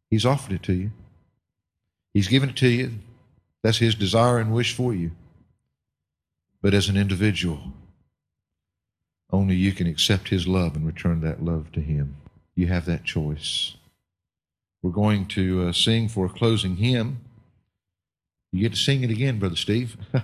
He's 0.10 0.26
offered 0.26 0.54
it 0.54 0.64
to 0.64 0.74
you. 0.74 0.92
He's 2.14 2.28
given 2.28 2.50
it 2.50 2.56
to 2.58 2.68
you. 2.68 2.92
That's 3.64 3.78
His 3.78 3.96
desire 3.96 4.40
and 4.40 4.54
wish 4.54 4.74
for 4.74 4.94
you. 4.94 5.12
But 6.62 6.74
as 6.74 6.90
an 6.90 6.98
individual, 6.98 7.74
only 9.32 9.56
you 9.56 9.72
can 9.74 9.88
accept 9.88 10.30
His 10.30 10.48
love 10.48 10.76
and 10.76 10.86
return 10.86 11.22
that 11.22 11.44
love 11.44 11.72
to 11.74 11.82
Him. 11.82 12.18
You 12.56 12.68
have 12.68 12.86
that 12.86 13.04
choice. 13.04 13.76
We're 14.82 14.92
going 14.92 15.26
to 15.28 15.68
uh, 15.68 15.72
sing 15.74 16.08
for 16.08 16.26
a 16.26 16.30
closing 16.30 16.78
hymn. 16.78 17.20
You 18.52 18.62
get 18.62 18.74
to 18.74 18.78
sing 18.78 19.04
it 19.04 19.12
again, 19.12 19.38
Brother 19.38 19.56
Steve. 19.56 19.98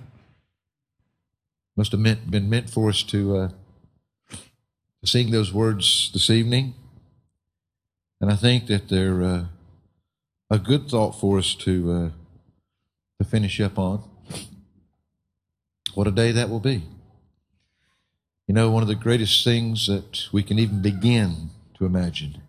Must 1.77 1.91
have 1.91 1.99
meant, 1.99 2.31
been 2.31 2.49
meant 2.49 2.69
for 2.69 2.89
us 2.89 3.03
to, 3.03 3.37
uh, 3.37 3.49
to 4.29 5.07
sing 5.07 5.31
those 5.31 5.53
words 5.53 6.09
this 6.13 6.29
evening. 6.29 6.73
And 8.21 8.31
I 8.31 8.35
think 8.35 8.67
that 8.67 8.87
they're 8.87 9.21
uh, 9.21 9.45
a 10.49 10.59
good 10.59 10.89
thought 10.89 11.19
for 11.19 11.37
us 11.37 11.55
to, 11.55 11.91
uh, 11.91 12.09
to 13.19 13.29
finish 13.29 13.59
up 13.59 13.79
on. 13.79 14.03
What 15.93 16.07
a 16.07 16.11
day 16.11 16.31
that 16.31 16.49
will 16.49 16.59
be. 16.59 16.83
You 18.47 18.53
know, 18.53 18.69
one 18.69 18.83
of 18.83 18.87
the 18.87 18.95
greatest 18.95 19.43
things 19.43 19.87
that 19.87 20.31
we 20.31 20.43
can 20.43 20.59
even 20.59 20.81
begin 20.81 21.49
to 21.77 21.85
imagine 21.85 22.41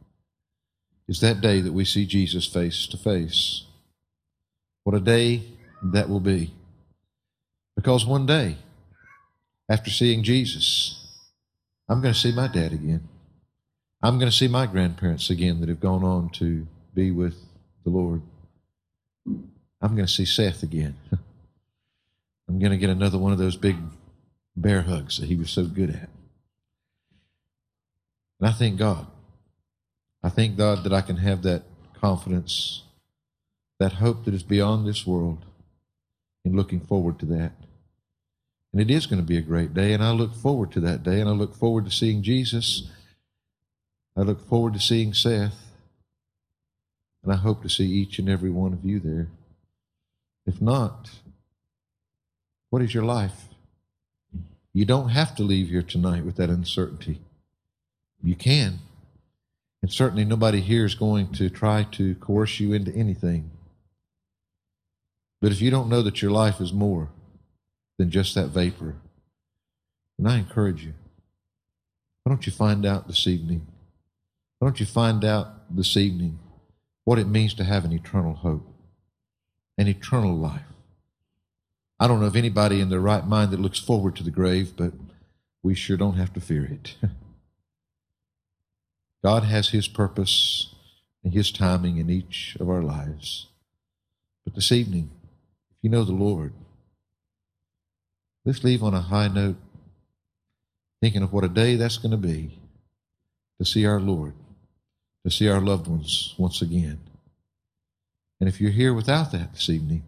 is 1.09 1.21
that 1.21 1.41
day 1.41 1.61
that 1.61 1.73
we 1.73 1.85
see 1.85 2.05
Jesus 2.05 2.47
face 2.47 2.87
to 2.89 2.97
face. 2.97 3.65
What 4.85 4.95
a 4.95 5.01
day 5.01 5.43
that 5.83 6.09
will 6.09 6.21
be. 6.21 6.53
Because 7.77 8.05
one 8.05 8.27
day, 8.27 8.57
after 9.71 9.91
seeing 9.91 10.23
Jesus, 10.23 11.07
I'm 11.89 12.03
going 12.03 12.15
to 12.15 12.21
see 12.21 12.33
my 12.33 12.49
dad 12.49 12.73
again. 12.73 13.09
I'm 14.03 14.19
going 14.19 14.31
to 14.31 14.37
see 14.37 14.49
my 14.49 14.67
grandparents 14.67 15.31
again 15.31 15.61
that 15.61 15.69
have 15.69 15.81
gone 15.81 16.05
on 16.05 16.31
to 16.31 16.67
be 16.95 17.11
with 17.11 17.37
the 17.87 17.97
Lord. 17.97 18.21
I'm 19.81 19.95
going 19.95 20.07
to 20.07 20.13
see 20.13 20.25
Seth 20.25 20.65
again. 20.65 20.97
I'm 22.49 22.59
going 22.59 22.73
to 22.73 22.77
get 22.77 22.91
another 22.91 23.17
one 23.17 23.33
of 23.33 23.39
those 23.39 23.57
big 23.57 23.77
bear 24.57 24.83
hugs 24.83 25.19
that 25.19 25.27
he 25.27 25.37
was 25.37 25.51
so 25.51 25.65
good 25.65 25.91
at. 25.91 26.09
And 28.41 28.49
I 28.49 28.51
thank 28.51 28.77
God. 28.77 29.07
I 30.23 30.29
thank 30.31 30.57
God 30.57 30.83
that 30.83 30.93
I 30.93 31.01
can 31.01 31.19
have 31.19 31.43
that 31.43 31.63
confidence, 31.95 32.83
that 33.79 33.95
hope 33.95 34.25
that 34.25 34.35
is 34.35 34.43
beyond 34.43 34.87
this 34.87 35.07
world, 35.07 35.45
and 36.45 36.57
looking 36.57 36.81
forward 36.81 37.21
to 37.21 37.27
that. 37.27 37.53
And 38.73 38.83
it 38.83 38.91
is 38.91 39.07
going 39.07 39.21
to 39.21 39.27
be 39.27 39.39
a 39.39 39.43
great 39.43 39.75
day, 39.75 39.93
and 39.93 40.03
I 40.03 40.11
look 40.11 40.35
forward 40.35 40.73
to 40.73 40.81
that 40.81 41.05
day, 41.05 41.21
and 41.21 41.31
I 41.31 41.33
look 41.33 41.55
forward 41.55 41.85
to 41.85 41.91
seeing 41.93 42.23
Jesus. 42.23 42.91
I 44.17 44.23
look 44.23 44.47
forward 44.49 44.75
to 44.75 44.81
seeing 44.81 45.15
Seth, 45.15 45.66
and 47.27 47.35
I 47.35 47.39
hope 47.39 47.63
to 47.63 47.69
see 47.69 47.87
each 47.87 48.21
and 48.21 48.29
every 48.29 48.51
one 48.51 48.73
of 48.73 48.85
you 48.85 49.01
there. 49.01 49.27
If 50.47 50.63
not, 50.63 51.11
what 52.71 52.83
is 52.83 52.95
your 52.95 53.03
life? 53.03 53.47
You 54.73 54.85
don't 54.85 55.09
have 55.09 55.35
to 55.37 55.43
leave 55.43 55.69
here 55.69 55.83
tonight 55.83 56.25
with 56.25 56.37
that 56.37 56.51
uncertainty. 56.51 57.21
You 58.23 58.37
can. 58.37 58.79
And 59.83 59.93
certainly 59.93 60.25
nobody 60.25 60.61
here 60.61 60.85
is 60.85 60.95
going 60.95 61.33
to 61.33 61.51
try 61.51 61.83
to 61.93 62.15
coerce 62.15 62.61
you 62.61 62.73
into 62.73 62.95
anything. 62.95 63.51
But 65.41 65.51
if 65.51 65.61
you 65.61 65.73
don't 65.73 65.89
know 65.89 66.03
that 66.03 66.23
your 66.23 66.31
life 66.31 66.61
is 66.61 66.73
more 66.73 67.09
than 67.99 68.13
just 68.13 68.37
that 68.37 68.49
vapor, 68.49 68.95
then 70.17 70.31
I 70.31 70.39
encourage 70.39 70.85
you. 70.85 70.95
Why 72.23 72.31
don't 72.31 72.47
you 72.47 72.53
find 72.53 72.87
out 72.87 73.09
this 73.09 73.27
evening? 73.27 73.67
Why 74.61 74.69
don't 74.69 74.79
you 74.79 74.87
find 74.87 75.25
out 75.25 75.75
this 75.75 75.97
evening 75.97 76.39
what 77.07 77.21
it 77.21 77.29
means 77.29 77.55
to 77.55 77.65
have 77.65 77.85
an 77.85 77.93
eternal 77.93 78.35
hope, 78.35 78.67
an 79.79 79.87
eternal 79.87 80.37
life? 80.37 80.67
I 82.01 82.09
don't 82.09 82.21
know 82.21 82.27
of 82.27 82.37
anybody 82.37 82.81
in 82.81 82.91
their 82.91 83.01
right 83.01 83.25
mind 83.25 83.53
that 83.53 83.61
looks 83.61 83.79
forward 83.79 84.17
to 84.17 84.25
the 84.25 84.31
grave, 84.31 84.77
but 84.77 84.93
we 85.63 85.75
sure 85.75 85.97
don't 85.97 86.17
have 86.17 86.35
to 86.35 86.41
fear 86.41 86.65
it. 86.65 86.97
God 89.25 89.45
has 89.45 89.69
His 89.69 89.89
purpose 89.89 90.75
and 91.23 91.33
His 91.33 91.53
timing 91.53 91.99
in 91.99 92.11
each 92.11 92.57
of 92.59 92.69
our 92.69 92.83
lives. 92.83 93.47
But 94.45 94.57
this 94.57 94.73
evening, 94.73 95.11
if 95.71 95.77
you 95.83 95.91
know 95.91 96.05
the 96.05 96.13
Lord, 96.13 96.53
let's 98.45 98.65
leave 98.65 98.83
on 98.83 98.95
a 98.95 99.01
high 99.01 99.29
note, 99.29 99.57
thinking 101.01 101.23
of 101.23 101.33
what 101.33 101.45
a 101.45 101.49
day 101.49 101.77
that's 101.77 101.99
going 101.99 102.11
to 102.11 102.17
be 102.17 102.59
to 103.59 103.65
see 103.65 103.87
our 103.87 104.01
Lord, 104.01 104.35
to 105.27 105.33
see 105.33 105.49
our 105.49 105.61
loved 105.61 105.89
ones 105.89 106.37
once 106.39 106.63
again. 106.63 107.01
And 108.39 108.49
if 108.49 108.61
you're 108.61 108.71
here 108.71 108.95
without 108.95 109.33
that 109.33 109.55
this 109.55 109.69
evening, 109.69 110.05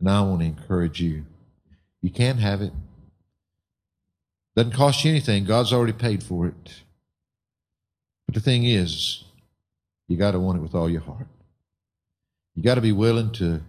and 0.00 0.10
I 0.10 0.22
want 0.22 0.40
to 0.40 0.46
encourage 0.46 1.00
you. 1.00 1.24
You 2.02 2.10
can 2.10 2.38
have 2.38 2.60
it. 2.60 2.72
Doesn't 4.56 4.72
cost 4.72 5.04
you 5.04 5.12
anything. 5.12 5.44
God's 5.44 5.72
already 5.72 5.92
paid 5.92 6.24
for 6.24 6.48
it. 6.48 6.82
But 8.26 8.34
the 8.34 8.40
thing 8.40 8.64
is, 8.64 9.22
you 10.08 10.16
got 10.16 10.32
to 10.32 10.40
want 10.40 10.58
it 10.58 10.62
with 10.62 10.74
all 10.74 10.90
your 10.90 11.00
heart. 11.00 11.28
You 12.56 12.64
got 12.64 12.74
to 12.74 12.80
be 12.80 12.90
willing 12.90 13.30
to 13.34 13.60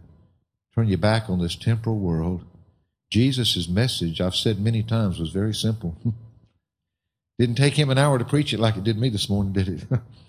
turn 0.74 0.88
your 0.88 0.98
back 0.98 1.30
on 1.30 1.40
this 1.40 1.56
temporal 1.56 2.00
world. 2.00 2.44
Jesus' 3.12 3.68
message, 3.68 4.20
I've 4.20 4.36
said 4.36 4.60
many 4.60 4.82
times, 4.82 5.20
was 5.20 5.30
very 5.30 5.54
simple. 5.54 5.96
Didn't 7.38 7.56
take 7.56 7.76
him 7.76 7.92
an 7.92 8.00
hour 8.00 8.18
to 8.18 8.26
preach 8.26 8.52
it 8.52 8.60
like 8.60 8.78
it 8.78 8.84
did 8.84 8.98
me 8.98 9.10
this 9.10 9.30
morning, 9.30 9.54
did 9.54 9.68
it? 9.70 10.00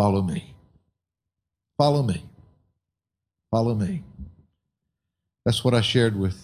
Follow 0.00 0.22
me. 0.22 0.54
Follow 1.76 2.02
me. 2.02 2.24
Follow 3.50 3.74
me. 3.74 4.02
That's 5.44 5.62
what 5.62 5.74
I 5.74 5.82
shared 5.82 6.18
with 6.18 6.42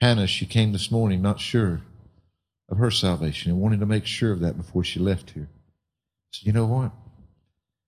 Hannah. 0.00 0.28
She 0.28 0.46
came 0.46 0.70
this 0.70 0.88
morning 0.88 1.20
not 1.20 1.40
sure 1.40 1.80
of 2.68 2.78
her 2.78 2.92
salvation 2.92 3.50
and 3.50 3.60
wanted 3.60 3.80
to 3.80 3.86
make 3.86 4.06
sure 4.06 4.30
of 4.30 4.38
that 4.42 4.56
before 4.56 4.84
she 4.84 5.00
left 5.00 5.30
here. 5.30 5.48
I 5.50 6.30
said, 6.30 6.46
You 6.46 6.52
know 6.52 6.66
what? 6.66 6.92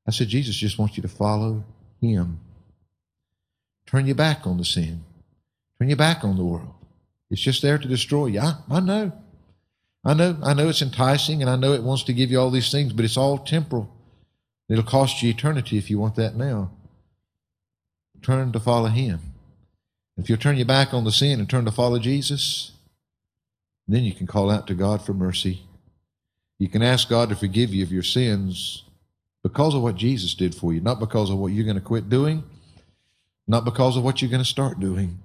I 0.08 0.10
said, 0.10 0.26
Jesus 0.26 0.56
just 0.56 0.76
wants 0.76 0.96
you 0.96 1.02
to 1.02 1.08
follow 1.08 1.62
him. 2.00 2.40
Turn 3.86 4.06
your 4.06 4.16
back 4.16 4.44
on 4.44 4.58
the 4.58 4.64
sin, 4.64 5.04
turn 5.78 5.88
your 5.88 5.98
back 5.98 6.24
on 6.24 6.36
the 6.36 6.44
world. 6.44 6.74
It's 7.30 7.40
just 7.40 7.62
there 7.62 7.78
to 7.78 7.86
destroy 7.86 8.26
you. 8.26 8.40
I, 8.40 8.56
I 8.68 8.80
know. 8.80 9.12
I 10.04 10.14
know. 10.14 10.36
I 10.42 10.52
know 10.52 10.68
it's 10.68 10.82
enticing 10.82 11.42
and 11.42 11.48
I 11.48 11.54
know 11.54 11.74
it 11.74 11.84
wants 11.84 12.02
to 12.04 12.12
give 12.12 12.32
you 12.32 12.40
all 12.40 12.50
these 12.50 12.72
things, 12.72 12.92
but 12.92 13.04
it's 13.04 13.16
all 13.16 13.38
temporal. 13.38 13.88
It'll 14.70 14.84
cost 14.84 15.20
you 15.20 15.30
eternity 15.30 15.76
if 15.76 15.90
you 15.90 15.98
want 15.98 16.14
that 16.14 16.36
now. 16.36 16.70
Turn 18.22 18.52
to 18.52 18.60
follow 18.60 18.88
him. 18.88 19.18
If 20.16 20.28
you'll 20.28 20.38
turn 20.38 20.56
your 20.56 20.66
back 20.66 20.94
on 20.94 21.02
the 21.04 21.10
sin 21.10 21.40
and 21.40 21.50
turn 21.50 21.64
to 21.64 21.72
follow 21.72 21.98
Jesus, 21.98 22.72
then 23.88 24.04
you 24.04 24.14
can 24.14 24.28
call 24.28 24.50
out 24.50 24.68
to 24.68 24.74
God 24.74 25.02
for 25.02 25.12
mercy. 25.12 25.62
You 26.58 26.68
can 26.68 26.82
ask 26.82 27.08
God 27.08 27.30
to 27.30 27.36
forgive 27.36 27.74
you 27.74 27.82
of 27.82 27.90
your 27.90 28.04
sins 28.04 28.84
because 29.42 29.74
of 29.74 29.82
what 29.82 29.96
Jesus 29.96 30.34
did 30.34 30.54
for 30.54 30.72
you, 30.72 30.80
not 30.80 31.00
because 31.00 31.30
of 31.30 31.38
what 31.38 31.52
you're 31.52 31.64
going 31.64 31.74
to 31.74 31.82
quit 31.82 32.08
doing, 32.08 32.44
not 33.48 33.64
because 33.64 33.96
of 33.96 34.04
what 34.04 34.22
you're 34.22 34.30
going 34.30 34.42
to 34.42 34.48
start 34.48 34.78
doing, 34.78 35.18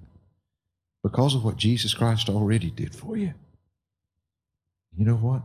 because 1.04 1.34
of 1.36 1.44
what 1.44 1.56
Jesus 1.56 1.94
Christ 1.94 2.28
already 2.28 2.70
did 2.70 2.94
for 2.94 3.16
you. 3.16 3.34
You 4.96 5.04
know 5.04 5.16
what? 5.16 5.42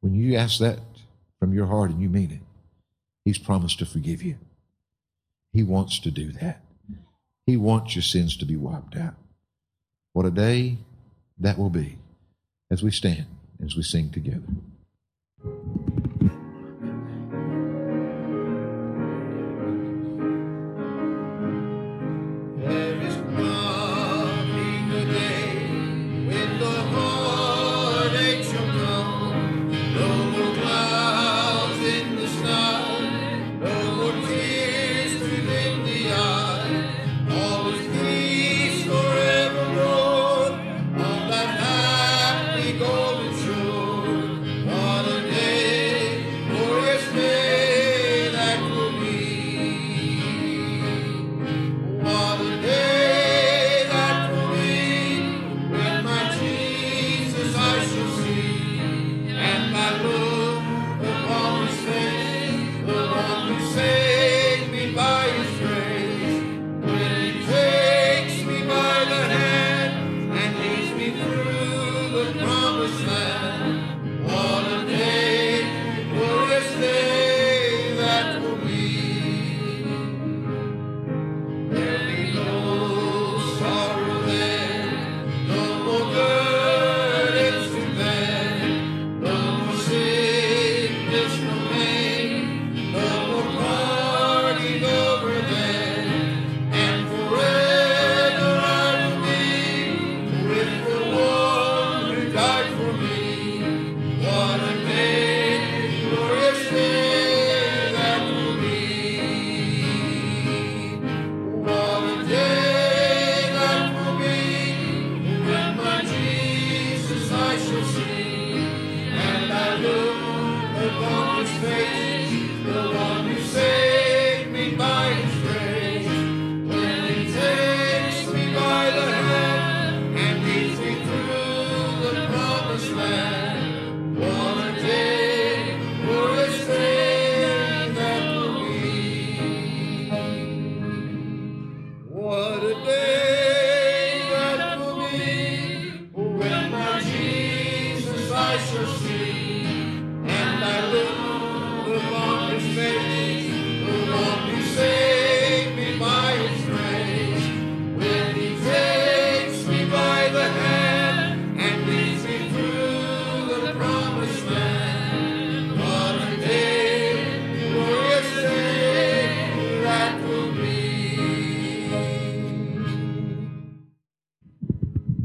When 0.00 0.14
you 0.14 0.36
ask 0.36 0.60
that 0.60 0.78
from 1.40 1.52
your 1.52 1.66
heart 1.66 1.90
and 1.90 2.00
you 2.00 2.08
mean 2.08 2.30
it, 2.30 2.40
He's 3.30 3.38
promised 3.38 3.78
to 3.78 3.86
forgive 3.86 4.24
you. 4.24 4.38
He 5.52 5.62
wants 5.62 6.00
to 6.00 6.10
do 6.10 6.32
that. 6.32 6.64
He 7.46 7.56
wants 7.56 7.94
your 7.94 8.02
sins 8.02 8.36
to 8.38 8.44
be 8.44 8.56
wiped 8.56 8.96
out. 8.96 9.14
What 10.12 10.26
a 10.26 10.32
day 10.32 10.78
that 11.38 11.56
will 11.56 11.70
be 11.70 11.98
as 12.72 12.82
we 12.82 12.90
stand, 12.90 13.26
as 13.64 13.76
we 13.76 13.84
sing 13.84 14.10
together. 14.10 14.48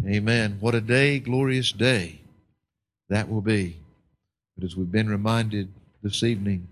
Amen. 0.08 0.58
What 0.60 0.76
a 0.76 0.82
day, 0.82 1.20
glorious 1.20 1.72
day 1.72 2.20
that 3.10 3.30
will 3.30 3.42
be. 3.42 3.78
But 4.56 4.66
as 4.66 4.76
we've 4.76 4.92
been 4.92 5.10
reminded 5.10 5.70
this 6.04 6.22
evening, 6.22 6.68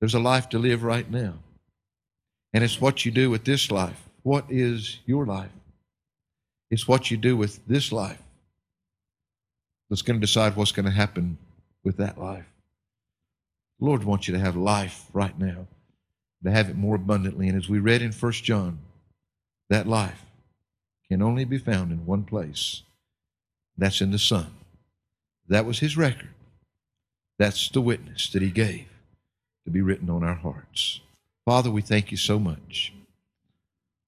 there's 0.00 0.14
a 0.14 0.20
life 0.20 0.50
to 0.50 0.58
live 0.58 0.82
right 0.82 1.10
now. 1.10 1.34
And 2.52 2.62
it's 2.62 2.80
what 2.80 3.04
you 3.04 3.12
do 3.12 3.30
with 3.30 3.44
this 3.44 3.70
life. 3.70 4.02
What 4.22 4.44
is 4.50 4.98
your 5.06 5.24
life? 5.24 5.50
It's 6.70 6.86
what 6.86 7.10
you 7.10 7.16
do 7.16 7.36
with 7.36 7.66
this 7.66 7.92
life 7.92 8.20
that's 9.88 10.02
going 10.02 10.20
to 10.20 10.26
decide 10.26 10.54
what's 10.54 10.72
going 10.72 10.86
to 10.86 10.92
happen 10.92 11.38
with 11.82 11.96
that 11.96 12.18
life. 12.18 12.46
The 13.78 13.86
Lord 13.86 14.04
wants 14.04 14.28
you 14.28 14.34
to 14.34 14.40
have 14.40 14.56
life 14.56 15.06
right 15.12 15.38
now, 15.38 15.66
to 16.44 16.50
have 16.50 16.68
it 16.68 16.76
more 16.76 16.96
abundantly. 16.96 17.48
And 17.48 17.56
as 17.56 17.68
we 17.68 17.78
read 17.78 18.02
in 18.02 18.12
1 18.12 18.32
John, 18.32 18.80
that 19.70 19.86
life 19.86 20.25
can 21.10 21.22
only 21.22 21.44
be 21.44 21.58
found 21.58 21.92
in 21.92 22.06
one 22.06 22.24
place. 22.24 22.82
That's 23.78 24.00
in 24.00 24.10
the 24.10 24.18
Son. 24.18 24.52
That 25.48 25.66
was 25.66 25.78
his 25.78 25.96
record. 25.96 26.30
That's 27.38 27.68
the 27.68 27.80
witness 27.80 28.30
that 28.30 28.42
he 28.42 28.50
gave 28.50 28.86
to 29.64 29.70
be 29.70 29.82
written 29.82 30.10
on 30.10 30.24
our 30.24 30.34
hearts. 30.34 31.00
Father, 31.44 31.70
we 31.70 31.82
thank 31.82 32.10
you 32.10 32.16
so 32.16 32.38
much. 32.38 32.92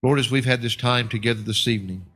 Lord, 0.02 0.18
as 0.18 0.30
we've 0.30 0.44
had 0.44 0.62
this 0.62 0.76
time 0.76 1.08
together 1.08 1.42
this 1.42 1.68
evening, 1.68 2.06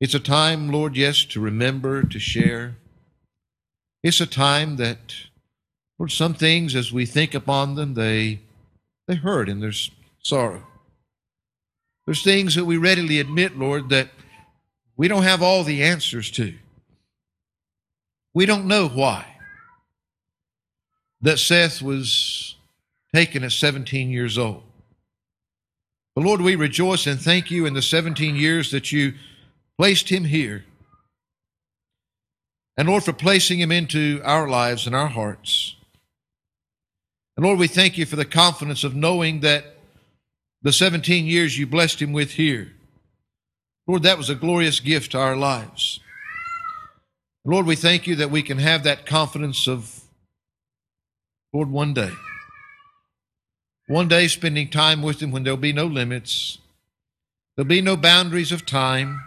it's 0.00 0.14
a 0.14 0.20
time, 0.20 0.70
Lord, 0.70 0.96
yes, 0.96 1.24
to 1.26 1.40
remember, 1.40 2.02
to 2.02 2.18
share. 2.18 2.76
It's 4.02 4.20
a 4.20 4.26
time 4.26 4.76
that, 4.76 5.14
Lord, 5.98 6.10
some 6.10 6.34
things 6.34 6.74
as 6.74 6.92
we 6.92 7.06
think 7.06 7.34
upon 7.34 7.74
them, 7.74 7.94
they 7.94 8.40
they 9.06 9.14
hurt 9.14 9.48
and 9.48 9.62
there's 9.62 9.90
sorrow. 10.22 10.66
There's 12.06 12.22
things 12.22 12.54
that 12.54 12.64
we 12.64 12.76
readily 12.76 13.18
admit, 13.18 13.58
Lord, 13.58 13.88
that 13.88 14.10
we 14.96 15.08
don't 15.08 15.22
have 15.22 15.42
all 15.42 15.64
the 15.64 15.82
answers 15.82 16.30
to. 16.32 16.54
We 18.34 18.46
don't 18.46 18.66
know 18.66 18.88
why 18.88 19.26
that 21.22 21.38
Seth 21.38 21.80
was 21.80 22.56
taken 23.14 23.44
at 23.44 23.52
17 23.52 24.10
years 24.10 24.36
old. 24.36 24.62
But 26.14 26.24
Lord, 26.24 26.40
we 26.40 26.54
rejoice 26.54 27.06
and 27.06 27.20
thank 27.20 27.50
you 27.50 27.64
in 27.64 27.74
the 27.74 27.82
17 27.82 28.36
years 28.36 28.70
that 28.70 28.92
you 28.92 29.14
placed 29.78 30.10
him 30.10 30.24
here. 30.24 30.64
And 32.76 32.88
Lord, 32.88 33.04
for 33.04 33.12
placing 33.12 33.60
him 33.60 33.72
into 33.72 34.20
our 34.24 34.48
lives 34.48 34.86
and 34.86 34.94
our 34.94 35.08
hearts. 35.08 35.76
And 37.36 37.46
Lord, 37.46 37.58
we 37.58 37.68
thank 37.68 37.96
you 37.98 38.06
for 38.06 38.16
the 38.16 38.24
confidence 38.24 38.84
of 38.84 38.94
knowing 38.94 39.40
that 39.40 39.73
the 40.64 40.72
17 40.72 41.26
years 41.26 41.58
you 41.58 41.66
blessed 41.66 42.00
him 42.00 42.12
with 42.12 42.32
here, 42.32 42.72
Lord, 43.86 44.02
that 44.02 44.16
was 44.16 44.30
a 44.30 44.34
glorious 44.34 44.80
gift 44.80 45.12
to 45.12 45.18
our 45.18 45.36
lives. 45.36 46.00
Lord, 47.44 47.66
we 47.66 47.76
thank 47.76 48.06
you 48.06 48.16
that 48.16 48.30
we 48.30 48.42
can 48.42 48.56
have 48.56 48.82
that 48.84 49.04
confidence 49.04 49.68
of, 49.68 50.00
Lord, 51.52 51.70
one 51.70 51.92
day. 51.92 52.10
One 53.88 54.08
day 54.08 54.26
spending 54.28 54.70
time 54.70 55.02
with 55.02 55.20
him 55.20 55.30
when 55.30 55.42
there'll 55.42 55.58
be 55.58 55.74
no 55.74 55.84
limits, 55.84 56.56
there'll 57.54 57.68
be 57.68 57.82
no 57.82 57.98
boundaries 57.98 58.50
of 58.50 58.64
time, 58.64 59.20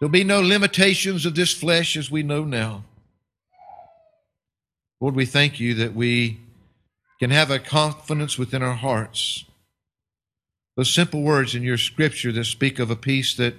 there'll 0.00 0.10
be 0.10 0.24
no 0.24 0.40
limitations 0.40 1.24
of 1.24 1.36
this 1.36 1.54
flesh 1.54 1.96
as 1.96 2.10
we 2.10 2.24
know 2.24 2.42
now. 2.42 2.82
Lord, 5.00 5.14
we 5.14 5.24
thank 5.24 5.60
you 5.60 5.74
that 5.74 5.94
we 5.94 6.40
can 7.20 7.30
have 7.30 7.52
a 7.52 7.60
confidence 7.60 8.36
within 8.36 8.64
our 8.64 8.74
hearts. 8.74 9.44
Those 10.80 10.94
simple 10.94 11.20
words 11.20 11.54
in 11.54 11.62
your 11.62 11.76
scripture 11.76 12.32
that 12.32 12.46
speak 12.46 12.78
of 12.78 12.90
a 12.90 12.96
peace 12.96 13.34
that 13.34 13.54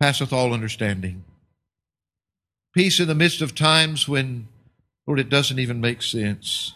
passeth 0.00 0.32
all 0.32 0.54
understanding. 0.54 1.22
Peace 2.74 2.98
in 2.98 3.08
the 3.08 3.14
midst 3.14 3.42
of 3.42 3.54
times 3.54 4.08
when, 4.08 4.48
Lord, 5.06 5.20
it 5.20 5.28
doesn't 5.28 5.58
even 5.58 5.82
make 5.82 6.00
sense. 6.00 6.72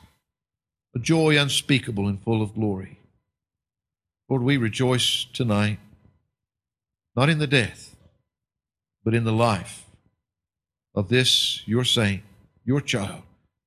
A 0.95 0.99
joy 0.99 1.39
unspeakable 1.39 2.09
and 2.09 2.23
full 2.23 2.43
of 2.43 2.53
glory. 2.53 2.99
Lord, 4.29 4.43
we 4.43 4.59
rejoice 4.59 5.25
tonight, 5.33 5.79
not 7.17 7.31
in 7.31 7.39
the 7.39 7.47
death, 7.47 7.97
but 9.03 9.15
in 9.15 9.25
the 9.25 9.33
life 9.33 9.87
of 10.95 11.09
this, 11.09 11.67
your 11.67 11.85
saint, 11.85 12.23
your 12.67 12.83
child, 12.83 13.23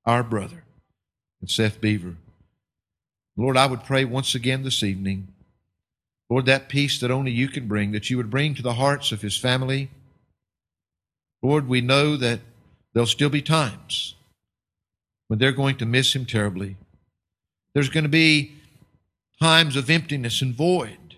our 0.05 0.21
brother, 0.21 0.63
and 1.41 1.49
Seth 1.49 1.81
Beaver. 1.81 2.17
Lord, 3.35 3.57
I 3.57 3.65
would 3.65 3.83
pray 3.83 4.05
once 4.05 4.35
again 4.35 4.61
this 4.61 4.83
evening, 4.83 5.29
Lord, 6.30 6.45
that 6.47 6.69
peace 6.69 6.99
that 6.99 7.11
only 7.11 7.31
you 7.31 7.47
can 7.47 7.68
bring, 7.68 7.91
that 7.91 8.10
you 8.10 8.18
would 8.18 8.30
bring 8.30 8.56
to 8.56 8.64
the 8.64 8.73
hearts 8.73 9.11
of 9.11 9.22
his 9.22 9.38
family. 9.38 9.91
Lord, 11.41 11.68
we 11.68 11.81
know 11.81 12.18
that 12.18 12.39
there'll 12.93 13.06
still 13.06 13.30
be 13.30 13.41
times 13.41 14.15
when 15.27 15.39
they're 15.39 15.52
going 15.52 15.77
to 15.77 15.85
miss 15.85 16.15
him 16.15 16.26
terribly. 16.26 16.77
There's 17.73 17.89
going 17.89 18.03
to 18.06 18.10
be 18.10 18.56
times 19.39 19.76
of 19.76 19.89
emptiness 19.89 20.41
and 20.41 20.56
void 20.56 21.15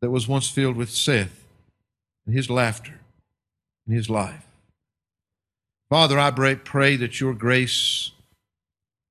that 0.00 0.10
was 0.10 0.28
once 0.28 0.48
filled 0.48 0.76
with 0.76 0.90
Seth 0.90 1.44
and 2.24 2.34
his 2.34 2.48
laughter 2.48 3.00
and 3.86 3.94
his 3.94 4.08
life. 4.08 4.46
Father, 5.90 6.18
I 6.18 6.30
pray 6.30 6.96
that 6.96 7.20
your 7.20 7.34
grace 7.34 8.12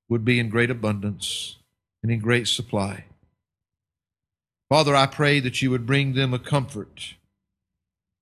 would 0.08 0.24
be 0.24 0.40
in 0.40 0.48
great 0.48 0.70
abundance 0.70 1.56
and 2.02 2.10
in 2.10 2.18
great 2.18 2.48
supply. 2.48 3.04
Father, 4.70 4.94
I 4.94 5.06
pray 5.06 5.40
that 5.40 5.60
you 5.60 5.70
would 5.72 5.84
bring 5.84 6.14
them 6.14 6.32
a 6.32 6.38
comfort 6.38 7.14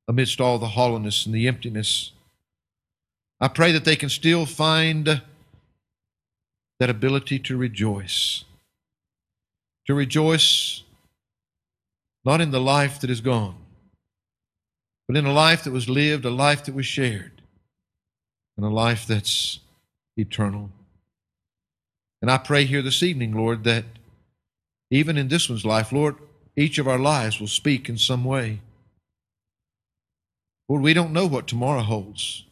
amidst 0.09 0.41
all 0.41 0.59
the 0.59 0.69
hollowness 0.69 1.27
and 1.27 1.35
the 1.35 1.47
emptiness. 1.47 2.13
I 3.39 3.49
pray 3.49 3.71
that 3.73 3.85
they 3.85 3.97
can 3.97 4.09
still 4.09 4.47
find 4.47 5.23
that 6.81 6.91
ability 6.91 7.39
to 7.41 7.57
rejoice. 7.59 8.45
To 9.87 9.95
rejoice 9.95 10.85
not 12.25 12.41
in 12.41 12.51
the 12.51 12.61
life 12.61 12.99
that 13.01 13.11
is 13.11 13.21
gone, 13.21 13.57
but 15.07 15.19
in 15.19 15.27
a 15.27 15.33
life 15.33 15.65
that 15.65 15.71
was 15.71 15.89
lived, 15.89 16.25
a 16.25 16.31
life 16.31 16.65
that 16.65 16.75
was 16.75 16.87
shared, 16.87 17.43
and 18.57 18.65
a 18.65 18.71
life 18.71 19.07
that's 19.07 19.61
eternal. 20.17 20.71
And 22.23 22.31
I 22.31 22.39
pray 22.39 22.65
here 22.65 22.83
this 22.83 23.03
evening, 23.03 23.35
Lord, 23.35 23.65
that 23.65 23.85
even 24.91 25.19
in 25.19 25.29
this 25.29 25.49
one's 25.51 25.65
life, 25.67 25.93
Lord, 25.93 26.17
each 26.59 26.79
of 26.79 26.89
our 26.89 26.99
lives 26.99 27.39
will 27.39 27.47
speak 27.47 27.89
in 27.89 27.97
some 27.97 28.25
way. 28.25 28.61
Lord, 30.69 30.83
we 30.83 30.93
don't 30.93 31.13
know 31.13 31.27
what 31.27 31.47
tomorrow 31.47 31.83
holds, 31.83 32.45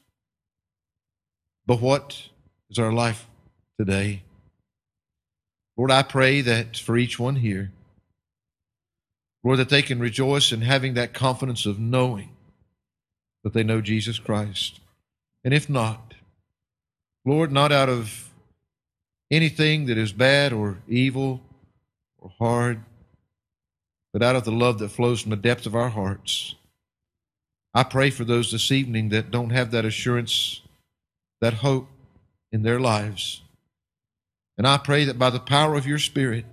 but 1.66 1.80
what 1.80 2.28
is 2.70 2.78
our 2.78 2.92
life 2.92 3.26
today? 3.78 4.22
Lord, 5.76 5.90
I 5.90 6.02
pray 6.02 6.40
that 6.40 6.76
for 6.76 6.96
each 6.96 7.18
one 7.18 7.36
here, 7.36 7.72
Lord, 9.42 9.58
that 9.58 9.68
they 9.68 9.82
can 9.82 9.98
rejoice 9.98 10.52
in 10.52 10.62
having 10.62 10.94
that 10.94 11.12
confidence 11.12 11.66
of 11.66 11.78
knowing 11.80 12.30
that 13.42 13.54
they 13.54 13.64
know 13.64 13.80
Jesus 13.80 14.18
Christ. 14.20 14.80
And 15.44 15.52
if 15.52 15.68
not, 15.68 16.14
Lord, 17.24 17.50
not 17.50 17.72
out 17.72 17.88
of 17.88 18.30
anything 19.32 19.86
that 19.86 19.98
is 19.98 20.12
bad 20.12 20.52
or 20.52 20.78
evil 20.88 21.40
or 22.18 22.32
hard, 22.38 22.82
but 24.16 24.24
out 24.24 24.34
of 24.34 24.46
the 24.46 24.50
love 24.50 24.78
that 24.78 24.88
flows 24.88 25.20
from 25.20 25.28
the 25.28 25.36
depth 25.36 25.66
of 25.66 25.74
our 25.74 25.90
hearts. 25.90 26.54
I 27.74 27.82
pray 27.82 28.08
for 28.08 28.24
those 28.24 28.50
this 28.50 28.72
evening 28.72 29.10
that 29.10 29.30
don't 29.30 29.50
have 29.50 29.72
that 29.72 29.84
assurance 29.84 30.62
that 31.42 31.52
hope 31.52 31.86
in 32.50 32.62
their 32.62 32.80
lives. 32.80 33.42
And 34.56 34.66
I 34.66 34.78
pray 34.78 35.04
that 35.04 35.18
by 35.18 35.28
the 35.28 35.38
power 35.38 35.74
of 35.74 35.86
your 35.86 35.98
Spirit, 35.98 36.46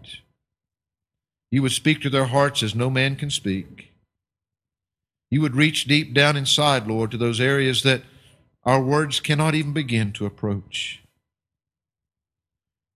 you 1.51 1.61
would 1.61 1.71
speak 1.71 2.01
to 2.01 2.09
their 2.09 2.25
hearts 2.25 2.63
as 2.63 2.75
no 2.75 2.89
man 2.89 3.15
can 3.15 3.29
speak. 3.29 3.93
You 5.31 5.39
would 5.39 5.55
reach 5.55 5.85
deep 5.85 6.13
down 6.13 6.35
inside, 6.35 6.85
Lord, 6.85 7.11
to 7.11 7.17
those 7.17 7.39
areas 7.39 7.81
that 7.83 8.01
our 8.65 8.83
words 8.83 9.21
cannot 9.21 9.55
even 9.55 9.71
begin 9.71 10.11
to 10.11 10.25
approach. 10.25 11.01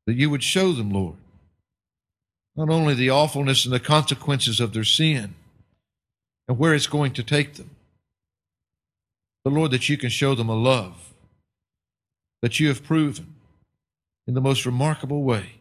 That 0.08 0.18
you 0.18 0.30
would 0.30 0.44
show 0.44 0.74
them, 0.74 0.92
Lord, 0.92 1.16
not 2.58 2.70
only 2.70 2.96
the 2.96 3.12
awfulness 3.12 3.64
and 3.66 3.74
the 3.74 3.80
consequences 3.80 4.60
of 4.60 4.74
their 4.74 4.84
sin 4.84 5.36
and 6.48 6.58
where 6.58 6.74
it's 6.74 6.88
going 6.88 7.14
to 7.14 7.24
take 7.24 7.54
them, 7.54 7.70
but 9.44 9.54
Lord, 9.54 9.72
that 9.72 9.88
you 9.88 9.98
can 9.98 10.10
show 10.10 10.36
them 10.36 10.50
a 10.50 10.56
love 10.56 11.14
that 12.42 12.60
you 12.60 12.68
have 12.68 12.84
proven 12.84 13.36
in 14.28 14.34
the 14.34 14.42
most 14.42 14.66
remarkable 14.66 15.24
way 15.24 15.54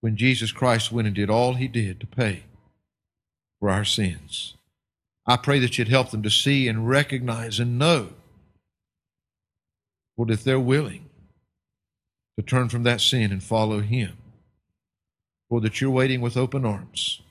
when 0.00 0.16
Jesus 0.16 0.52
Christ 0.52 0.92
went 0.92 1.06
and 1.06 1.16
did 1.16 1.30
all 1.30 1.54
he 1.54 1.66
did 1.66 1.98
to 2.00 2.06
pay 2.06 2.44
for 3.58 3.70
our 3.70 3.84
sins. 3.84 4.54
I 5.26 5.36
pray 5.36 5.58
that 5.58 5.76
you'd 5.76 5.88
help 5.88 6.10
them 6.10 6.22
to 6.22 6.30
see 6.30 6.68
and 6.68 6.88
recognize 6.88 7.58
and 7.58 7.78
know, 7.78 8.10
Lord, 10.16 10.30
if 10.30 10.44
they're 10.44 10.60
willing 10.60 11.06
to 12.38 12.44
turn 12.44 12.68
from 12.68 12.84
that 12.84 13.00
sin 13.00 13.32
and 13.32 13.42
follow 13.42 13.80
him, 13.80 14.16
Lord, 15.50 15.64
that 15.64 15.80
you're 15.80 15.90
waiting 15.90 16.20
with 16.20 16.36
open 16.36 16.64
arms 16.64 17.22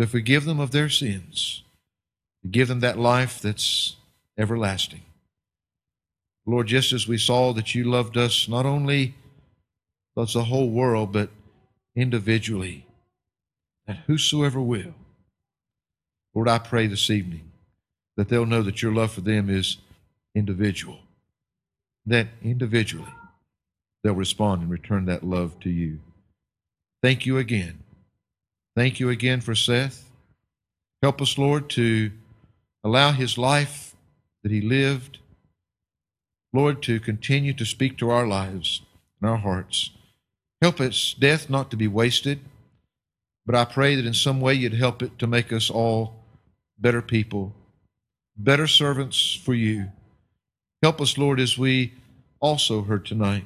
to 0.00 0.06
forgive 0.06 0.44
them 0.44 0.58
of 0.58 0.72
their 0.72 0.88
sins, 0.88 1.62
to 2.42 2.48
give 2.48 2.68
them 2.68 2.80
that 2.80 2.98
life 2.98 3.40
that's 3.40 3.96
everlasting. 4.36 5.02
Lord, 6.46 6.66
just 6.66 6.92
as 6.92 7.08
we 7.08 7.16
saw 7.16 7.52
that 7.52 7.74
you 7.74 7.84
loved 7.84 8.16
us, 8.16 8.48
not 8.48 8.66
only 8.66 9.14
loves 10.16 10.34
the 10.34 10.44
whole 10.44 10.68
world, 10.68 11.12
but 11.12 11.30
individually, 11.96 12.86
that 13.86 13.98
whosoever 14.06 14.60
will, 14.60 14.94
Lord, 16.34 16.48
I 16.48 16.58
pray 16.58 16.86
this 16.86 17.10
evening 17.10 17.52
that 18.16 18.28
they'll 18.28 18.46
know 18.46 18.62
that 18.62 18.82
your 18.82 18.92
love 18.92 19.12
for 19.12 19.20
them 19.20 19.48
is 19.48 19.78
individual, 20.34 20.98
that 22.06 22.28
individually 22.42 23.14
they'll 24.02 24.14
respond 24.14 24.62
and 24.62 24.70
return 24.70 25.06
that 25.06 25.24
love 25.24 25.58
to 25.60 25.70
you. 25.70 26.00
Thank 27.04 27.26
you 27.26 27.36
again. 27.36 27.80
Thank 28.74 28.98
you 28.98 29.10
again 29.10 29.42
for 29.42 29.54
Seth. 29.54 30.10
Help 31.02 31.20
us, 31.20 31.36
Lord, 31.36 31.68
to 31.70 32.10
allow 32.82 33.12
his 33.12 33.36
life 33.36 33.94
that 34.42 34.50
he 34.50 34.62
lived, 34.62 35.18
Lord, 36.54 36.82
to 36.84 36.98
continue 36.98 37.52
to 37.52 37.66
speak 37.66 37.98
to 37.98 38.08
our 38.08 38.26
lives 38.26 38.80
and 39.20 39.30
our 39.30 39.36
hearts. 39.36 39.90
Help 40.62 40.80
its 40.80 41.12
death 41.12 41.50
not 41.50 41.70
to 41.72 41.76
be 41.76 41.86
wasted, 41.86 42.40
but 43.44 43.54
I 43.54 43.66
pray 43.66 43.96
that 43.96 44.06
in 44.06 44.14
some 44.14 44.40
way 44.40 44.54
you'd 44.54 44.72
help 44.72 45.02
it 45.02 45.18
to 45.18 45.26
make 45.26 45.52
us 45.52 45.68
all 45.68 46.24
better 46.78 47.02
people, 47.02 47.54
better 48.34 48.66
servants 48.66 49.34
for 49.44 49.52
you. 49.52 49.92
Help 50.82 51.02
us, 51.02 51.18
Lord, 51.18 51.38
as 51.38 51.58
we 51.58 51.92
also 52.40 52.80
heard 52.80 53.04
tonight, 53.04 53.44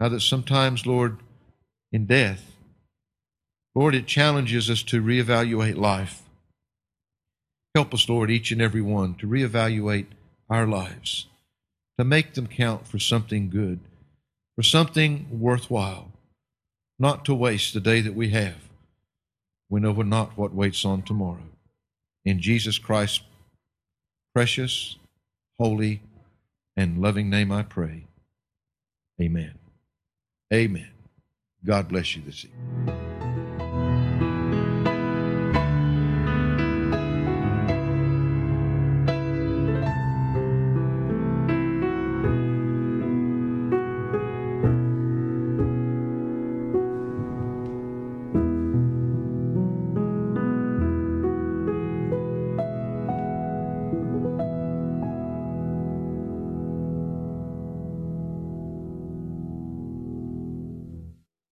how 0.00 0.08
that 0.08 0.18
sometimes, 0.18 0.84
Lord, 0.84 1.18
in 1.92 2.06
death, 2.06 2.54
Lord, 3.76 3.94
it 3.94 4.06
challenges 4.06 4.70
us 4.70 4.82
to 4.84 5.02
reevaluate 5.02 5.76
life. 5.76 6.22
Help 7.74 7.92
us, 7.92 8.08
Lord, 8.08 8.30
each 8.30 8.50
and 8.50 8.62
every 8.62 8.80
one, 8.80 9.16
to 9.16 9.26
reevaluate 9.26 10.06
our 10.48 10.66
lives, 10.66 11.26
to 11.98 12.04
make 12.04 12.32
them 12.32 12.46
count 12.46 12.88
for 12.88 12.98
something 12.98 13.50
good, 13.50 13.80
for 14.54 14.62
something 14.62 15.26
worthwhile, 15.30 16.10
not 16.98 17.26
to 17.26 17.34
waste 17.34 17.74
the 17.74 17.80
day 17.80 18.00
that 18.00 18.14
we 18.14 18.30
have. 18.30 18.56
We 19.68 19.80
know 19.80 19.92
not 19.92 20.38
what 20.38 20.54
waits 20.54 20.86
on 20.86 21.02
tomorrow. 21.02 21.50
In 22.24 22.40
Jesus 22.40 22.78
Christ's 22.78 23.20
precious, 24.34 24.96
holy, 25.58 26.00
and 26.78 27.02
loving 27.02 27.28
name 27.28 27.52
I 27.52 27.62
pray. 27.62 28.04
Amen. 29.20 29.52
Amen. 30.50 30.88
God 31.62 31.88
bless 31.88 32.16
you 32.16 32.22
this 32.24 32.46
evening. 32.46 33.15